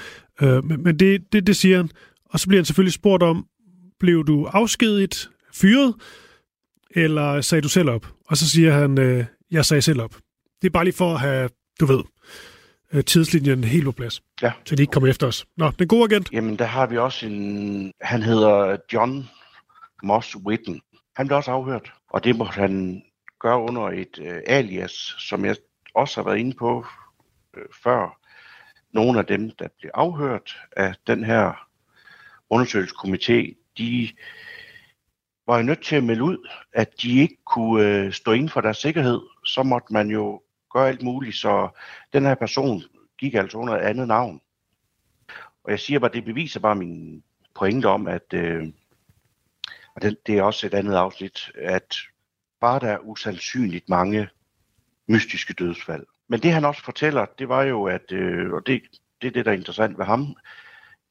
Øh, 0.42 0.64
men 0.64 0.82
men 0.82 0.98
det, 0.98 1.32
det, 1.32 1.46
det 1.46 1.56
siger 1.56 1.76
han. 1.76 1.90
Og 2.24 2.40
så 2.40 2.48
bliver 2.48 2.60
han 2.60 2.64
selvfølgelig 2.64 2.92
spurgt 2.92 3.22
om, 3.22 3.46
blev 4.00 4.26
du 4.26 4.44
afskediget, 4.44 5.30
fyret, 5.54 5.94
eller 6.90 7.40
sagde 7.40 7.62
du 7.62 7.68
selv 7.68 7.90
op? 7.90 8.06
Og 8.26 8.36
så 8.36 8.48
siger 8.48 8.72
han, 8.72 8.98
øh, 8.98 9.24
jeg 9.50 9.64
sagde 9.64 9.82
selv 9.82 10.00
op. 10.00 10.14
Det 10.62 10.68
er 10.68 10.72
bare 10.72 10.84
lige 10.84 10.94
for 10.94 11.14
at 11.14 11.20
have, 11.20 11.48
du 11.80 11.86
ved, 11.86 12.00
øh, 12.92 13.04
tidslinjen 13.04 13.64
helt 13.64 13.84
på 13.84 13.92
plads. 13.92 14.22
Ja. 14.42 14.52
Så 14.64 14.76
de 14.76 14.82
ikke 14.82 14.90
kommer 14.90 15.10
efter 15.10 15.26
os. 15.26 15.46
Nå, 15.56 15.70
den 15.78 15.88
gode 15.88 16.04
agent. 16.04 16.32
Jamen, 16.32 16.58
der 16.58 16.64
har 16.64 16.86
vi 16.86 16.98
også 16.98 17.26
en... 17.26 17.92
Han 18.00 18.22
hedder 18.22 18.76
John 18.92 19.28
Moss 20.02 20.36
Whitten. 20.36 20.80
Han 21.16 21.26
blev 21.26 21.36
også 21.36 21.50
afhørt, 21.50 21.92
og 22.10 22.24
det 22.24 22.36
må 22.36 22.44
han 22.44 23.02
gør 23.40 23.54
under 23.54 23.82
et 23.82 24.18
øh, 24.22 24.42
alias, 24.46 25.14
som 25.18 25.44
jeg 25.44 25.56
også 25.94 26.22
har 26.22 26.28
været 26.30 26.38
inde 26.38 26.56
på 26.56 26.86
øh, 27.56 27.64
før. 27.82 28.20
Nogle 28.92 29.18
af 29.18 29.26
dem, 29.26 29.50
der 29.50 29.68
blev 29.80 29.90
afhørt 29.94 30.60
af 30.76 30.94
den 31.06 31.24
her 31.24 31.68
undersøgelseskomité, 32.50 33.54
de 33.78 34.08
var 35.46 35.56
jo 35.56 35.62
nødt 35.62 35.82
til 35.82 35.96
at 35.96 36.04
melde 36.04 36.22
ud, 36.22 36.48
at 36.72 37.02
de 37.02 37.20
ikke 37.20 37.36
kunne 37.44 37.86
øh, 37.86 38.12
stå 38.12 38.32
inden 38.32 38.48
for 38.48 38.60
deres 38.60 38.76
sikkerhed. 38.76 39.20
Så 39.44 39.62
måtte 39.62 39.92
man 39.92 40.10
jo 40.10 40.42
gøre 40.72 40.88
alt 40.88 41.02
muligt, 41.02 41.36
så 41.36 41.68
den 42.12 42.24
her 42.24 42.34
person 42.34 42.82
gik 43.18 43.34
altså 43.34 43.58
under 43.58 43.74
et 43.74 43.80
andet 43.80 44.08
navn. 44.08 44.40
Og 45.64 45.70
jeg 45.70 45.80
siger 45.80 45.98
bare, 45.98 46.12
det 46.12 46.24
beviser 46.24 46.60
bare 46.60 46.76
min 46.76 47.22
pointe 47.54 47.86
om, 47.86 48.06
at, 48.06 48.34
øh, 48.34 48.66
og 49.94 50.02
det, 50.02 50.26
det 50.26 50.38
er 50.38 50.42
også 50.42 50.66
et 50.66 50.74
andet 50.74 50.94
afsnit, 50.94 51.52
at 51.54 51.96
var 52.60 52.78
der 52.78 52.88
er 52.88 52.98
usandsynligt 52.98 53.88
mange 53.88 54.28
mystiske 55.08 55.54
dødsfald. 55.54 56.06
Men 56.28 56.40
det 56.40 56.52
han 56.52 56.64
også 56.64 56.84
fortæller, 56.84 57.26
det 57.38 57.48
var 57.48 57.62
jo, 57.62 57.84
at, 57.84 58.12
øh, 58.12 58.52
og 58.52 58.66
det, 58.66 58.82
det 59.22 59.28
er 59.28 59.32
det, 59.32 59.44
der 59.44 59.50
er 59.50 59.56
interessant 59.56 59.98
ved 59.98 60.04
ham, 60.04 60.36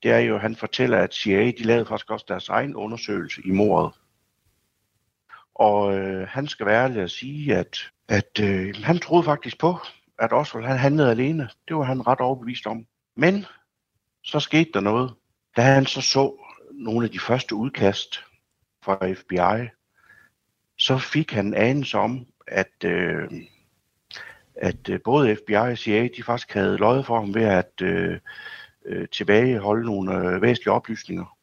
det 0.04 0.12
er 0.12 0.20
jo, 0.20 0.36
at 0.36 0.42
han 0.42 0.56
fortæller, 0.56 0.98
at 0.98 1.14
CIA, 1.14 1.52
de 1.52 1.64
lavede 1.64 1.86
faktisk 1.86 2.12
også 2.12 2.26
deres 2.28 2.50
egen 2.50 2.76
undersøgelse 2.76 3.42
i 3.46 3.52
mordet. 3.52 3.94
Og 5.56 5.98
øh, 5.98 6.28
han 6.28 6.48
skal 6.48 6.66
være 6.66 6.84
ærlig 6.84 7.02
at 7.02 7.12
sige, 7.12 7.56
at, 7.56 7.92
at 8.08 8.40
øh, 8.42 8.76
han 8.84 9.00
troede 9.00 9.24
faktisk 9.24 9.60
på, 9.60 9.78
at 10.20 10.34
Oswald 10.34 10.66
han 10.66 10.78
handlede 10.78 11.12
alene. 11.12 11.50
Det 11.68 11.76
var 11.76 11.84
han 11.84 12.08
ret 12.08 12.20
overbevist 12.20 12.68
om. 12.68 12.86
Men 13.16 13.46
så 14.24 14.40
skete 14.40 14.72
der 14.74 14.80
noget. 14.80 15.14
Da 15.58 15.62
han 15.62 15.86
så 15.86 16.02
så 16.02 16.36
nogle 16.74 17.06
af 17.06 17.12
de 17.12 17.20
første 17.20 17.56
udkast 17.56 18.24
fra 18.84 19.14
FBI, 19.14 19.70
så 20.89 20.97
fik 20.97 21.32
han 21.32 21.54
anelse 21.54 21.97
om, 21.97 22.25
at, 22.47 22.84
øh, 22.86 23.32
at 24.56 24.89
øh, 24.89 24.99
både 25.04 25.36
FBI 25.36 25.54
og 25.54 25.78
CIA, 25.78 26.08
de 26.17 26.23
faktisk 26.23 26.54
havde 26.54 26.78
løjet 26.78 27.06
for 27.06 27.19
ham 27.19 27.34
ved 27.34 27.43
at 27.43 27.82
øh, 27.82 28.19
øh, 28.86 29.08
tilbageholde 29.08 29.86
nogle 29.86 30.15
øh, 30.15 30.41
væsentlige 30.41 30.73
oplysninger. 30.73 31.38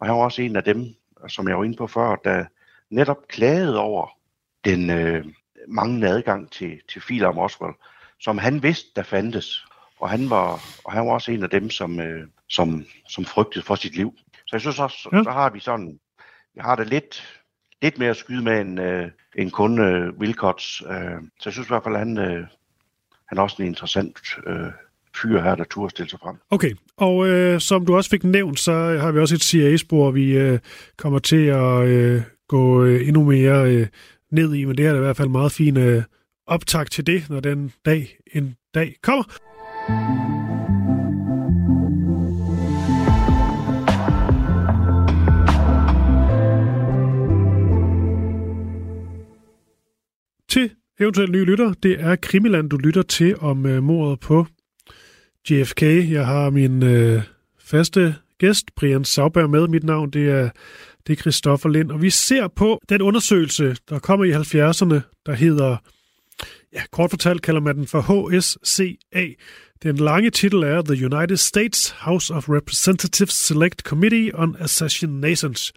Og 0.00 0.06
han 0.06 0.16
var 0.16 0.22
også 0.22 0.42
en 0.42 0.56
af 0.56 0.64
dem, 0.64 0.94
som 1.28 1.48
jeg 1.48 1.58
var 1.58 1.64
inde 1.64 1.76
på 1.76 1.86
før, 1.86 2.16
der 2.16 2.44
netop 2.90 3.28
klagede 3.28 3.78
over 3.78 4.08
den 4.64 4.90
øh, 4.90 5.24
manglende 5.68 6.08
adgang 6.08 6.50
til, 6.52 6.80
til 6.88 7.02
filer 7.02 7.28
om 7.28 7.38
Oswald, 7.38 7.74
som 8.20 8.38
han 8.38 8.62
vidste, 8.62 8.88
der 8.96 9.02
fandtes. 9.02 9.66
Og 9.98 10.10
han 10.10 10.30
var, 10.30 10.60
og 10.84 10.92
han 10.92 11.06
var 11.06 11.12
også 11.12 11.32
en 11.32 11.42
af 11.42 11.50
dem, 11.50 11.70
som, 11.70 12.00
øh, 12.00 12.28
som, 12.48 12.84
som 13.08 13.24
frygtede 13.24 13.64
for 13.64 13.74
sit 13.74 13.96
liv. 13.96 14.14
Så 14.32 14.56
jeg 14.56 14.60
synes 14.60 14.78
også, 14.78 15.08
ja. 15.12 15.22
så 15.22 15.30
har 15.30 15.50
vi 15.50 15.60
sådan, 15.60 16.00
jeg 16.56 16.64
har 16.64 16.76
det 16.76 16.88
lidt, 16.88 17.41
lidt 17.82 17.98
mere 17.98 18.10
at 18.10 18.16
skyde 18.16 18.42
med 18.42 18.60
end, 18.60 18.80
øh, 18.80 19.08
end 19.36 19.50
kun 19.50 19.80
øh, 19.80 20.14
Wilcots. 20.18 20.82
Øh, 20.90 20.96
så 21.40 21.42
jeg 21.44 21.52
synes 21.52 21.66
i 21.66 21.70
hvert 21.70 21.82
fald, 21.84 21.94
at 21.94 22.00
han, 22.00 22.18
øh, 22.18 22.46
han 23.28 23.38
er 23.38 23.42
også 23.42 23.56
en 23.62 23.68
interessant 23.68 24.18
øh, 24.46 24.66
fyr 25.16 25.40
her, 25.40 25.54
der 25.54 25.64
turde 25.64 25.90
stille 25.90 26.10
sig 26.10 26.18
frem. 26.22 26.36
Okay, 26.50 26.72
og 26.96 27.28
øh, 27.28 27.60
som 27.60 27.86
du 27.86 27.96
også 27.96 28.10
fik 28.10 28.24
nævnt, 28.24 28.60
så 28.60 28.72
øh, 28.72 29.00
har 29.00 29.12
vi 29.12 29.18
også 29.18 29.34
et 29.34 29.42
CIA-spor, 29.42 30.10
vi 30.10 30.36
øh, 30.36 30.58
kommer 30.96 31.18
til 31.18 31.46
at 31.46 31.86
øh, 31.88 32.22
gå 32.48 32.84
øh, 32.84 33.08
endnu 33.08 33.24
mere 33.24 33.72
øh, 33.72 33.86
ned 34.30 34.54
i, 34.54 34.64
men 34.64 34.76
det 34.76 34.86
er 34.86 34.94
i 34.94 34.98
hvert 34.98 35.16
fald 35.16 35.28
meget 35.28 35.52
fin 35.52 35.76
øh, 35.76 36.02
optag 36.46 36.86
til 36.86 37.06
det, 37.06 37.30
når 37.30 37.40
den 37.40 37.72
dag 37.84 38.16
en 38.34 38.56
dag 38.74 38.94
kommer. 39.02 40.41
Eventuelt 51.02 51.32
nye 51.32 51.44
lytter, 51.44 51.72
det 51.82 52.00
er 52.00 52.16
Krimiland, 52.16 52.70
du 52.70 52.76
lytter 52.76 53.02
til 53.02 53.38
om 53.38 53.66
øh, 53.66 53.82
mordet 53.82 54.20
på 54.20 54.46
JFK. 55.50 55.82
Jeg 55.82 56.26
har 56.26 56.50
min 56.50 56.82
øh, 56.82 57.22
faste 57.58 58.14
gæst, 58.38 58.74
Brian 58.76 59.04
Sauberg, 59.04 59.50
med. 59.50 59.68
Mit 59.68 59.84
navn 59.84 60.10
det 60.10 60.30
er, 60.30 60.50
det 61.06 61.12
er 61.12 61.16
Christoffer 61.16 61.68
Lind. 61.68 61.90
Og 61.90 62.02
vi 62.02 62.10
ser 62.10 62.48
på 62.48 62.80
den 62.88 63.02
undersøgelse, 63.02 63.76
der 63.88 63.98
kommer 63.98 64.24
i 64.24 64.32
70'erne, 64.32 65.00
der 65.26 65.32
hedder, 65.32 65.76
ja, 66.72 66.82
kort 66.92 67.10
fortalt 67.10 67.42
kalder 67.42 67.60
man 67.60 67.76
den 67.76 67.86
for 67.86 68.00
HSCA. 68.00 69.26
Den 69.82 69.96
lange 69.96 70.30
titel 70.30 70.62
er 70.62 70.82
The 70.82 71.14
United 71.14 71.36
States 71.36 71.90
House 71.90 72.34
of 72.34 72.48
Representatives 72.48 73.34
Select 73.34 73.80
Committee 73.80 74.38
on 74.38 74.56
Assassinations. 74.58 75.72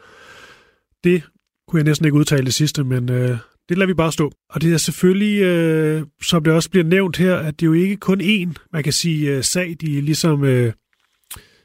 Det 1.03 1.23
kunne 1.67 1.80
jeg 1.80 1.86
næsten 1.86 2.05
ikke 2.05 2.17
udtale 2.17 2.45
det 2.45 2.53
sidste, 2.53 2.84
men 2.84 3.11
øh, 3.11 3.38
det 3.70 3.78
lader 3.78 3.88
vi 3.88 3.93
bare 3.93 4.11
stå. 4.11 4.32
Og 4.49 4.61
det 4.61 4.74
er 4.74 4.78
selvfølgelig, 4.78 5.41
øh, 5.41 6.03
som 6.22 6.43
det 6.43 6.53
også 6.53 6.70
bliver 6.70 6.84
nævnt 6.84 7.18
her, 7.18 7.36
at 7.36 7.59
det 7.59 7.66
er 7.66 7.68
jo 7.68 7.74
ikke 7.74 7.97
kun 7.97 8.22
én, 8.22 8.53
man 8.74 8.84
kan 8.84 8.93
sige, 8.93 9.32
øh, 9.32 9.43
sag, 9.43 9.76
de 9.82 10.01
ligesom 10.01 10.43
øh, 10.43 10.74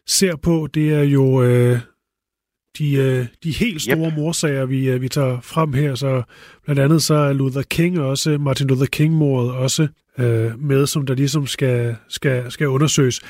ser 0.06 0.36
på. 0.36 0.68
Det 0.74 0.92
er 0.92 1.02
jo 1.02 1.42
øh, 1.42 1.78
de, 2.78 2.94
øh, 2.94 3.26
de 3.44 3.50
helt 3.50 3.82
store 3.82 4.10
yep. 4.10 4.16
morsager, 4.16 4.66
vi, 4.66 4.88
øh, 4.88 5.02
vi 5.02 5.08
tager 5.08 5.40
frem 5.40 5.72
her. 5.72 5.94
Så 5.94 6.22
blandt 6.64 6.80
andet 6.80 7.02
så 7.02 7.14
er 7.14 7.32
Luther 7.32 7.62
King 7.62 8.00
også, 8.00 8.38
Martin 8.38 8.66
Luther 8.66 8.86
King-mordet 8.86 9.52
også 9.52 9.88
øh, 10.18 10.60
med, 10.60 10.86
som 10.86 11.06
der 11.06 11.14
ligesom 11.14 11.46
skal, 11.46 11.96
skal, 12.08 12.50
skal 12.52 12.68
undersøges. 12.68 13.20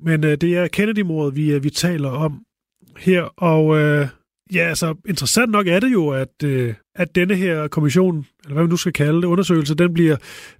Men 0.00 0.24
øh, 0.24 0.36
det 0.40 0.56
er 0.56 0.68
Kennedy-mordet, 0.68 1.36
vi, 1.36 1.52
øh, 1.52 1.64
vi 1.64 1.70
taler 1.70 2.08
om 2.08 2.40
her, 2.98 3.22
og 3.22 3.78
øh, 3.78 4.08
ja, 4.54 4.68
altså 4.68 4.94
interessant 5.08 5.50
nok 5.50 5.66
er 5.66 5.80
det 5.80 5.92
jo, 5.92 6.08
at, 6.08 6.42
øh, 6.44 6.74
at 6.94 7.14
denne 7.14 7.34
her 7.34 7.68
kommission, 7.68 8.26
eller 8.44 8.54
hvad 8.54 8.62
man 8.62 8.70
nu 8.70 8.76
skal 8.76 8.92
kalde 8.92 9.16
det, 9.16 9.24
undersøgelse, 9.24 9.74
den 9.74 9.94
bliver, 9.94 10.16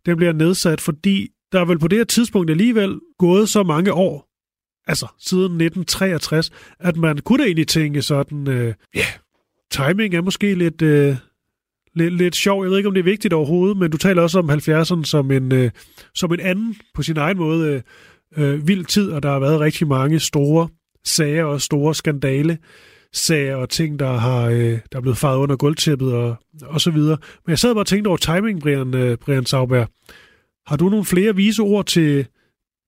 den 0.06 0.16
bliver 0.16 0.32
nedsat, 0.32 0.80
fordi 0.80 1.28
der 1.52 1.60
er 1.60 1.64
vel 1.64 1.78
på 1.78 1.88
det 1.88 1.98
her 1.98 2.04
tidspunkt 2.04 2.50
alligevel 2.50 3.00
gået 3.18 3.48
så 3.48 3.62
mange 3.62 3.92
år, 3.92 4.28
altså 4.90 5.06
siden 5.18 5.44
1963, 5.44 6.50
at 6.80 6.96
man 6.96 7.18
kunne 7.18 7.38
da 7.38 7.46
egentlig 7.46 7.68
tænke 7.68 8.02
sådan, 8.02 8.48
øh, 8.48 8.74
ja, 8.94 9.06
timing 9.70 10.14
er 10.14 10.22
måske 10.22 10.54
lidt, 10.54 10.82
øh, 10.82 11.16
lidt, 11.94 12.14
lidt 12.14 12.36
sjov. 12.36 12.62
Jeg 12.62 12.70
ved 12.70 12.78
ikke, 12.78 12.88
om 12.88 12.94
det 12.94 13.00
er 13.00 13.04
vigtigt 13.04 13.34
overhovedet, 13.34 13.76
men 13.76 13.90
du 13.90 13.96
taler 13.96 14.22
også 14.22 14.38
om 14.38 14.50
70'erne 14.50 15.04
som 15.04 15.30
en, 15.30 15.52
øh, 15.52 15.70
som 16.14 16.32
en 16.32 16.40
anden, 16.40 16.76
på 16.94 17.02
sin 17.02 17.16
egen 17.16 17.38
måde, 17.38 17.82
øh, 18.36 18.52
øh, 18.52 18.68
vild 18.68 18.84
tid, 18.84 19.10
og 19.10 19.22
der 19.22 19.30
har 19.30 19.38
været 19.38 19.60
rigtig 19.60 19.88
mange 19.88 20.20
store 20.20 20.68
sager 21.04 21.44
og 21.44 21.60
store 21.60 21.94
skandale 21.94 22.58
sager 23.12 23.56
og 23.56 23.68
ting, 23.68 23.98
der 23.98 24.12
har 24.12 24.44
øh, 24.46 24.78
der 24.92 24.96
er 24.96 25.00
blevet 25.00 25.18
faret 25.18 25.38
under 25.38 25.56
gulvtæppet 25.56 26.12
og, 26.14 26.36
og 26.62 26.80
så 26.80 26.90
videre. 26.90 27.18
Men 27.46 27.50
jeg 27.50 27.58
sad 27.58 27.74
bare 27.74 27.82
og 27.82 27.86
tænkte 27.86 28.08
over 28.08 28.16
timing, 28.16 28.60
Brian, 28.62 28.94
øh, 28.94 29.18
Brian 29.18 29.46
Sauber. 29.46 29.86
Har 30.66 30.76
du 30.76 30.88
nogle 30.88 31.04
flere 31.04 31.36
vise 31.36 31.62
ord 31.62 31.86
til, 31.86 32.26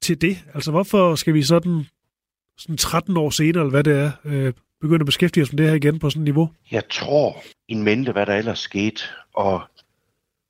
til 0.02 0.20
det? 0.20 0.38
Altså, 0.54 0.70
hvorfor 0.70 1.14
skal 1.14 1.34
vi 1.34 1.42
sådan, 1.42 1.86
sådan 2.58 2.76
13 2.76 3.16
år 3.16 3.30
senere, 3.30 3.62
eller 3.62 3.70
hvad 3.70 3.84
det 3.84 3.98
er, 3.98 4.10
øh, 4.24 4.52
begynde 4.80 5.02
at 5.02 5.06
beskæftige 5.06 5.44
os 5.44 5.52
med 5.52 5.58
det 5.58 5.68
her 5.68 5.74
igen 5.74 5.98
på 5.98 6.10
sådan 6.10 6.22
et 6.22 6.24
niveau? 6.24 6.50
Jeg 6.70 6.88
tror, 6.88 7.42
en 7.68 7.82
mente, 7.82 8.12
hvad 8.12 8.26
der 8.26 8.34
ellers 8.34 8.58
skete, 8.58 9.02
og 9.34 9.62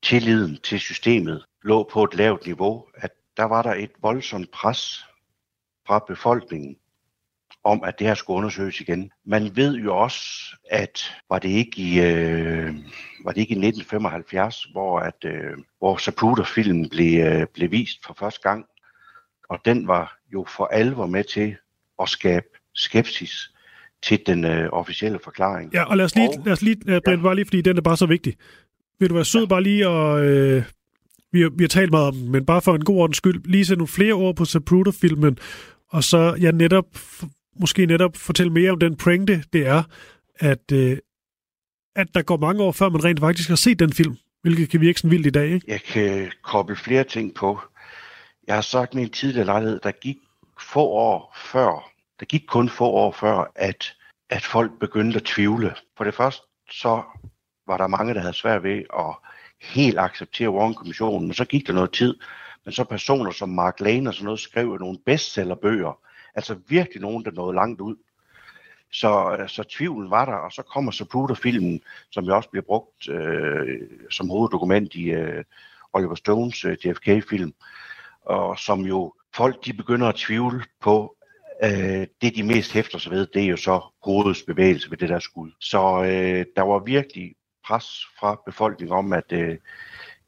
tilliden 0.02 0.58
til 0.62 0.80
systemet 0.80 1.44
lå 1.64 1.88
på 1.92 2.04
et 2.04 2.14
lavt 2.14 2.46
niveau, 2.46 2.84
at 2.94 3.10
der 3.36 3.44
var 3.44 3.62
der 3.62 3.74
et 3.74 3.90
voldsomt 4.02 4.50
pres 4.50 5.04
fra 5.86 6.04
befolkningen 6.08 6.76
om, 7.64 7.84
at 7.84 7.98
det 7.98 8.06
her 8.06 8.14
skulle 8.14 8.36
undersøges 8.36 8.80
igen. 8.80 9.10
Man 9.24 9.56
ved 9.56 9.76
jo 9.76 9.96
også, 9.96 10.56
at 10.70 11.14
var 11.28 11.38
det 11.38 11.48
ikke 11.48 11.82
i, 11.82 12.00
øh, 12.00 12.74
var 13.24 13.32
det 13.32 13.40
ikke 13.40 13.54
i 13.54 13.58
1975, 13.58 14.64
hvor, 14.64 14.98
at, 14.98 15.24
øh, 15.24 15.58
hvor 15.78 15.96
Zapruder-filmen 15.96 16.88
blev, 16.88 17.24
øh, 17.24 17.46
blev 17.54 17.70
vist 17.70 18.06
for 18.06 18.16
første 18.18 18.40
gang, 18.48 18.64
og 19.48 19.58
den 19.64 19.86
var 19.86 20.18
jo 20.32 20.46
for 20.56 20.66
alvor 20.66 21.06
med 21.06 21.24
til 21.24 21.56
at 22.02 22.08
skabe 22.08 22.46
skepsis 22.74 23.50
til 24.02 24.20
den 24.26 24.44
øh, 24.44 24.68
officielle 24.72 25.18
forklaring. 25.24 25.74
Ja, 25.74 25.84
og 25.84 25.96
lad 25.96 26.04
os 26.04 26.14
lige, 26.14 26.28
og, 26.28 26.42
lad 26.44 26.52
os 26.52 26.62
lige 26.62 26.76
uh, 26.76 27.00
Brent, 27.04 27.18
ja. 27.18 27.22
bare 27.22 27.34
lige, 27.34 27.46
fordi 27.46 27.60
den 27.60 27.76
er 27.76 27.80
bare 27.80 27.96
så 27.96 28.06
vigtig. 28.06 28.36
Vil 28.98 29.10
du 29.10 29.14
være 29.14 29.24
sød 29.24 29.40
ja. 29.40 29.46
bare 29.46 29.62
lige 29.62 29.88
og... 29.88 30.24
Øh, 30.24 30.64
vi, 31.32 31.40
har, 31.40 31.50
vi 31.50 31.64
har 31.64 31.68
talt 31.68 31.90
meget 31.90 32.08
om 32.08 32.14
men 32.14 32.46
bare 32.46 32.62
for 32.62 32.74
en 32.74 32.84
god 32.84 32.96
ordens 32.96 33.16
skyld, 33.16 33.44
lige 33.44 33.64
sætte 33.64 33.78
nogle 33.78 33.88
flere 33.88 34.12
ord 34.12 34.36
på 34.36 34.44
Zapruder-filmen, 34.44 35.38
og 35.88 36.04
så 36.04 36.36
ja, 36.40 36.50
netop, 36.50 36.86
måske 37.60 37.86
netop 37.86 38.16
fortælle 38.16 38.52
mere 38.52 38.70
om 38.70 38.78
den 38.78 38.96
pointe, 38.96 39.44
det 39.52 39.66
er, 39.66 39.82
at, 40.36 40.72
øh, 40.72 40.98
at 41.96 42.14
der 42.14 42.22
går 42.22 42.36
mange 42.36 42.62
år, 42.62 42.72
før 42.72 42.88
man 42.88 43.04
rent 43.04 43.20
faktisk 43.20 43.48
har 43.48 43.56
set 43.56 43.78
den 43.78 43.92
film, 43.92 44.16
hvilket 44.42 44.70
kan 44.70 44.80
virke 44.80 45.00
sådan 45.00 45.10
vildt 45.10 45.26
i 45.26 45.30
dag, 45.30 45.50
ikke? 45.50 45.66
Jeg 45.68 45.82
kan 45.82 46.32
koble 46.42 46.76
flere 46.76 47.04
ting 47.04 47.34
på. 47.34 47.60
Jeg 48.46 48.54
har 48.54 48.62
sagt 48.62 48.94
med 48.94 49.02
en 49.02 49.10
tidligere 49.10 49.46
lejlighed, 49.46 49.80
der 49.82 49.92
gik 49.92 50.16
få 50.60 50.80
år 50.80 51.36
før, 51.36 51.90
der 52.20 52.26
gik 52.26 52.42
kun 52.48 52.68
få 52.68 52.84
år 52.84 53.12
før, 53.12 53.52
at, 53.54 53.96
at 54.30 54.42
folk 54.44 54.70
begyndte 54.80 55.16
at 55.16 55.24
tvivle. 55.24 55.74
For 55.96 56.04
det 56.04 56.14
første, 56.14 56.42
så 56.70 57.02
var 57.66 57.76
der 57.76 57.86
mange, 57.86 58.14
der 58.14 58.20
havde 58.20 58.34
svært 58.34 58.62
ved 58.62 58.82
at 58.98 59.16
helt 59.62 59.98
acceptere 59.98 60.50
Warren-kommissionen, 60.50 61.26
men 61.26 61.34
så 61.34 61.44
gik 61.44 61.66
der 61.66 61.72
noget 61.72 61.92
tid. 61.92 62.14
Men 62.64 62.72
så 62.72 62.84
personer 62.84 63.30
som 63.30 63.48
Mark 63.48 63.80
Lane 63.80 64.10
og 64.10 64.14
sådan 64.14 64.24
noget 64.24 64.40
skrev 64.40 64.78
nogle 64.78 64.98
bestsellerbøger, 65.06 65.98
altså 66.34 66.58
virkelig 66.68 67.02
nogen, 67.02 67.24
der 67.24 67.30
nåede 67.30 67.54
langt 67.54 67.80
ud. 67.80 67.96
Så, 68.92 69.36
øh, 69.40 69.48
så 69.48 69.62
tvivlen 69.62 70.10
var 70.10 70.24
der, 70.24 70.34
og 70.34 70.52
så 70.52 70.62
kommer 70.62 70.92
Zapruder-filmen, 70.92 71.80
som 72.10 72.24
jo 72.24 72.36
også 72.36 72.50
bliver 72.50 72.64
brugt 72.64 73.08
øh, 73.08 73.80
som 74.10 74.28
hoveddokument 74.28 74.94
i 74.94 75.10
øh, 75.10 75.44
Oliver 75.92 76.14
Stones 76.14 76.64
øh, 76.64 76.76
JFK-film, 76.84 77.54
og 78.24 78.58
som 78.58 78.80
jo 78.80 79.14
folk 79.34 79.64
de 79.64 79.72
begynder 79.72 80.08
at 80.08 80.14
tvivle 80.14 80.64
på, 80.80 81.16
øh, 81.64 82.06
det 82.22 82.36
de 82.36 82.42
mest 82.42 82.72
hæfter 82.72 82.98
sig 82.98 83.12
ved, 83.12 83.26
det 83.26 83.42
er 83.42 83.46
jo 83.46 83.56
så 83.56 83.80
hovedets 84.04 84.42
bevægelse 84.42 84.90
ved 84.90 84.98
det 84.98 85.08
der 85.08 85.18
skud. 85.18 85.50
Så 85.60 86.02
øh, 86.02 86.46
der 86.56 86.62
var 86.62 86.78
virkelig 86.78 87.34
pres 87.64 88.06
fra 88.20 88.40
befolkningen 88.46 88.96
om, 88.96 89.12
at 89.12 89.32
øh, 89.32 89.58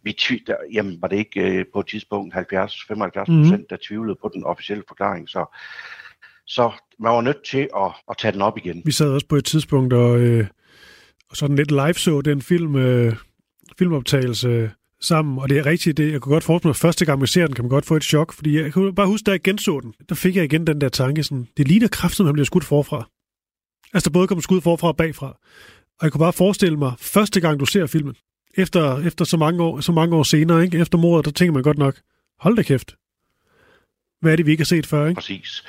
vi 0.05 0.13
tvivler, 0.13 0.57
jamen 0.73 1.03
var 1.03 1.09
det 1.09 1.17
ikke 1.17 1.41
øh, 1.41 1.65
på 1.73 1.81
et 1.81 1.87
tidspunkt 1.87 2.35
70-75 2.35 2.41
procent, 2.41 3.51
mm. 3.51 3.67
der 3.71 3.77
tvivlede 3.89 4.17
på 4.23 4.31
den 4.35 4.45
officielle 4.45 4.85
forklaring, 4.89 5.29
så, 5.29 5.59
så 6.47 6.73
man 6.99 7.13
var 7.13 7.21
nødt 7.21 7.45
til 7.45 7.69
at, 7.77 7.93
at 8.11 8.17
tage 8.19 8.33
den 8.33 8.43
op 8.43 8.59
igen. 8.59 8.83
Vi 8.85 8.93
sad 8.93 9.11
også 9.11 9.27
på 9.27 9.37
et 9.37 9.45
tidspunkt 9.45 9.93
og, 9.93 10.19
øh, 10.21 10.47
og 11.31 11.37
sådan 11.37 11.57
lidt 11.57 11.71
live 11.71 11.95
så 11.95 12.21
den 12.21 12.43
film, 12.43 12.77
øh, 12.77 13.17
filmoptagelse 13.79 14.71
sammen, 15.01 15.39
og 15.39 15.49
det 15.49 15.59
er 15.59 15.67
rigtigt, 15.67 15.97
det, 15.97 16.13
jeg 16.13 16.21
kunne 16.21 16.33
godt 16.33 16.45
forestille 16.45 16.69
mig, 16.69 16.73
at 16.73 16.77
første 16.77 17.05
gang 17.05 17.19
man 17.19 17.27
ser 17.27 17.47
den, 17.47 17.55
kan 17.55 17.65
man 17.65 17.71
godt 17.71 17.87
få 17.87 17.97
et 17.97 18.05
chok, 18.05 18.33
fordi 18.33 18.61
jeg 18.61 18.73
kunne 18.73 18.95
bare 18.95 19.07
huske, 19.07 19.25
da 19.25 19.31
jeg 19.31 19.43
genså 19.43 19.81
den, 19.81 19.95
der 20.09 20.15
fik 20.15 20.37
jeg 20.37 20.45
igen 20.45 20.67
den 20.67 20.81
der 20.81 20.89
tanke, 20.89 21.23
sådan, 21.23 21.49
det 21.57 21.69
ligner 21.69 21.89
kraftigt, 21.89 22.25
man 22.25 22.33
bliver 22.33 22.47
skudt 22.47 22.65
forfra. 22.65 23.09
Altså, 23.95 24.11
der 24.11 24.13
både 24.13 24.27
kommer 24.27 24.43
skud 24.43 24.61
forfra 24.61 24.89
og 24.89 24.97
bagfra. 24.97 25.27
Og 25.99 26.03
jeg 26.03 26.13
kunne 26.13 26.19
bare 26.19 26.33
forestille 26.33 26.79
mig, 26.79 26.93
første 26.99 27.41
gang 27.41 27.61
du 27.61 27.65
ser 27.65 27.87
filmen, 27.87 28.15
efter, 28.57 29.07
efter 29.07 29.25
så, 29.25 29.37
mange 29.37 29.63
år, 29.63 29.81
så 29.81 29.93
mange 29.93 30.17
år 30.17 30.23
senere, 30.23 30.65
ikke? 30.65 30.79
efter 30.79 30.99
mordet, 30.99 31.25
der 31.25 31.31
tænker 31.31 31.53
man 31.53 31.63
godt 31.63 31.79
nok, 31.79 31.95
hold 32.41 32.57
da 32.57 32.63
kæft. 32.63 32.97
Hvad 34.21 34.33
er 34.33 34.37
det, 34.37 34.47
vi 34.47 34.51
ikke 34.51 34.61
har 34.61 34.67
set 34.67 34.87
før? 34.87 35.07
Ikke? 35.07 35.15
Præcis. 35.15 35.65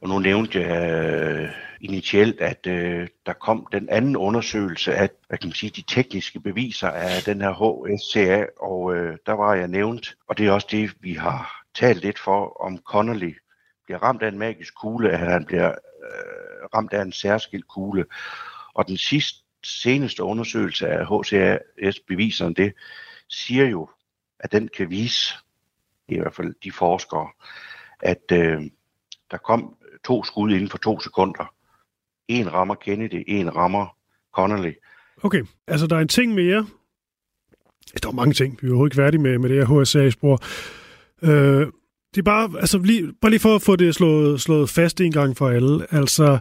Og 0.00 0.08
nu 0.08 0.18
nævnte 0.18 0.60
jeg 0.60 0.90
øh, 0.90 1.48
initielt, 1.80 2.40
at 2.40 2.66
øh, 2.66 3.08
der 3.26 3.32
kom 3.32 3.66
den 3.72 3.88
anden 3.88 4.16
undersøgelse 4.16 4.94
af 4.94 5.10
hvad 5.28 5.38
kan 5.38 5.48
man 5.48 5.54
sige, 5.54 5.72
de 5.76 5.82
tekniske 5.82 6.40
beviser 6.40 6.88
af 6.88 7.22
den 7.22 7.40
her 7.40 7.52
HSCA, 7.52 8.46
og 8.60 8.94
øh, 8.96 9.16
der 9.26 9.32
var 9.32 9.54
jeg 9.54 9.68
nævnt, 9.68 10.14
og 10.28 10.38
det 10.38 10.46
er 10.46 10.52
også 10.52 10.68
det, 10.70 10.90
vi 11.00 11.14
har 11.14 11.64
talt 11.74 12.02
lidt 12.02 12.18
for, 12.18 12.62
om 12.66 12.78
Connolly 12.78 13.34
bliver 13.84 13.98
ramt 14.02 14.22
af 14.22 14.28
en 14.28 14.38
magisk 14.38 14.74
kugle, 14.80 15.10
at 15.10 15.18
han 15.18 15.44
bliver 15.44 15.68
øh, 15.68 16.64
ramt 16.74 16.92
af 16.92 17.02
en 17.02 17.12
særskilt 17.12 17.68
kugle. 17.68 18.04
Og 18.74 18.88
den 18.88 18.96
sidste 18.96 19.45
seneste 19.66 20.22
undersøgelse 20.22 20.88
af 20.88 21.06
HCAS 21.06 22.00
beviserne 22.00 22.54
det, 22.54 22.72
siger 23.28 23.68
jo, 23.68 23.88
at 24.40 24.52
den 24.52 24.68
kan 24.76 24.90
vise, 24.90 25.34
i 26.08 26.18
hvert 26.18 26.34
fald 26.34 26.54
de 26.64 26.72
forskere, 26.72 27.28
at 28.02 28.32
øh, 28.32 28.62
der 29.30 29.36
kom 29.36 29.76
to 30.04 30.24
skud 30.24 30.50
inden 30.50 30.68
for 30.68 30.78
to 30.78 31.00
sekunder. 31.00 31.54
En 32.28 32.52
rammer 32.52 32.74
Kennedy, 32.74 33.24
en 33.26 33.56
rammer 33.56 33.96
Connolly. 34.32 34.72
Okay, 35.22 35.42
altså 35.66 35.86
der 35.86 35.96
er 35.96 36.00
en 36.00 36.08
ting 36.08 36.34
mere. 36.34 36.66
Der 38.02 38.08
er 38.08 38.12
mange 38.12 38.34
ting. 38.34 38.58
Vi 38.62 38.66
er 38.66 38.70
overhovedet 38.70 38.92
ikke 38.92 39.02
færdige 39.02 39.20
med, 39.20 39.38
med 39.38 39.48
det 39.48 39.66
her 39.66 39.82
HSA-spor. 39.82 40.40
Øh, 41.22 41.66
det 42.14 42.18
er 42.18 42.22
bare, 42.22 42.60
altså 42.60 42.78
lige, 42.78 43.12
bare 43.20 43.30
lige 43.30 43.40
for 43.40 43.54
at 43.54 43.62
få 43.62 43.76
det 43.76 43.94
slået, 43.94 44.40
slået 44.40 44.70
fast 44.70 45.00
en 45.00 45.12
gang 45.12 45.36
for 45.36 45.48
alle. 45.48 45.94
Altså, 45.94 46.38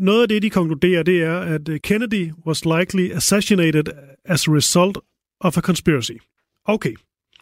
noget 0.00 0.22
af 0.22 0.28
det, 0.28 0.42
de 0.42 0.50
konkluderer, 0.50 1.02
det 1.02 1.22
er, 1.22 1.38
at 1.38 1.68
øh, 1.68 1.80
Kennedy 1.80 2.30
was 2.46 2.64
likely 2.64 3.10
assassinated 3.12 3.84
as 4.24 4.48
a 4.48 4.52
result 4.52 4.98
of 5.40 5.58
a 5.58 5.60
conspiracy. 5.60 6.12
Okay, 6.64 6.94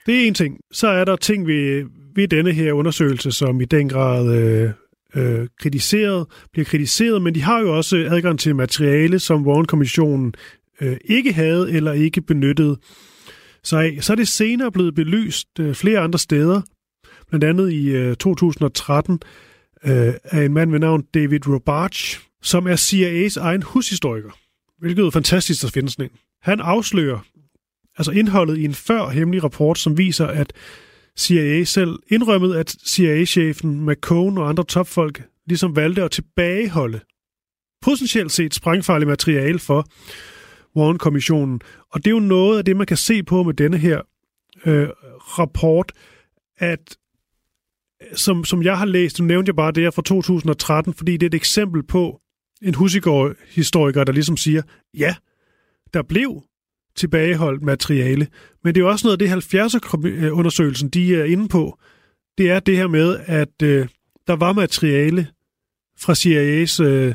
det 0.07 0.23
er 0.23 0.27
en 0.27 0.35
ting. 0.35 0.59
Så 0.73 0.89
er 0.89 1.05
der 1.05 1.17
ting 1.17 1.47
ved, 1.47 1.85
ved 2.15 2.29
denne 2.29 2.53
her 2.53 2.73
undersøgelse, 2.73 3.33
som 3.33 3.61
i 3.61 3.65
den 3.65 3.89
grad 3.89 4.37
øh, 4.37 4.71
øh, 5.17 5.49
kritiseret, 5.61 6.27
bliver 6.53 6.65
kritiseret, 6.65 7.23
men 7.23 7.35
de 7.35 7.43
har 7.43 7.61
jo 7.61 7.77
også 7.77 7.97
adgang 7.97 8.39
til 8.39 8.57
materiale, 8.57 9.19
som 9.19 9.47
Warren-kommissionen 9.47 10.35
øh, 10.81 10.97
ikke 11.05 11.33
havde 11.33 11.73
eller 11.73 11.93
ikke 11.93 12.21
benyttede. 12.21 12.77
Så, 13.65 13.93
så 14.01 14.13
er 14.13 14.17
det 14.17 14.29
senere 14.29 14.73
blevet 14.73 14.95
belyst 14.95 15.49
øh, 15.61 15.75
flere 15.75 15.99
andre 15.99 16.19
steder, 16.19 16.61
blandt 17.29 17.45
andet 17.45 17.73
i 17.73 17.89
øh, 17.89 18.17
2013 18.17 19.21
øh, 19.85 20.15
af 20.25 20.45
en 20.45 20.53
mand 20.53 20.71
ved 20.71 20.79
navn 20.79 21.03
David 21.15 21.49
Robarch, 21.49 22.21
som 22.43 22.67
er 22.67 22.77
CIA's 22.77 23.41
egen 23.41 23.63
hushistoriker, 23.63 24.31
hvilket 24.79 25.05
er 25.05 25.11
fantastisk 25.11 25.65
at 25.65 25.73
finde 25.73 25.91
sådan 25.91 26.05
en. 26.05 26.11
Han 26.43 26.61
afslører 26.61 27.19
altså 27.99 28.13
indholdet 28.13 28.59
i 28.59 28.65
en 28.65 28.75
før 28.75 29.09
hemmelig 29.09 29.45
rapport, 29.45 29.79
som 29.79 29.99
viser, 29.99 30.27
at 30.27 30.53
CIA 31.19 31.65
selv 31.65 31.99
indrømmede, 32.09 32.59
at 32.59 32.77
CIA-chefen 32.87 33.87
McCone 33.87 34.41
og 34.41 34.49
andre 34.49 34.65
topfolk 34.65 35.23
ligesom 35.47 35.77
valgte 35.77 36.03
at 36.03 36.11
tilbageholde 36.11 37.01
potentielt 37.83 38.33
set 38.33 38.55
sprængfarligt 38.55 39.09
materiale 39.09 39.59
for 39.59 39.87
Warren-kommissionen. 40.77 41.61
Og 41.91 42.05
det 42.05 42.07
er 42.07 42.15
jo 42.15 42.21
noget 42.21 42.59
af 42.59 42.65
det, 42.65 42.77
man 42.77 42.87
kan 42.87 42.97
se 42.97 43.23
på 43.23 43.43
med 43.43 43.55
denne 43.55 43.79
her 43.79 44.01
øh, 44.67 44.89
rapport, 45.39 45.93
at 46.59 46.97
som, 48.15 48.45
som 48.45 48.63
jeg 48.63 48.79
har 48.79 48.85
læst, 48.85 49.19
nu 49.19 49.25
nævnte 49.27 49.51
jeg 49.51 49.57
bare 49.57 49.73
det 49.73 49.83
her 49.83 49.91
fra 49.91 50.03
2013, 50.03 50.95
fordi 50.95 51.13
det 51.13 51.23
er 51.23 51.31
et 51.31 51.35
eksempel 51.35 51.83
på 51.83 52.22
en 52.63 52.75
husigård-historiker, 52.75 54.05
der 54.05 54.13
ligesom 54.13 54.37
siger, 54.37 54.63
ja, 54.95 55.15
der 55.95 56.03
blev 56.03 56.43
tilbageholdt 56.97 57.63
materiale, 57.63 58.27
men 58.65 58.75
det 58.75 58.81
er 58.81 58.85
jo 58.85 58.91
også 58.91 59.07
noget 59.07 59.23
af 59.23 59.43
det, 59.43 59.55
70'er-undersøgelsen 59.55 60.89
de 60.89 61.17
er 61.17 61.25
inde 61.25 61.49
på. 61.49 61.79
Det 62.39 62.51
er 62.51 62.61
det 62.61 62.77
her 62.77 62.87
med, 62.87 63.19
at 63.27 63.63
øh, 63.63 63.89
der 64.27 64.37
var 64.37 64.53
materiale 64.53 65.27
fra 65.99 66.13
CIA's 66.13 66.83
øh, 66.83 67.15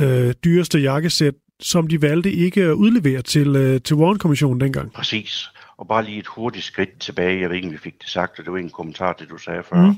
øh, 0.00 0.34
dyreste 0.44 0.78
jakkesæt, 0.78 1.34
som 1.60 1.86
de 1.86 2.02
valgte 2.02 2.32
ikke 2.32 2.62
at 2.62 2.72
udlevere 2.72 3.22
til, 3.22 3.56
øh, 3.56 3.80
til 3.80 3.96
Warren-kommissionen 3.96 4.60
dengang. 4.60 4.92
Præcis. 4.92 5.48
Og 5.76 5.88
bare 5.88 6.04
lige 6.04 6.18
et 6.18 6.26
hurtigt 6.26 6.64
skridt 6.64 6.98
tilbage. 7.00 7.40
Jeg 7.40 7.48
ved 7.48 7.56
ikke, 7.56 7.68
om 7.68 7.72
vi 7.72 7.78
fik 7.78 8.00
det 8.00 8.08
sagt, 8.08 8.38
og 8.38 8.44
det 8.44 8.52
var 8.52 8.58
en 8.58 8.70
kommentar 8.70 9.12
til, 9.12 9.26
du 9.26 9.38
sagde 9.38 9.62
før. 9.62 9.86
Mm. 9.86 9.94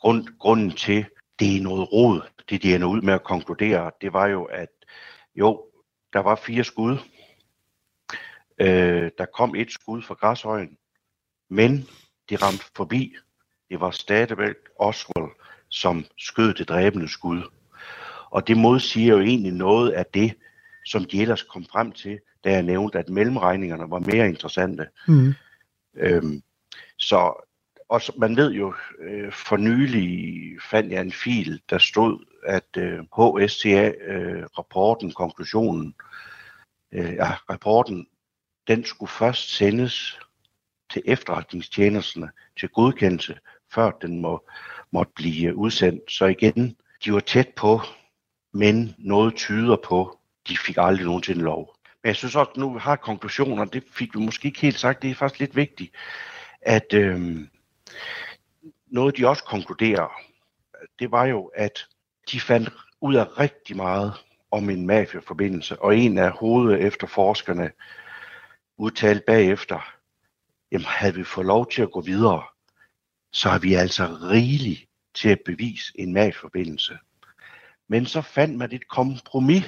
Grund, 0.00 0.26
grunden 0.38 0.70
til, 0.70 1.04
det 1.40 1.56
er 1.56 1.62
noget 1.62 1.92
rod, 1.92 2.20
det 2.48 2.62
de 2.62 2.74
ender 2.74 2.88
ud 2.88 3.00
med 3.00 3.14
at 3.14 3.24
konkludere, 3.24 3.90
det 4.00 4.12
var 4.12 4.26
jo, 4.26 4.44
at 4.44 4.68
jo, 5.34 5.64
der 6.12 6.20
var 6.20 6.34
fire 6.34 6.64
skud. 6.64 6.98
Øh, 8.60 9.10
der 9.18 9.26
kom 9.34 9.54
et 9.54 9.72
skud 9.72 10.02
fra 10.02 10.14
græshøjen, 10.14 10.78
men 11.50 11.86
det 12.28 12.42
ramte 12.42 12.64
forbi. 12.76 13.14
Det 13.70 13.80
var 13.80 13.90
stadigvæk 13.90 14.54
Oswald, 14.78 15.30
som 15.68 16.04
skød 16.18 16.54
det 16.54 16.68
dræbende 16.68 17.08
skud. 17.08 17.42
Og 18.30 18.48
det 18.48 18.56
modsiger 18.56 19.14
jo 19.14 19.20
egentlig 19.20 19.52
noget 19.52 19.90
af 19.90 20.06
det, 20.06 20.34
som 20.86 21.04
de 21.04 21.22
ellers 21.22 21.42
kom 21.42 21.64
frem 21.64 21.92
til, 21.92 22.20
da 22.44 22.52
jeg 22.52 22.62
nævnte, 22.62 22.98
at 22.98 23.08
mellemregningerne 23.08 23.90
var 23.90 23.98
mere 23.98 24.28
interessante. 24.28 24.86
Mm. 25.08 25.34
Øhm, 25.96 26.42
så 26.98 27.49
og 27.90 28.00
man 28.18 28.36
ved 28.36 28.52
jo, 28.52 28.74
øh, 28.98 29.32
for 29.32 29.56
nylig 29.56 30.56
fandt 30.70 30.92
jeg 30.92 31.00
en 31.00 31.12
fil, 31.12 31.62
der 31.70 31.78
stod, 31.78 32.24
at 32.46 32.76
øh, 32.76 32.98
HSTA-rapporten, 32.98 35.08
øh, 35.08 35.14
konklusionen, 35.14 35.94
øh, 36.92 37.14
ja, 37.14 37.32
rapporten, 37.50 38.06
den 38.68 38.84
skulle 38.84 39.10
først 39.10 39.56
sendes 39.56 40.18
til 40.90 41.02
efterretningstjenesterne 41.04 42.30
til 42.60 42.68
godkendelse, 42.68 43.38
før 43.72 43.90
den 43.90 44.20
må, 44.20 44.48
måtte 44.90 45.12
blive 45.16 45.56
udsendt. 45.56 46.12
Så 46.12 46.26
igen, 46.26 46.76
de 47.04 47.12
var 47.12 47.20
tæt 47.20 47.48
på, 47.56 47.80
men 48.52 48.94
noget 48.98 49.34
tyder 49.34 49.76
på, 49.84 50.18
de 50.48 50.58
fik 50.58 50.76
aldrig 50.78 51.06
nogensinde 51.06 51.42
lov. 51.42 51.74
Men 52.02 52.08
jeg 52.08 52.16
synes 52.16 52.36
også, 52.36 52.50
at 52.50 52.56
nu 52.56 52.72
vi 52.72 52.80
har 52.80 52.96
konklusioner, 52.96 53.64
det 53.64 53.84
fik 53.92 54.14
vi 54.14 54.20
måske 54.20 54.46
ikke 54.46 54.60
helt 54.60 54.78
sagt, 54.78 55.02
det 55.02 55.10
er 55.10 55.14
faktisk 55.14 55.40
lidt 55.40 55.56
vigtigt, 55.56 55.94
at 56.62 56.94
øh, 56.94 57.40
noget 58.86 59.16
de 59.16 59.28
også 59.28 59.44
konkluderer, 59.44 60.20
det 60.98 61.10
var 61.10 61.24
jo, 61.24 61.46
at 61.46 61.86
de 62.32 62.40
fandt 62.40 62.70
ud 63.00 63.14
af 63.14 63.38
rigtig 63.38 63.76
meget 63.76 64.12
om 64.50 64.70
en 64.70 64.86
mafiaforbindelse, 64.86 65.82
og 65.82 65.96
en 65.96 66.18
af 66.18 66.30
hovedet 66.30 66.86
efter 66.86 67.06
forskerne 67.06 67.70
udtalte 68.76 69.24
bagefter, 69.26 69.94
jamen 70.72 70.84
havde 70.84 71.14
vi 71.14 71.24
fået 71.24 71.46
lov 71.46 71.70
til 71.70 71.82
at 71.82 71.92
gå 71.92 72.00
videre, 72.00 72.42
så 73.32 73.48
har 73.48 73.58
vi 73.58 73.74
altså 73.74 74.06
rigeligt 74.06 74.88
til 75.14 75.28
at 75.28 75.40
bevise 75.44 75.92
en 75.94 76.12
mafiaforbindelse. 76.12 76.98
Men 77.88 78.06
så 78.06 78.22
fandt 78.22 78.58
man 78.58 78.72
et 78.72 78.88
kompromis, 78.88 79.64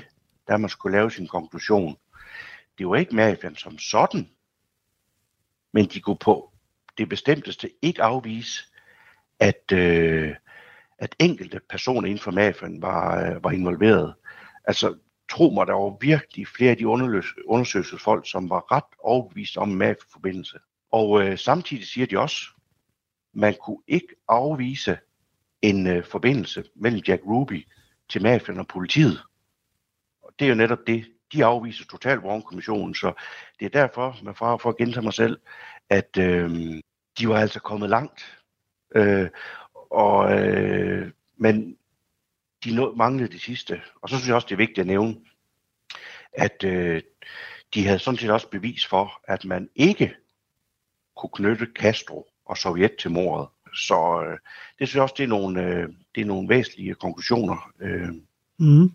da 0.48 0.56
man 0.56 0.70
skulle 0.70 0.96
lave 0.96 1.10
sin 1.10 1.28
konklusion. 1.28 1.96
Det 2.78 2.88
var 2.88 2.96
ikke 2.96 3.16
mafian 3.16 3.56
som 3.56 3.78
sådan, 3.78 4.30
men 5.72 5.86
de 5.86 6.00
kunne 6.00 6.18
på 6.18 6.51
det 6.98 7.08
bestemteste 7.08 7.70
ikke 7.82 8.02
afvise, 8.02 8.64
at, 9.40 9.72
øh, 9.72 10.34
at 10.98 11.14
enkelte 11.18 11.60
personer 11.70 12.08
inden 12.08 12.22
for 12.22 12.30
mafien 12.30 12.82
var, 12.82 13.26
øh, 13.26 13.44
var 13.44 13.50
involveret. 13.50 14.14
Altså, 14.64 14.94
tro 15.30 15.50
mig, 15.50 15.66
der 15.66 15.72
var 15.72 15.96
virkelig 16.00 16.46
flere 16.46 16.70
af 16.70 16.76
de 16.76 16.88
undersøgelsesfolk, 17.46 18.30
som 18.30 18.50
var 18.50 18.72
ret 18.72 18.98
overbevist 18.98 19.56
om 19.56 19.68
mafiaforbindelse. 19.68 20.58
Og 20.90 21.22
øh, 21.22 21.38
samtidig 21.38 21.86
siger 21.86 22.06
de 22.06 22.18
også, 22.18 22.46
man 23.34 23.54
kunne 23.64 23.82
ikke 23.86 24.14
afvise 24.28 24.98
en 25.62 25.86
øh, 25.86 26.04
forbindelse 26.04 26.64
mellem 26.74 27.02
Jack 27.08 27.22
Ruby 27.26 27.68
til 28.08 28.22
mafien 28.22 28.58
og 28.58 28.66
politiet. 28.66 29.22
Og 30.22 30.32
det 30.38 30.44
er 30.44 30.48
jo 30.48 30.54
netop 30.54 30.86
det, 30.86 31.06
de 31.32 31.44
afviser 31.44 31.84
totalt 31.84 32.20
Warren-kommissionen, 32.20 32.94
så 32.94 33.12
det 33.60 33.66
er 33.66 33.80
derfor, 33.80 34.16
med 34.22 34.34
far 34.34 34.56
for 34.56 34.68
at 34.68 34.76
gentage 34.76 35.04
mig 35.04 35.14
selv, 35.14 35.38
at 35.92 36.18
øh, 36.18 36.50
de 37.18 37.28
var 37.28 37.38
altså 37.38 37.60
kommet 37.60 37.90
langt. 37.90 38.42
Øh, 38.94 39.28
og, 39.90 40.38
øh, 40.38 41.10
men 41.36 41.76
de 42.64 42.74
nå, 42.74 42.94
manglede 42.94 43.32
det 43.32 43.40
sidste. 43.40 43.82
Og 44.02 44.08
så 44.08 44.16
synes 44.16 44.28
jeg 44.28 44.34
også, 44.34 44.46
det 44.46 44.54
er 44.54 44.66
vigtigt 44.66 44.78
at 44.78 44.86
nævne, 44.86 45.16
at 46.32 46.64
øh, 46.64 47.02
de 47.74 47.86
havde 47.86 47.98
sådan 47.98 48.18
set 48.18 48.30
også 48.30 48.48
bevis 48.48 48.86
for, 48.86 49.20
at 49.24 49.44
man 49.44 49.68
ikke 49.74 50.16
kunne 51.16 51.30
knytte 51.32 51.68
Castro 51.74 52.28
og 52.44 52.58
Sovjet 52.58 52.96
til 52.96 53.10
mordet. 53.10 53.48
Så 53.74 54.24
øh, 54.26 54.38
det 54.78 54.88
synes 54.88 54.94
jeg 54.94 55.02
også, 55.02 55.14
det 55.18 55.24
er 55.24 55.28
nogle, 55.28 55.62
øh, 55.62 55.88
det 56.14 56.20
er 56.20 56.24
nogle 56.24 56.48
væsentlige 56.48 56.94
konklusioner. 56.94 57.72
Øh, 57.80 58.08
mm. 58.58 58.92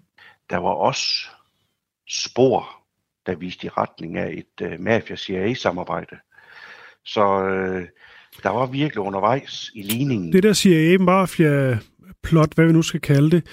Der 0.50 0.58
var 0.58 0.74
også 0.74 1.30
spor, 2.10 2.84
der 3.26 3.36
viste 3.36 3.68
i 3.68 3.70
retning 3.70 4.18
af 4.18 4.30
et 4.32 4.62
øh, 4.62 4.80
mafia-CIA-samarbejde. 4.80 6.18
Så 7.08 7.22
øh, 7.22 7.86
der 8.44 8.50
var 8.50 8.66
virkelig 8.66 9.00
undervejs 9.00 9.72
i 9.76 9.82
ligningen. 9.82 10.34
Det 10.34 10.44
der 10.44 10.54
CIA-mafia-plot, 10.54 12.54
hvad 12.56 12.66
vi 12.66 12.74
nu 12.74 12.82
skal 12.82 13.02
kalde 13.02 13.32
det, 13.32 13.44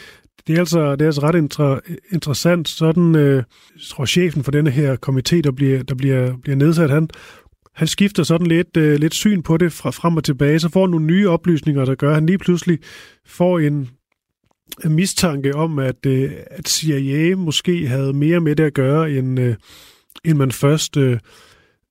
det 0.47 0.55
er 0.55 0.59
altså, 0.59 0.93
det 0.93 1.03
er 1.03 1.07
altså 1.07 1.23
ret 1.23 1.35
inter, 1.35 1.81
interessant. 2.13 2.69
Sådan, 2.69 3.15
øh, 3.15 3.43
tror 3.89 4.05
chefen 4.05 4.45
for 4.45 4.51
denne 4.51 4.71
her 4.71 4.97
komité, 5.07 5.41
der 5.41 5.51
bliver, 5.51 5.83
der 5.83 5.95
bliver, 5.95 6.37
bliver 6.37 6.57
nedsat, 6.57 6.91
han, 6.91 7.09
han 7.75 7.89
skifter 7.89 8.23
sådan 8.23 8.47
lidt, 8.47 8.77
øh, 8.77 8.99
lidt 8.99 9.15
syn 9.15 9.43
på 9.43 9.57
det 9.57 9.73
fra 9.73 9.91
frem 9.91 10.17
og 10.17 10.25
tilbage, 10.25 10.61
så 10.61 10.69
får 10.69 10.81
han 10.81 10.91
nogle 10.91 11.07
nye 11.07 11.29
oplysninger, 11.29 11.85
der 11.85 11.95
gør, 11.95 12.09
at 12.09 12.15
han 12.15 12.27
lige 12.27 12.39
pludselig 12.39 12.79
får 13.27 13.59
en, 13.59 13.91
en 14.85 14.93
mistanke 14.93 15.55
om, 15.55 15.79
at, 15.79 16.07
øh, 16.07 16.33
at 16.51 16.69
CIA 16.69 17.37
måske 17.37 17.89
havde 17.89 18.13
mere 18.13 18.41
med 18.41 18.57
det 18.57 18.65
at 18.65 18.75
gøre, 18.75 19.13
end, 19.13 19.41
øh, 19.41 19.55
end 20.25 20.39
man 20.39 20.53
først 20.53 20.97
øh, 20.97 21.19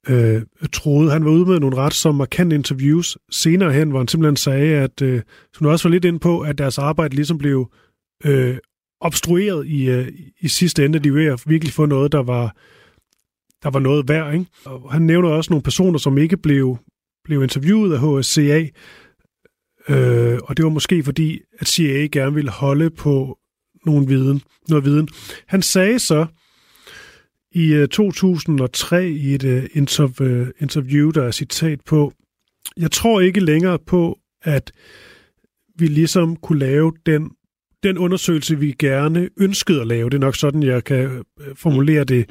øh, 0.09 0.41
troede. 0.71 1.11
Han 1.11 1.25
var 1.25 1.31
ude 1.31 1.45
med 1.45 1.59
nogle 1.59 1.77
ret 1.77 1.93
som 1.93 2.15
markante 2.15 2.55
interviews 2.55 3.17
senere 3.31 3.73
hen, 3.73 3.89
hvor 3.89 3.99
han 3.99 4.07
simpelthen 4.07 4.37
sagde, 4.37 4.77
at, 4.77 5.01
øh, 5.01 5.21
hun 5.59 5.65
du 5.65 5.69
også 5.69 5.87
var 5.87 5.91
lidt 5.91 6.05
ind 6.05 6.19
på, 6.19 6.39
at 6.39 6.57
deres 6.57 6.77
arbejde 6.77 7.15
ligesom 7.15 7.37
blev 7.37 7.71
øh, 8.25 8.57
obstrueret 9.01 9.67
i, 9.67 9.89
øh, 9.89 10.07
i 10.41 10.47
sidste 10.47 10.85
ende. 10.85 10.99
De 10.99 11.13
var 11.13 11.49
virkelig 11.49 11.73
få 11.73 11.85
noget, 11.85 12.11
der 12.11 12.23
var, 12.23 12.55
der 13.63 13.69
var 13.69 13.79
noget 13.79 14.09
værd. 14.09 14.33
Ikke? 14.33 14.45
Og 14.65 14.91
han 14.91 15.01
nævner 15.01 15.29
også 15.29 15.51
nogle 15.51 15.63
personer, 15.63 15.99
som 15.99 16.17
ikke 16.17 16.37
blev, 16.37 16.77
blev 17.23 17.43
interviewet 17.43 17.93
af 17.93 17.99
HSCA, 17.99 18.67
øh, 19.89 20.39
og 20.43 20.57
det 20.57 20.65
var 20.65 20.71
måske 20.71 21.03
fordi, 21.03 21.39
at 21.59 21.67
CIA 21.67 22.07
gerne 22.11 22.33
ville 22.33 22.51
holde 22.51 22.89
på 22.89 23.37
nogen 23.85 24.09
viden, 24.09 24.41
noget 24.69 24.85
viden. 24.85 25.07
Han 25.47 25.61
sagde 25.61 25.99
så 25.99 26.25
i 27.53 27.73
øh, 27.73 27.87
2003 27.87 29.09
i 29.09 29.35
et 29.35 29.43
øh, 29.43 29.63
øh, 30.21 30.47
interview, 30.59 31.11
der 31.11 31.23
er 31.23 31.31
citat 31.31 31.81
på, 31.81 32.13
jeg 32.77 32.91
tror 32.91 33.21
ikke 33.21 33.39
længere 33.39 33.79
på, 33.79 34.19
at 34.41 34.71
vi 35.75 35.87
ligesom 35.87 36.35
kunne 36.35 36.59
lave 36.59 36.93
den 37.05 37.31
den 37.83 37.97
undersøgelse, 37.97 38.59
vi 38.59 38.75
gerne 38.79 39.29
ønskede 39.37 39.81
at 39.81 39.87
lave. 39.87 40.09
Det 40.09 40.15
er 40.15 40.21
nok 40.21 40.35
sådan, 40.35 40.63
jeg 40.63 40.83
kan 40.83 41.23
formulere 41.55 42.03
det 42.03 42.29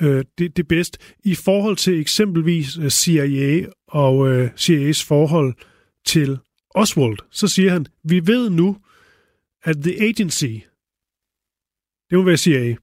øh, 0.00 0.24
det, 0.38 0.56
det 0.56 0.68
bedst. 0.68 0.98
I 1.24 1.34
forhold 1.34 1.76
til 1.76 2.00
eksempelvis 2.00 2.78
CIA 2.88 3.66
og 3.88 4.28
øh, 4.28 4.50
CIA's 4.50 5.06
forhold 5.06 5.54
til 6.06 6.38
Oswald, 6.74 7.18
så 7.30 7.48
siger 7.48 7.72
han, 7.72 7.86
vi 8.04 8.26
ved 8.26 8.50
nu, 8.50 8.76
at 9.62 9.76
The 9.76 10.02
Agency, 10.02 10.54
det 12.10 12.18
må 12.18 12.22
være 12.22 12.36
CIA, 12.36 12.76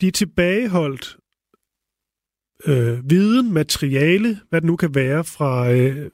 de 0.00 0.06
er 0.06 0.12
tilbageholdt 0.12 1.16
øh, 2.66 3.10
viden, 3.10 3.52
materiale, 3.52 4.40
hvad 4.48 4.60
det 4.60 4.66
nu 4.66 4.76
kan 4.76 4.94
være 4.94 5.24
fra 5.24 5.72
øh, 5.72 6.10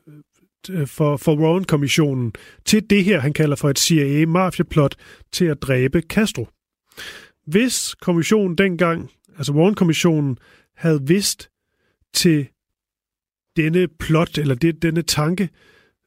for, 0.87 1.16
for 1.16 1.37
Warren-kommissionen 1.37 2.33
til 2.64 2.91
det 2.91 3.05
her, 3.05 3.20
han 3.20 3.33
kalder 3.33 3.57
for 3.57 3.70
et 3.70 3.78
CIA-mafiaplot 3.78 4.95
til 5.33 5.45
at 5.45 5.62
dræbe 5.62 6.01
Castro. 6.01 6.49
Hvis 7.47 7.95
kommissionen 7.95 8.59
dengang 8.59 9.11
altså 9.41 9.53
Warren-kommissionen, 9.53 10.39
havde 10.76 11.07
vidst 11.07 11.51
til 12.14 12.49
denne 13.57 13.89
plot, 13.89 14.39
eller 14.39 14.55
det, 14.55 14.83
denne 14.83 15.03
tanke, 15.03 15.49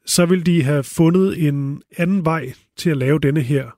så 0.06 0.26
ville 0.26 0.44
de 0.44 0.62
have 0.62 0.84
fundet 0.84 1.48
en 1.48 1.82
anden 1.96 2.24
vej 2.24 2.52
til 2.76 2.90
at 2.90 2.96
lave 2.96 3.18
denne 3.18 3.40
her 3.40 3.70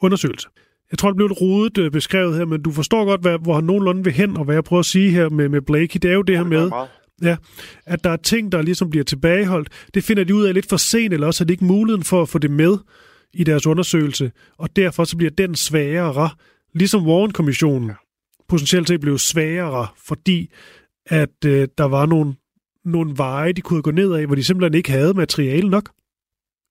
undersøgelse 0.00 0.48
jeg 0.92 0.98
tror, 0.98 1.08
det 1.08 1.16
blev 1.16 1.28
lidt 1.28 1.40
rodet 1.40 1.78
øh, 1.78 1.90
beskrevet 1.90 2.36
her, 2.36 2.44
men 2.44 2.62
du 2.62 2.70
forstår 2.70 3.04
godt, 3.04 3.20
hvad, 3.20 3.38
hvor 3.42 3.54
han 3.54 3.64
nogenlunde 3.64 4.04
vil 4.04 4.12
hen, 4.12 4.36
og 4.36 4.44
hvad 4.44 4.54
jeg 4.54 4.64
prøver 4.64 4.80
at 4.80 4.86
sige 4.86 5.10
her 5.10 5.28
med, 5.28 5.48
med 5.48 5.60
Blakey, 5.60 6.00
det 6.02 6.10
er 6.10 6.14
jo 6.14 6.22
det 6.22 6.36
her 6.36 6.44
med, 6.44 6.70
ja, 7.22 7.36
at 7.86 8.04
der 8.04 8.10
er 8.10 8.16
ting, 8.16 8.52
der 8.52 8.62
ligesom 8.62 8.90
bliver 8.90 9.04
tilbageholdt. 9.04 9.68
Det 9.94 10.04
finder 10.04 10.24
de 10.24 10.34
ud 10.34 10.44
af 10.44 10.54
lidt 10.54 10.68
for 10.68 10.76
sent, 10.76 11.14
eller 11.14 11.26
også 11.26 11.44
har 11.44 11.46
de 11.46 11.52
ikke 11.52 11.64
muligheden 11.64 12.04
for 12.04 12.22
at 12.22 12.28
få 12.28 12.38
det 12.38 12.50
med 12.50 12.78
i 13.32 13.44
deres 13.44 13.66
undersøgelse, 13.66 14.32
og 14.58 14.76
derfor 14.76 15.04
så 15.04 15.16
bliver 15.16 15.30
den 15.30 15.54
sværere, 15.54 16.30
ligesom 16.74 17.06
Warren-kommissionen 17.06 17.90
potentielt 18.48 18.88
set 18.88 19.00
blev 19.00 19.18
sværere, 19.18 19.86
fordi 20.06 20.50
at 21.06 21.44
øh, 21.46 21.68
der 21.78 21.84
var 21.84 22.06
nogle, 22.06 22.34
nogle 22.84 23.12
veje, 23.16 23.52
de 23.52 23.60
kunne 23.60 23.82
gå 23.82 23.90
ned 23.90 24.12
af, 24.12 24.26
hvor 24.26 24.34
de 24.34 24.44
simpelthen 24.44 24.74
ikke 24.74 24.90
havde 24.90 25.14
materiale 25.14 25.70
nok, 25.70 25.90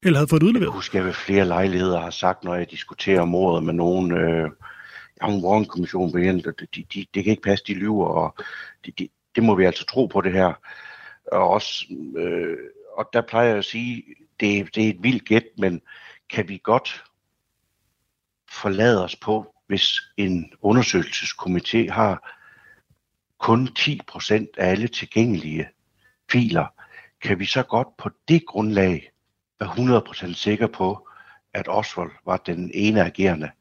eller 0.03 0.19
havde 0.19 0.27
fået 0.27 0.43
udleveret. 0.43 0.69
Jeg 0.69 0.75
husker, 0.75 0.99
jeg 0.99 1.05
ved 1.05 1.13
flere 1.13 1.45
lejligheder 1.45 1.99
har 1.99 2.09
sagt, 2.09 2.43
når 2.43 2.55
jeg 2.55 2.71
diskuterer 2.71 3.25
mordet 3.25 3.63
med 3.63 3.73
nogen, 3.73 4.11
øh, 4.11 4.49
jeg 5.17 5.21
har 5.21 5.27
en 5.27 5.43
Warren-kommission 5.43 6.11
på 6.11 6.17
de, 6.17 6.41
de, 6.75 6.83
de, 6.93 7.05
det 7.13 7.23
kan 7.23 7.31
ikke 7.31 7.41
passe, 7.41 7.65
de 7.67 7.73
lyver, 7.73 8.05
og 8.07 8.35
de, 8.85 8.91
de, 8.91 9.09
det 9.35 9.43
må 9.43 9.55
vi 9.55 9.65
altså 9.65 9.85
tro 9.85 10.05
på 10.05 10.21
det 10.21 10.33
her. 10.33 10.53
Og, 11.31 11.49
også, 11.49 11.85
øh, 12.17 12.57
og 12.97 13.09
der 13.13 13.21
plejer 13.21 13.47
jeg 13.47 13.57
at 13.57 13.65
sige, 13.65 14.03
det, 14.39 14.75
det 14.75 14.85
er 14.85 14.89
et 14.89 15.03
vildt 15.03 15.25
gæt, 15.25 15.45
men 15.57 15.81
kan 16.29 16.49
vi 16.49 16.61
godt 16.63 17.03
forlade 18.51 19.03
os 19.03 19.15
på, 19.15 19.55
hvis 19.67 20.01
en 20.17 20.53
undersøgelseskomité 20.61 21.91
har 21.91 22.37
kun 23.37 23.69
10% 23.79 24.33
af 24.57 24.69
alle 24.71 24.87
tilgængelige 24.87 25.69
filer, 26.31 26.65
kan 27.21 27.39
vi 27.39 27.45
så 27.45 27.63
godt 27.63 27.87
på 27.97 28.09
det 28.27 28.45
grundlag 28.45 29.10
være 29.61 30.01
100% 30.29 30.33
sikker 30.33 30.67
på, 30.67 31.07
at 31.53 31.67
Oswald 31.67 32.11
var 32.25 32.37
den 32.37 32.71
ene 32.73 33.05
agerende. 33.05 33.51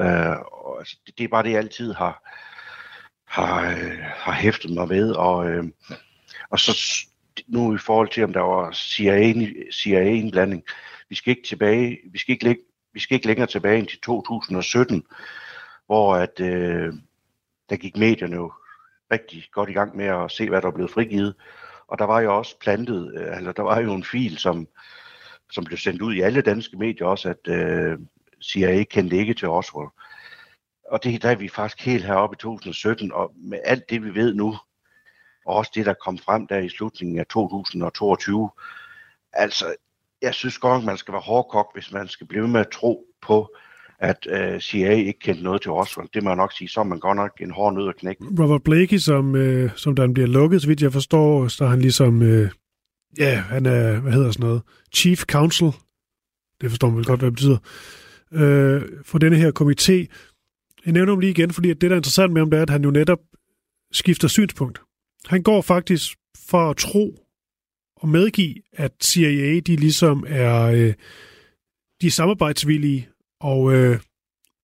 Øh, 0.00 0.36
og, 0.52 0.78
altså, 0.78 0.96
det, 1.06 1.18
det 1.18 1.24
er 1.24 1.28
bare 1.28 1.42
det, 1.42 1.50
jeg 1.50 1.58
altid 1.58 1.92
har, 1.92 2.30
har, 3.26 3.70
øh, 3.70 3.98
har 3.98 4.32
hæftet 4.32 4.70
mig 4.70 4.88
ved. 4.88 5.12
Og, 5.12 5.50
øh, 5.50 5.64
og 6.50 6.60
så 6.60 6.78
nu 7.46 7.74
i 7.74 7.78
forhold 7.78 8.08
til, 8.08 8.24
om 8.24 8.32
der 8.32 8.40
var 8.40 8.72
CIA-indblanding, 8.72 10.62
CIA 10.62 10.72
vi 11.08 11.14
skal 11.14 11.30
ikke 11.30 11.48
tilbage, 11.48 11.98
vi 12.12 12.18
skal 12.18 12.32
ikke, 12.32 12.58
vi 12.92 13.00
skal 13.00 13.14
ikke 13.14 13.26
længere 13.26 13.46
tilbage 13.46 13.78
end 13.78 13.86
til 13.86 14.00
2017, 14.00 15.04
hvor 15.86 16.14
at, 16.14 16.40
øh, 16.40 16.94
der 17.70 17.76
gik 17.76 17.96
medierne 17.96 18.36
jo 18.36 18.52
rigtig 19.12 19.44
godt 19.52 19.70
i 19.70 19.72
gang 19.72 19.96
med 19.96 20.04
at 20.04 20.30
se, 20.30 20.48
hvad 20.48 20.62
der 20.62 20.68
er 20.68 20.72
blevet 20.72 20.90
frigivet. 20.90 21.34
Og 21.88 21.98
der 21.98 22.04
var 22.04 22.20
jo 22.20 22.36
også 22.38 22.58
plantet, 22.58 23.14
øh, 23.14 23.36
eller 23.36 23.52
der 23.52 23.62
var 23.62 23.80
jo 23.80 23.94
en 23.94 24.04
fil, 24.04 24.38
som, 24.38 24.68
som 25.52 25.64
blev 25.64 25.78
sendt 25.78 26.02
ud 26.02 26.14
i 26.14 26.20
alle 26.20 26.40
danske 26.40 26.76
medier 26.76 27.06
også, 27.06 27.28
at 27.28 27.52
øh, 27.54 27.98
CIA 28.42 28.84
kendte 28.84 29.16
ikke 29.16 29.34
til 29.34 29.48
Oswald. 29.48 29.88
Og 30.90 31.04
det 31.04 31.22
der 31.22 31.30
er 31.30 31.34
vi 31.34 31.48
faktisk 31.48 31.86
helt 31.86 32.04
heroppe 32.04 32.34
i 32.34 32.40
2017, 32.40 33.12
og 33.12 33.32
med 33.36 33.58
alt 33.64 33.90
det, 33.90 34.04
vi 34.04 34.14
ved 34.14 34.34
nu, 34.34 34.56
og 35.46 35.56
også 35.56 35.72
det, 35.74 35.86
der 35.86 35.94
kom 36.04 36.18
frem 36.18 36.46
der 36.46 36.58
i 36.58 36.68
slutningen 36.68 37.18
af 37.18 37.26
2022, 37.26 38.50
altså, 39.32 39.74
jeg 40.22 40.34
synes 40.34 40.58
godt, 40.58 40.84
man 40.84 40.96
skal 40.96 41.12
være 41.12 41.22
hårdkok, 41.22 41.66
hvis 41.74 41.92
man 41.92 42.08
skal 42.08 42.26
blive 42.26 42.48
med 42.48 42.60
at 42.60 42.70
tro 42.72 43.06
på, 43.22 43.56
at 43.98 44.26
øh, 44.30 44.60
CIA 44.60 44.90
ikke 44.90 45.18
kendte 45.18 45.44
noget 45.44 45.62
til 45.62 45.70
Oswald. 45.70 46.08
Det 46.14 46.22
må 46.22 46.30
jeg 46.30 46.36
nok 46.36 46.52
sige, 46.52 46.68
så 46.68 46.80
er 46.80 46.84
man 46.84 46.98
godt 46.98 47.16
nok 47.16 47.30
en 47.40 47.50
hård 47.50 47.74
nød 47.74 47.88
at 47.88 47.96
knække. 47.96 48.24
Robert 48.40 48.62
Blakey, 48.62 48.98
som, 48.98 49.36
øh, 49.36 49.70
som 49.76 49.96
der 49.96 50.12
bliver 50.12 50.26
lukket, 50.26 50.62
så 50.62 50.68
vidt 50.68 50.82
jeg 50.82 50.92
forstår, 50.92 51.48
så 51.48 51.64
har 51.64 51.70
han 51.70 51.80
ligesom, 51.80 52.22
øh, 52.22 52.50
ja, 53.18 53.34
han 53.34 53.66
er, 53.66 54.00
hvad 54.00 54.12
hedder 54.12 54.30
sådan 54.30 54.46
noget, 54.46 54.62
Chief 54.94 55.22
Counsel, 55.24 55.72
det 56.60 56.70
forstår 56.70 56.88
man 56.88 56.96
vel 56.96 57.04
godt, 57.04 57.20
hvad 57.20 57.30
det 57.30 57.36
betyder, 57.36 57.58
øh, 58.32 58.82
for 59.04 59.18
denne 59.18 59.36
her 59.36 59.52
komité. 59.60 60.06
Jeg 60.84 60.92
nævner 60.92 61.12
ham 61.12 61.20
lige 61.20 61.30
igen, 61.30 61.50
fordi 61.50 61.68
det, 61.68 61.80
der 61.80 61.90
er 61.90 61.96
interessant 61.96 62.32
med 62.32 62.40
ham, 62.40 62.50
det 62.50 62.58
er, 62.58 62.62
at 62.62 62.70
han 62.70 62.84
jo 62.84 62.90
netop 62.90 63.20
skifter 63.92 64.28
synspunkt. 64.28 64.80
Han 65.26 65.42
går 65.42 65.62
faktisk 65.62 66.16
for 66.48 66.70
at 66.70 66.76
tro 66.76 67.18
og 67.96 68.08
medgive, 68.08 68.54
at 68.72 68.92
CIA, 69.02 69.60
de 69.60 69.76
ligesom 69.76 70.24
er, 70.28 70.62
øh, 70.62 70.94
de 72.00 72.06
er 72.06 72.10
samarbejdsvillige, 72.10 73.08
og 73.40 73.74
øh, 73.74 74.00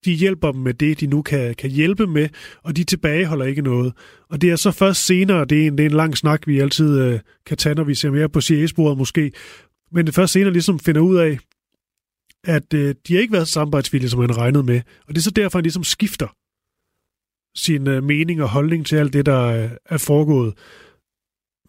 de 0.04 0.12
hjælper 0.12 0.52
dem 0.52 0.60
med 0.60 0.74
det, 0.74 1.00
de 1.00 1.06
nu 1.06 1.22
kan, 1.22 1.54
kan 1.54 1.70
hjælpe 1.70 2.06
med, 2.06 2.28
og 2.62 2.76
de 2.76 2.84
tilbageholder 2.84 3.44
ikke 3.44 3.62
noget. 3.62 3.92
Og 4.28 4.40
det 4.40 4.50
er 4.50 4.56
så 4.56 4.70
først 4.70 5.06
senere, 5.06 5.44
det 5.44 5.62
er 5.62 5.66
en, 5.66 5.78
det 5.78 5.86
er 5.86 5.90
en 5.90 5.96
lang 5.96 6.16
snak, 6.16 6.46
vi 6.46 6.60
altid 6.60 7.00
øh, 7.00 7.20
kan 7.46 7.56
tage, 7.56 7.74
når 7.74 7.84
vi 7.84 7.94
ser 7.94 8.10
mere 8.10 8.28
på 8.28 8.40
CIA-sporet 8.40 8.98
måske, 8.98 9.32
men 9.92 10.06
det 10.06 10.14
først 10.14 10.32
senere 10.32 10.52
ligesom 10.52 10.78
finder 10.78 11.00
ud 11.00 11.16
af, 11.16 11.38
at 12.44 12.74
øh, 12.74 12.94
de 13.08 13.14
har 13.14 13.20
ikke 13.20 13.32
været 13.32 13.48
så 13.48 13.52
samarbejdsvillige, 13.52 14.10
som 14.10 14.20
han 14.20 14.36
regnede 14.36 14.62
med. 14.62 14.80
Og 15.08 15.08
det 15.08 15.18
er 15.18 15.22
så 15.22 15.30
derfor, 15.30 15.58
han 15.58 15.62
ligesom 15.62 15.84
skifter 15.84 16.36
sin 17.56 17.88
øh, 17.88 18.02
mening 18.02 18.42
og 18.42 18.48
holdning 18.48 18.86
til 18.86 18.96
alt 18.96 19.12
det, 19.12 19.26
der 19.26 19.46
øh, 19.46 19.70
er 19.84 19.98
foregået. 19.98 20.54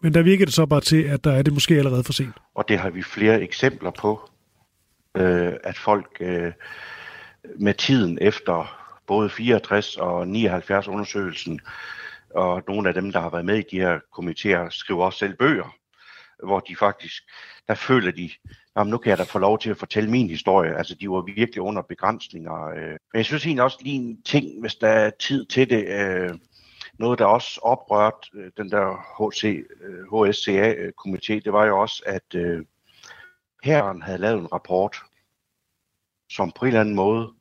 Men 0.02 0.14
der 0.14 0.22
virker 0.22 0.44
det 0.44 0.54
så 0.54 0.66
bare 0.66 0.80
til, 0.80 1.02
at 1.02 1.24
der 1.24 1.32
er 1.32 1.42
det 1.42 1.52
måske 1.52 1.74
allerede 1.74 2.04
for 2.04 2.12
sent. 2.12 2.34
Og 2.54 2.64
det 2.68 2.78
har 2.78 2.90
vi 2.90 3.02
flere 3.02 3.42
eksempler 3.42 3.90
på, 3.90 4.30
øh, 5.16 5.52
at 5.64 5.78
folk 5.78 6.16
øh, 6.20 6.52
med 7.56 7.74
tiden 7.74 8.18
efter 8.20 8.78
både 9.06 9.30
64 9.30 9.96
og 9.96 10.28
79 10.28 10.88
undersøgelsen, 10.88 11.60
og 12.34 12.62
nogle 12.68 12.88
af 12.88 12.94
dem, 12.94 13.12
der 13.12 13.20
har 13.20 13.30
været 13.30 13.44
med 13.44 13.58
i 13.58 13.64
de 13.70 13.80
her 13.80 13.98
komiteer, 14.12 14.68
skriver 14.70 15.04
også 15.04 15.18
selv 15.18 15.36
bøger, 15.36 15.76
hvor 16.46 16.60
de 16.60 16.76
faktisk, 16.76 17.22
der 17.68 17.74
føler 17.74 18.12
de, 18.12 18.30
jamen 18.76 18.90
nu 18.90 18.98
kan 18.98 19.10
jeg 19.10 19.18
da 19.18 19.22
få 19.22 19.38
lov 19.38 19.58
til 19.58 19.70
at 19.70 19.76
fortælle 19.76 20.10
min 20.10 20.28
historie. 20.28 20.76
Altså 20.76 20.94
de 20.94 21.10
var 21.10 21.20
virkelig 21.20 21.60
under 21.60 21.82
begrænsninger. 21.82 22.68
Øh. 22.68 22.82
Men 22.86 22.98
jeg 23.14 23.24
synes 23.24 23.46
egentlig 23.46 23.64
også 23.64 23.78
lige 23.80 23.96
en 23.96 24.22
ting, 24.22 24.60
hvis 24.60 24.74
der 24.74 24.88
er 24.88 25.10
tid 25.10 25.46
til 25.46 25.70
det, 25.70 25.86
øh, 25.88 26.38
noget 26.98 27.18
der 27.18 27.24
også 27.24 27.60
oprørte 27.62 28.28
øh, 28.34 28.50
den 28.56 28.70
der 28.70 28.96
HC, 29.18 29.64
HSCA-komité, 30.12 31.32
øh, 31.32 31.36
øh, 31.36 31.44
det 31.44 31.52
var 31.52 31.66
jo 31.66 31.80
også, 31.80 32.02
at 32.06 32.36
herren 33.62 34.02
havde 34.02 34.18
lavet 34.18 34.40
en 34.40 34.52
rapport, 34.52 34.96
som 36.36 36.52
på 36.52 36.64
en 36.64 36.68
eller 36.68 36.80
anden 36.80 36.94
måde 36.94 37.32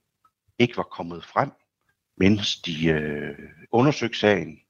ikke 0.60 0.78
var 0.78 0.84
kommet 0.84 1.26
frem, 1.26 1.52
mens 2.18 2.56
de 2.56 2.88
øh, 2.88 3.38
undersøgte 3.72 4.20
sagen. 4.20 4.62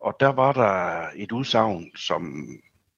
Og 0.00 0.16
der 0.20 0.28
var 0.28 0.52
der 0.52 1.08
et 1.14 1.32
udsagn, 1.32 1.96
som 1.96 2.48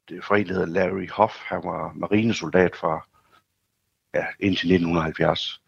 det 0.08 0.24
forening 0.24 0.50
hedder 0.50 0.66
Larry 0.66 1.08
Hoff, 1.08 1.34
han 1.36 1.60
var 1.64 1.92
marinesoldat 1.92 2.76
fra 2.76 3.06
ja, 4.14 4.26
indtil 4.40 4.72
1970. 4.72 5.62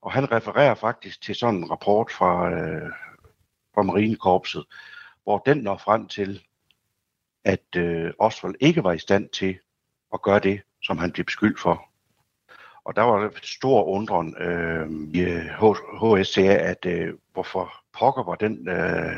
Og 0.00 0.12
han 0.12 0.32
refererer 0.32 0.74
faktisk 0.74 1.22
til 1.22 1.34
sådan 1.34 1.54
en 1.54 1.70
rapport 1.70 2.10
fra, 2.10 2.50
øh, 2.50 2.92
fra 3.74 3.82
Marinekorpset, 3.82 4.64
hvor 5.22 5.38
den 5.38 5.58
når 5.58 5.76
frem 5.76 6.08
til, 6.08 6.46
at 7.44 7.76
øh, 7.76 8.12
Oswald 8.18 8.54
ikke 8.60 8.84
var 8.84 8.92
i 8.92 8.98
stand 8.98 9.28
til 9.28 9.58
at 10.14 10.22
gøre 10.22 10.38
det, 10.40 10.62
som 10.82 10.98
han 10.98 11.12
blev 11.12 11.24
beskyldt 11.24 11.60
for. 11.60 11.91
Og 12.84 12.96
der 12.96 13.02
var 13.02 13.30
stor 13.42 13.84
undren 13.84 14.34
øh, 14.40 14.90
i 15.14 15.22
HSCA, 16.00 16.54
at 16.54 16.86
øh, 16.86 17.14
hvorfor 17.32 17.72
pokker 17.98 18.24
var 18.24 18.34
den 18.34 18.68
øh, 18.68 19.16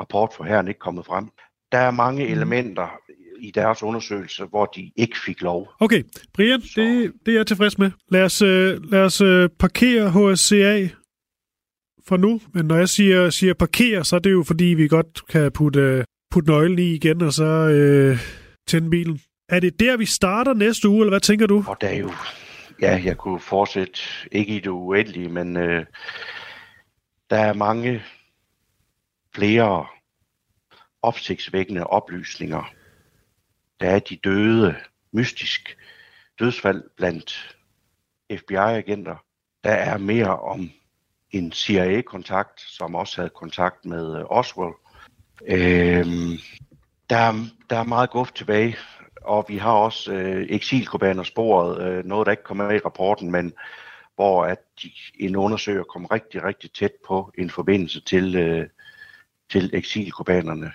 rapport 0.00 0.32
for 0.36 0.44
herren 0.44 0.68
ikke 0.68 0.80
kommet 0.80 1.06
frem. 1.06 1.28
Der 1.72 1.78
er 1.78 1.90
mange 1.90 2.24
mm. 2.24 2.32
elementer 2.32 3.00
i 3.40 3.50
deres 3.50 3.82
undersøgelse, 3.82 4.44
hvor 4.44 4.66
de 4.66 4.92
ikke 4.96 5.16
fik 5.26 5.42
lov. 5.42 5.68
Okay, 5.80 6.02
Brian, 6.34 6.60
det, 6.60 7.12
det 7.26 7.32
er 7.32 7.38
jeg 7.38 7.46
tilfreds 7.46 7.78
med. 7.78 7.90
Lad 8.08 8.22
os, 8.22 8.42
øh, 8.42 8.90
lad 8.90 9.00
os 9.00 9.20
øh, 9.20 9.48
parkere 9.58 10.10
HSCA 10.10 10.88
for 12.08 12.16
nu, 12.16 12.40
men 12.54 12.66
når 12.66 12.76
jeg 12.76 12.88
siger, 12.88 13.30
siger 13.30 13.54
parkere, 13.54 14.04
så 14.04 14.16
er 14.16 14.20
det 14.20 14.32
jo 14.32 14.42
fordi, 14.46 14.64
vi 14.64 14.88
godt 14.88 15.26
kan 15.28 15.52
putte, 15.52 16.04
putte 16.30 16.50
nøglen 16.50 16.78
i 16.78 16.94
igen, 16.94 17.22
og 17.22 17.32
så 17.32 17.44
øh, 17.44 18.18
tænde 18.68 18.90
bilen. 18.90 19.20
Er 19.48 19.60
det 19.60 19.80
der, 19.80 19.96
vi 19.96 20.06
starter 20.06 20.54
næste 20.54 20.88
uge, 20.88 21.00
eller 21.00 21.12
hvad 21.12 21.20
tænker 21.20 21.46
du? 21.46 21.64
Og 21.68 21.76
der 21.80 21.88
er 21.88 21.96
jo 21.96 22.10
ja, 22.80 23.02
jeg 23.04 23.16
kunne 23.16 23.40
fortsætte, 23.40 24.00
ikke 24.32 24.56
i 24.56 24.60
det 24.60 24.66
uendelige, 24.66 25.28
men 25.28 25.56
øh, 25.56 25.86
der 27.30 27.38
er 27.38 27.52
mange 27.52 28.02
flere 29.34 29.86
opsigtsvækkende 31.02 31.86
oplysninger. 31.86 32.72
Der 33.80 33.90
er 33.90 33.98
de 33.98 34.16
døde, 34.16 34.76
mystisk 35.12 35.76
dødsfald 36.38 36.82
blandt 36.96 37.56
FBI-agenter. 38.38 39.16
Der 39.64 39.72
er 39.72 39.98
mere 39.98 40.38
om 40.40 40.70
en 41.30 41.52
CIA-kontakt, 41.52 42.60
som 42.60 42.94
også 42.94 43.16
havde 43.16 43.30
kontakt 43.30 43.84
med 43.84 44.18
øh, 44.18 44.24
Oswald. 44.30 44.74
Øhm, 45.46 46.38
der, 47.10 47.16
er, 47.16 47.34
der 47.70 47.76
er 47.76 47.84
meget 47.84 48.10
guft 48.10 48.34
tilbage 48.34 48.76
og 49.26 49.44
vi 49.48 49.56
har 49.56 49.72
også 49.72 50.12
øh, 50.12 50.46
eksilkubaner 50.48 51.22
sporet, 51.22 51.88
øh, 51.88 52.04
noget 52.04 52.26
der 52.26 52.30
ikke 52.30 52.42
kommer 52.42 52.66
med 52.68 52.76
i 52.76 52.84
rapporten, 52.84 53.30
men 53.30 53.52
hvor 54.14 54.44
at 54.44 54.58
de, 54.82 54.90
en 55.20 55.36
undersøger 55.36 55.82
kom 55.82 56.04
rigtig, 56.04 56.44
rigtig 56.44 56.70
tæt 56.72 56.92
på 57.06 57.32
en 57.38 57.50
forbindelse 57.50 58.00
til, 58.00 58.36
øh, 58.36 58.66
til 59.50 59.70
eksilkubanerne. 59.72 60.72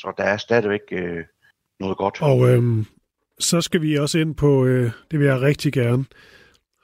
Så 0.00 0.12
der 0.18 0.24
er 0.24 0.36
stadigvæk 0.36 0.80
øh, 0.92 1.24
noget 1.80 1.96
godt. 1.96 2.22
Og 2.22 2.48
øh, 2.48 2.84
så 3.38 3.60
skal 3.60 3.82
vi 3.82 3.98
også 3.98 4.18
ind 4.18 4.34
på, 4.34 4.64
øh, 4.66 4.90
det 5.10 5.18
vil 5.18 5.26
jeg 5.26 5.40
rigtig 5.40 5.72
gerne, 5.72 6.04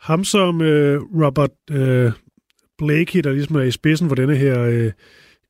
ham 0.01 0.25
som 0.25 0.61
øh, 0.61 1.03
Robert 1.03 1.51
øh, 1.71 2.13
Blakey, 2.79 3.21
der 3.21 3.33
ligesom 3.33 3.57
er 3.57 3.63
i 3.63 3.71
spidsen 3.71 4.09
for 4.09 4.15
denne 4.15 4.37
her 4.37 4.63
øh, 4.63 4.93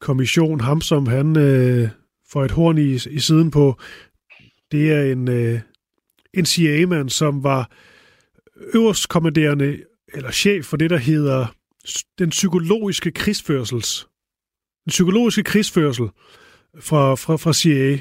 kommission, 0.01 0.61
ham 0.61 0.81
som 0.81 1.07
han 1.07 1.39
øh, 1.39 1.89
får 2.33 2.45
et 2.45 2.51
horn 2.51 2.79
i, 2.79 2.95
i 2.95 3.19
siden 3.19 3.51
på, 3.51 3.79
det 4.75 4.93
er 4.93 5.13
en, 5.13 5.29
øh, 5.29 5.61
en 6.35 6.47
CIA-mand, 6.47 7.11
som 7.11 7.45
var 7.45 7.71
øverstkommanderende 8.75 9.83
eller 10.15 10.31
chef 10.31 10.65
for 10.65 10.77
det, 10.77 10.91
der 10.91 10.97
hedder 10.97 11.47
den 12.19 12.31
psykologiske 12.31 13.11
krigsførsels. 13.11 14.09
Den 14.85 14.91
psykologiske 14.91 15.43
krigsførsel 15.43 16.09
fra, 16.81 17.15
fra, 17.15 17.37
fra 17.37 17.53
CIA. 17.53 17.99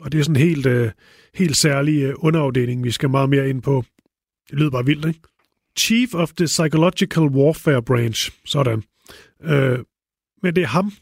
Og 0.00 0.12
det 0.12 0.20
er 0.20 0.24
sådan 0.24 0.36
en 0.36 0.48
helt, 0.48 0.66
øh, 0.66 0.90
helt 1.34 1.56
særlig 1.56 2.02
øh, 2.02 2.14
underafdeling, 2.18 2.84
vi 2.84 2.90
skal 2.90 3.10
meget 3.10 3.30
mere 3.30 3.48
ind 3.48 3.62
på. 3.62 3.84
Det 4.50 4.58
lyder 4.58 4.70
bare 4.70 4.86
vildt, 4.86 5.08
ikke? 5.08 5.20
Chief 5.78 6.14
of 6.14 6.32
the 6.32 6.46
Psychological 6.46 7.22
Warfare 7.22 7.82
Branch. 7.82 8.30
Sådan. 8.44 8.82
Øh, 9.42 9.78
men 10.42 10.56
det 10.56 10.62
er 10.62 10.66
ham, 10.66 10.92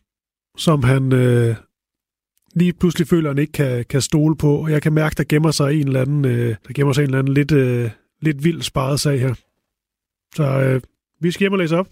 som 0.56 0.82
han 0.82 1.12
øh, 1.12 1.56
lige 2.55 2.72
pludselig 2.72 3.09
føler, 3.09 3.30
han 3.30 3.38
ikke 3.38 3.53
kan, 3.53 3.84
kan 3.84 4.01
stole 4.01 4.36
på. 4.36 4.57
Og 4.57 4.70
jeg 4.70 4.82
kan 4.82 4.92
mærke, 4.92 5.14
der 5.16 5.24
gemmer 5.28 5.51
sig 5.51 5.80
en 5.80 5.86
eller 5.86 6.01
anden, 6.01 6.24
øh, 6.24 6.57
der 6.66 6.72
gemmer 6.74 6.92
sig 6.92 7.03
en 7.03 7.07
eller 7.07 7.18
anden 7.18 7.34
lidt, 7.34 7.53
øh, 7.53 7.90
lidt 8.20 8.44
vild 8.44 8.62
sparet 8.62 9.01
sag 9.01 9.20
her. 9.20 9.34
Så 10.36 10.61
øh, 10.61 10.80
vi 11.20 11.30
skal 11.30 11.40
hjem 11.40 11.53
og 11.53 11.59
læse 11.59 11.76
op. 11.76 11.88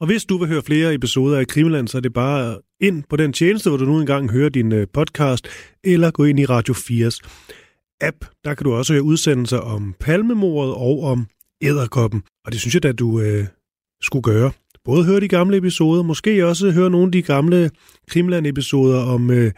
Og 0.00 0.06
hvis 0.06 0.24
du 0.24 0.38
vil 0.38 0.48
høre 0.48 0.62
flere 0.62 0.94
episoder 0.94 1.38
af 1.38 1.46
Krimiland, 1.46 1.88
så 1.88 1.98
er 1.98 2.02
det 2.02 2.12
bare 2.12 2.58
ind 2.80 3.04
på 3.10 3.16
den 3.16 3.32
tjeneste, 3.32 3.70
hvor 3.70 3.76
du 3.76 3.84
nu 3.84 4.00
engang 4.00 4.30
hører 4.30 4.48
din 4.48 4.72
øh, 4.72 4.86
podcast, 4.92 5.48
eller 5.84 6.10
gå 6.10 6.24
ind 6.24 6.40
i 6.40 6.44
Radio 6.44 6.74
4's 6.74 7.20
app. 8.00 8.16
Der 8.44 8.54
kan 8.54 8.64
du 8.64 8.72
også 8.72 8.92
høre 8.92 9.02
udsendelser 9.02 9.58
om 9.58 9.94
palmemordet 10.00 10.74
og 10.74 11.02
om 11.02 11.26
æderkoppen. 11.60 12.22
Og 12.44 12.52
det 12.52 12.60
synes 12.60 12.74
jeg 12.74 12.84
at 12.84 12.98
du 12.98 13.20
øh, 13.20 13.46
skulle 14.02 14.22
gøre. 14.22 14.50
Både 14.84 15.04
høre 15.04 15.20
de 15.20 15.28
gamle 15.28 15.56
episoder, 15.56 16.02
måske 16.02 16.46
også 16.46 16.70
høre 16.70 16.90
nogle 16.90 17.06
af 17.06 17.12
de 17.12 17.22
gamle 17.22 17.70
Krimland-episoder 18.10 18.98
om, 18.98 19.30
øh, 19.30 19.52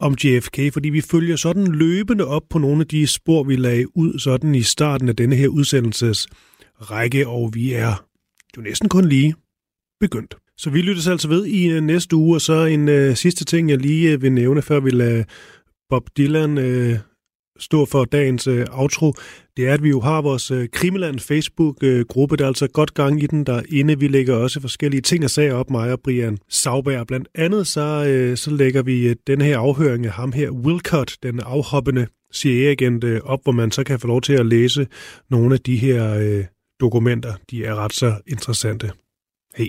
om 0.00 0.16
JFK, 0.24 0.58
fordi 0.72 0.88
vi 0.88 1.00
følger 1.00 1.36
sådan 1.36 1.66
løbende 1.66 2.26
op 2.26 2.42
på 2.50 2.58
nogle 2.58 2.80
af 2.80 2.86
de 2.86 3.06
spor, 3.06 3.42
vi 3.42 3.56
lagde 3.56 3.96
ud 3.96 4.18
sådan 4.18 4.54
i 4.54 4.62
starten 4.62 5.08
af 5.08 5.16
denne 5.16 5.36
her 5.36 5.48
udsendelses 5.48 6.26
række, 6.80 7.28
og 7.28 7.50
vi 7.54 7.72
er 7.72 8.04
jo 8.56 8.62
næsten 8.62 8.88
kun 8.88 9.08
lige 9.08 9.34
begyndt. 10.00 10.34
Så 10.56 10.70
vi 10.70 10.82
lyttes 10.82 11.06
altså 11.06 11.28
ved 11.28 11.46
i 11.46 11.70
øh, 11.70 11.82
næste 11.82 12.16
uge, 12.16 12.36
og 12.36 12.40
så 12.40 12.64
en 12.64 12.88
øh, 12.88 13.16
sidste 13.16 13.44
ting, 13.44 13.70
jeg 13.70 13.78
lige 13.78 14.12
øh, 14.12 14.22
vil 14.22 14.32
nævne, 14.32 14.62
før 14.62 14.80
vi 14.80 14.90
lader 14.90 15.24
Bob 15.88 16.08
Dylan 16.16 16.58
øh, 16.58 16.98
stå 17.62 17.86
for 17.86 18.04
dagens 18.04 18.46
øh, 18.46 18.66
outro, 18.70 19.14
det 19.56 19.68
er, 19.68 19.74
at 19.74 19.82
vi 19.82 19.88
jo 19.88 20.00
har 20.00 20.22
vores 20.22 20.50
øh, 20.50 20.68
Krimiland 20.72 21.18
Facebook-gruppe, 21.18 22.36
der 22.36 22.44
er 22.44 22.48
altså 22.48 22.68
godt 22.68 22.94
gang 22.94 23.22
i 23.22 23.26
den 23.26 23.44
derinde. 23.44 23.98
Vi 23.98 24.08
lægger 24.08 24.36
også 24.36 24.60
forskellige 24.60 25.00
ting 25.00 25.24
og 25.24 25.30
sager 25.30 25.54
op, 25.54 25.70
mig 25.70 25.92
og 25.92 26.00
Brian 26.00 26.38
Sauberg. 26.48 27.06
Blandt 27.06 27.28
andet 27.34 27.66
så, 27.66 28.04
øh, 28.08 28.36
så 28.36 28.50
lægger 28.50 28.82
vi 28.82 29.08
øh, 29.08 29.16
den 29.26 29.40
her 29.40 29.58
afhøring 29.58 30.06
af 30.06 30.12
ham 30.12 30.32
her, 30.32 30.50
Wilcott, 30.50 31.16
den 31.22 31.40
afhoppende 31.40 32.06
CIA-agent, 32.34 33.04
øh, 33.04 33.20
op, 33.24 33.40
hvor 33.42 33.52
man 33.52 33.70
så 33.70 33.84
kan 33.84 34.00
få 34.00 34.06
lov 34.06 34.20
til 34.20 34.32
at 34.32 34.46
læse 34.46 34.86
nogle 35.30 35.54
af 35.54 35.60
de 35.60 35.76
her 35.76 36.14
øh, 36.14 36.44
dokumenter. 36.80 37.32
De 37.50 37.64
er 37.64 37.74
ret 37.74 37.92
så 37.92 38.14
interessante. 38.26 38.90
Hej. 39.56 39.68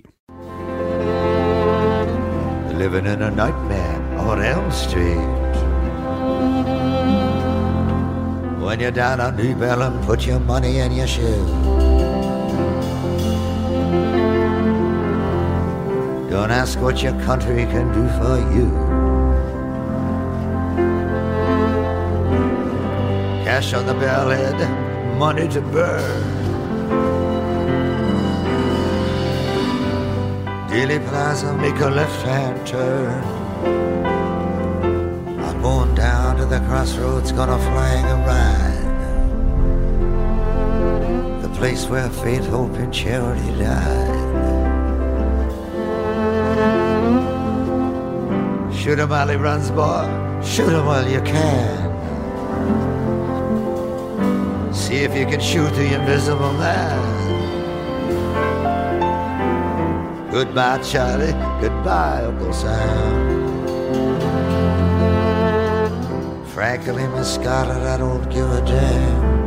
Living 2.77 3.05
in 3.05 3.21
a 3.21 3.29
nightmare 3.29 4.29
on 4.31 4.39
Elm 4.39 4.71
Street. 4.71 5.42
When 8.64 8.80
you're 8.80 8.91
down 8.91 9.20
on 9.20 9.36
New 9.36 9.55
Bellum, 9.55 10.01
put 10.03 10.26
your 10.26 10.39
money 10.39 10.80
in 10.80 10.93
your 10.93 11.05
shoe. 11.05 11.45
Don't 16.30 16.49
ask 16.49 16.80
what 16.80 17.03
your 17.03 17.14
country 17.22 17.66
can 17.66 17.91
do 17.91 18.07
for 18.18 18.38
you. 18.55 18.70
Cash 23.43 23.74
on 23.74 23.86
the 23.86 23.93
bellhead, 23.93 24.57
money 25.20 25.47
to 25.49 25.61
burn. 25.61 26.24
Dealey 30.70 31.05
Plaza, 31.09 31.55
make 31.57 31.80
a 31.82 31.89
left-hand 31.89 32.66
turn. 32.66 34.12
Going 35.64 35.95
down 35.95 36.36
to 36.36 36.45
the 36.45 36.59
crossroads, 36.68 37.32
gonna 37.32 37.57
flag 37.57 38.03
a 38.03 38.18
ride. 38.28 38.91
The 41.41 41.47
place 41.57 41.88
where 41.88 42.09
faith, 42.09 42.45
hope, 42.47 42.74
and 42.74 42.93
charity 42.93 43.49
died. 43.57 44.24
Shoot 48.76 48.99
'em 48.99 49.07
while 49.07 49.30
he 49.30 49.38
runs, 49.38 49.72
boy. 49.72 50.05
Shoot 50.43 50.74
'em 50.74 50.86
while 50.86 51.07
you 51.07 51.22
can. 51.22 51.91
See 54.74 54.97
if 55.07 55.16
you 55.16 55.26
can 55.26 55.39
shoot 55.39 55.74
the 55.76 55.93
invisible 55.93 56.51
man. 56.59 56.99
Goodbye, 60.30 60.80
Charlie. 60.80 61.36
Goodbye, 61.61 62.26
Uncle 62.26 62.51
Sam. 62.51 63.52
Frankly, 66.53 67.07
Miss 67.07 67.33
Scarlett, 67.33 67.81
I 67.81 67.97
don't 67.97 68.29
give 68.29 68.47
a 68.47 68.61
damn. 68.61 69.43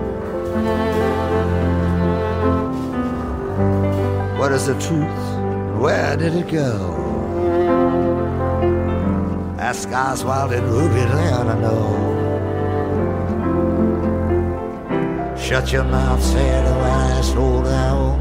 What 4.37 4.51
is 4.51 4.67
the 4.67 4.75
truth? 4.75 5.81
Where 5.81 6.17
did 6.17 6.35
it 6.35 6.49
go? 6.49 6.97
Ask 9.61 9.89
Oswald 9.91 10.53
and 10.53 10.67
Ruby 10.67 11.05
know. 11.61 12.17
Shut 15.39 15.71
your 15.71 15.85
mouth, 15.85 16.21
say 16.21 16.49
it 16.59 16.67
I 16.67 17.21
slow 17.21 17.63
down. 17.63 18.19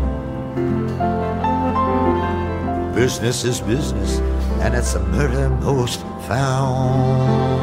Business 2.93 3.43
is 3.45 3.61
business, 3.61 4.19
and 4.61 4.75
it's 4.75 4.93
a 4.93 4.99
murder 4.99 5.49
most 5.49 6.01
found. 6.27 7.55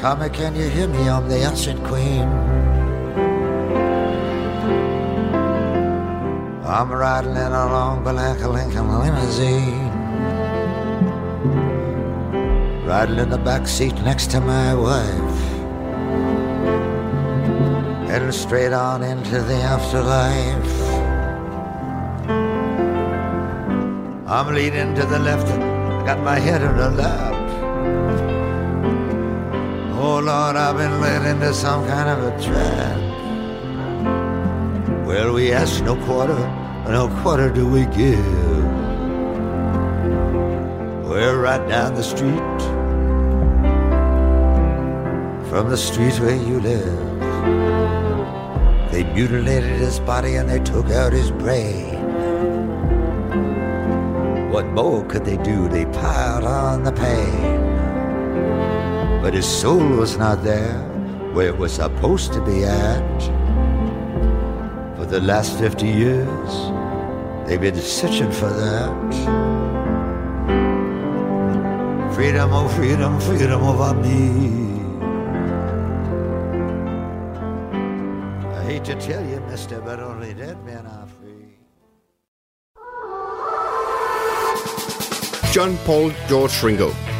Tommy, 0.00 0.30
can 0.30 0.56
you 0.56 0.66
hear 0.66 0.88
me? 0.88 1.10
I'm 1.10 1.28
the 1.28 1.36
ancient 1.36 1.84
queen. 1.84 2.22
I'm 6.64 6.90
riding 6.90 7.32
in 7.32 7.52
a 7.52 7.66
long 7.66 8.02
black 8.02 8.40
Lincoln 8.40 8.98
limousine. 8.98 9.90
Riding 12.86 13.18
in 13.18 13.28
the 13.28 13.36
back 13.36 13.68
seat 13.68 13.92
next 13.96 14.30
to 14.30 14.40
my 14.40 14.74
wife. 14.74 15.38
Heading 18.08 18.32
straight 18.32 18.72
on 18.72 19.02
into 19.02 19.42
the 19.42 19.56
afterlife. 19.56 20.80
I'm 24.26 24.54
leaning 24.54 24.94
to 24.94 25.04
the 25.04 25.18
left 25.18 25.46
and 25.48 26.06
got 26.06 26.20
my 26.20 26.38
head 26.38 26.62
in 26.62 26.74
the 26.78 26.88
lap. 26.88 27.39
Oh 30.20 30.22
Lord, 30.22 30.54
I've 30.54 30.76
been 30.76 31.00
led 31.00 31.24
into 31.24 31.54
some 31.54 31.86
kind 31.86 32.10
of 32.10 32.18
a 32.22 32.42
trap. 32.42 32.98
Well, 35.06 35.32
we 35.32 35.50
ask 35.50 35.82
no 35.82 35.96
quarter, 36.04 36.38
no 36.86 37.08
quarter 37.22 37.48
do 37.48 37.66
we 37.66 37.86
give. 37.86 38.22
We're 41.08 41.40
right 41.40 41.66
down 41.66 41.94
the 41.94 42.02
street 42.02 42.60
from 45.48 45.70
the 45.70 45.78
street 45.78 46.20
where 46.20 46.36
you 46.36 46.60
live. 46.60 47.00
They 48.92 49.04
mutilated 49.04 49.80
his 49.80 50.00
body 50.00 50.34
and 50.34 50.50
they 50.50 50.60
took 50.60 50.90
out 50.90 51.14
his 51.14 51.30
brain. 51.30 51.94
What 54.50 54.66
more 54.66 55.02
could 55.06 55.24
they 55.24 55.38
do? 55.38 55.66
They 55.70 55.86
piled 55.86 56.44
on 56.44 56.84
the 56.84 56.92
pain. 56.92 57.59
But 59.22 59.34
his 59.34 59.46
soul 59.46 59.86
was 59.96 60.16
not 60.16 60.42
there 60.42 60.78
where 61.34 61.48
it 61.48 61.58
was 61.58 61.72
supposed 61.74 62.32
to 62.32 62.40
be 62.40 62.64
at. 62.64 63.20
For 64.96 65.04
the 65.04 65.20
last 65.20 65.58
50 65.58 65.86
years, 65.86 66.50
they've 67.46 67.60
been 67.60 67.76
searching 67.76 68.32
for 68.32 68.48
that. 68.48 69.50
Freedom, 72.14 72.50
oh 72.52 72.68
freedom, 72.68 73.20
freedom 73.20 73.62
over 73.62 73.94
me. 73.94 74.80
I 78.58 78.62
hate 78.64 78.84
to 78.84 78.94
tell 78.94 79.24
you, 79.24 79.40
mister, 79.48 79.80
but 79.80 80.00
only 80.00 80.34
dead 80.34 80.64
men 80.64 80.86
are 80.86 81.06
free. 81.06 81.58
John 85.52 85.76
Paul 85.84 86.10
George 86.28 86.62
Ringo. 86.62 86.92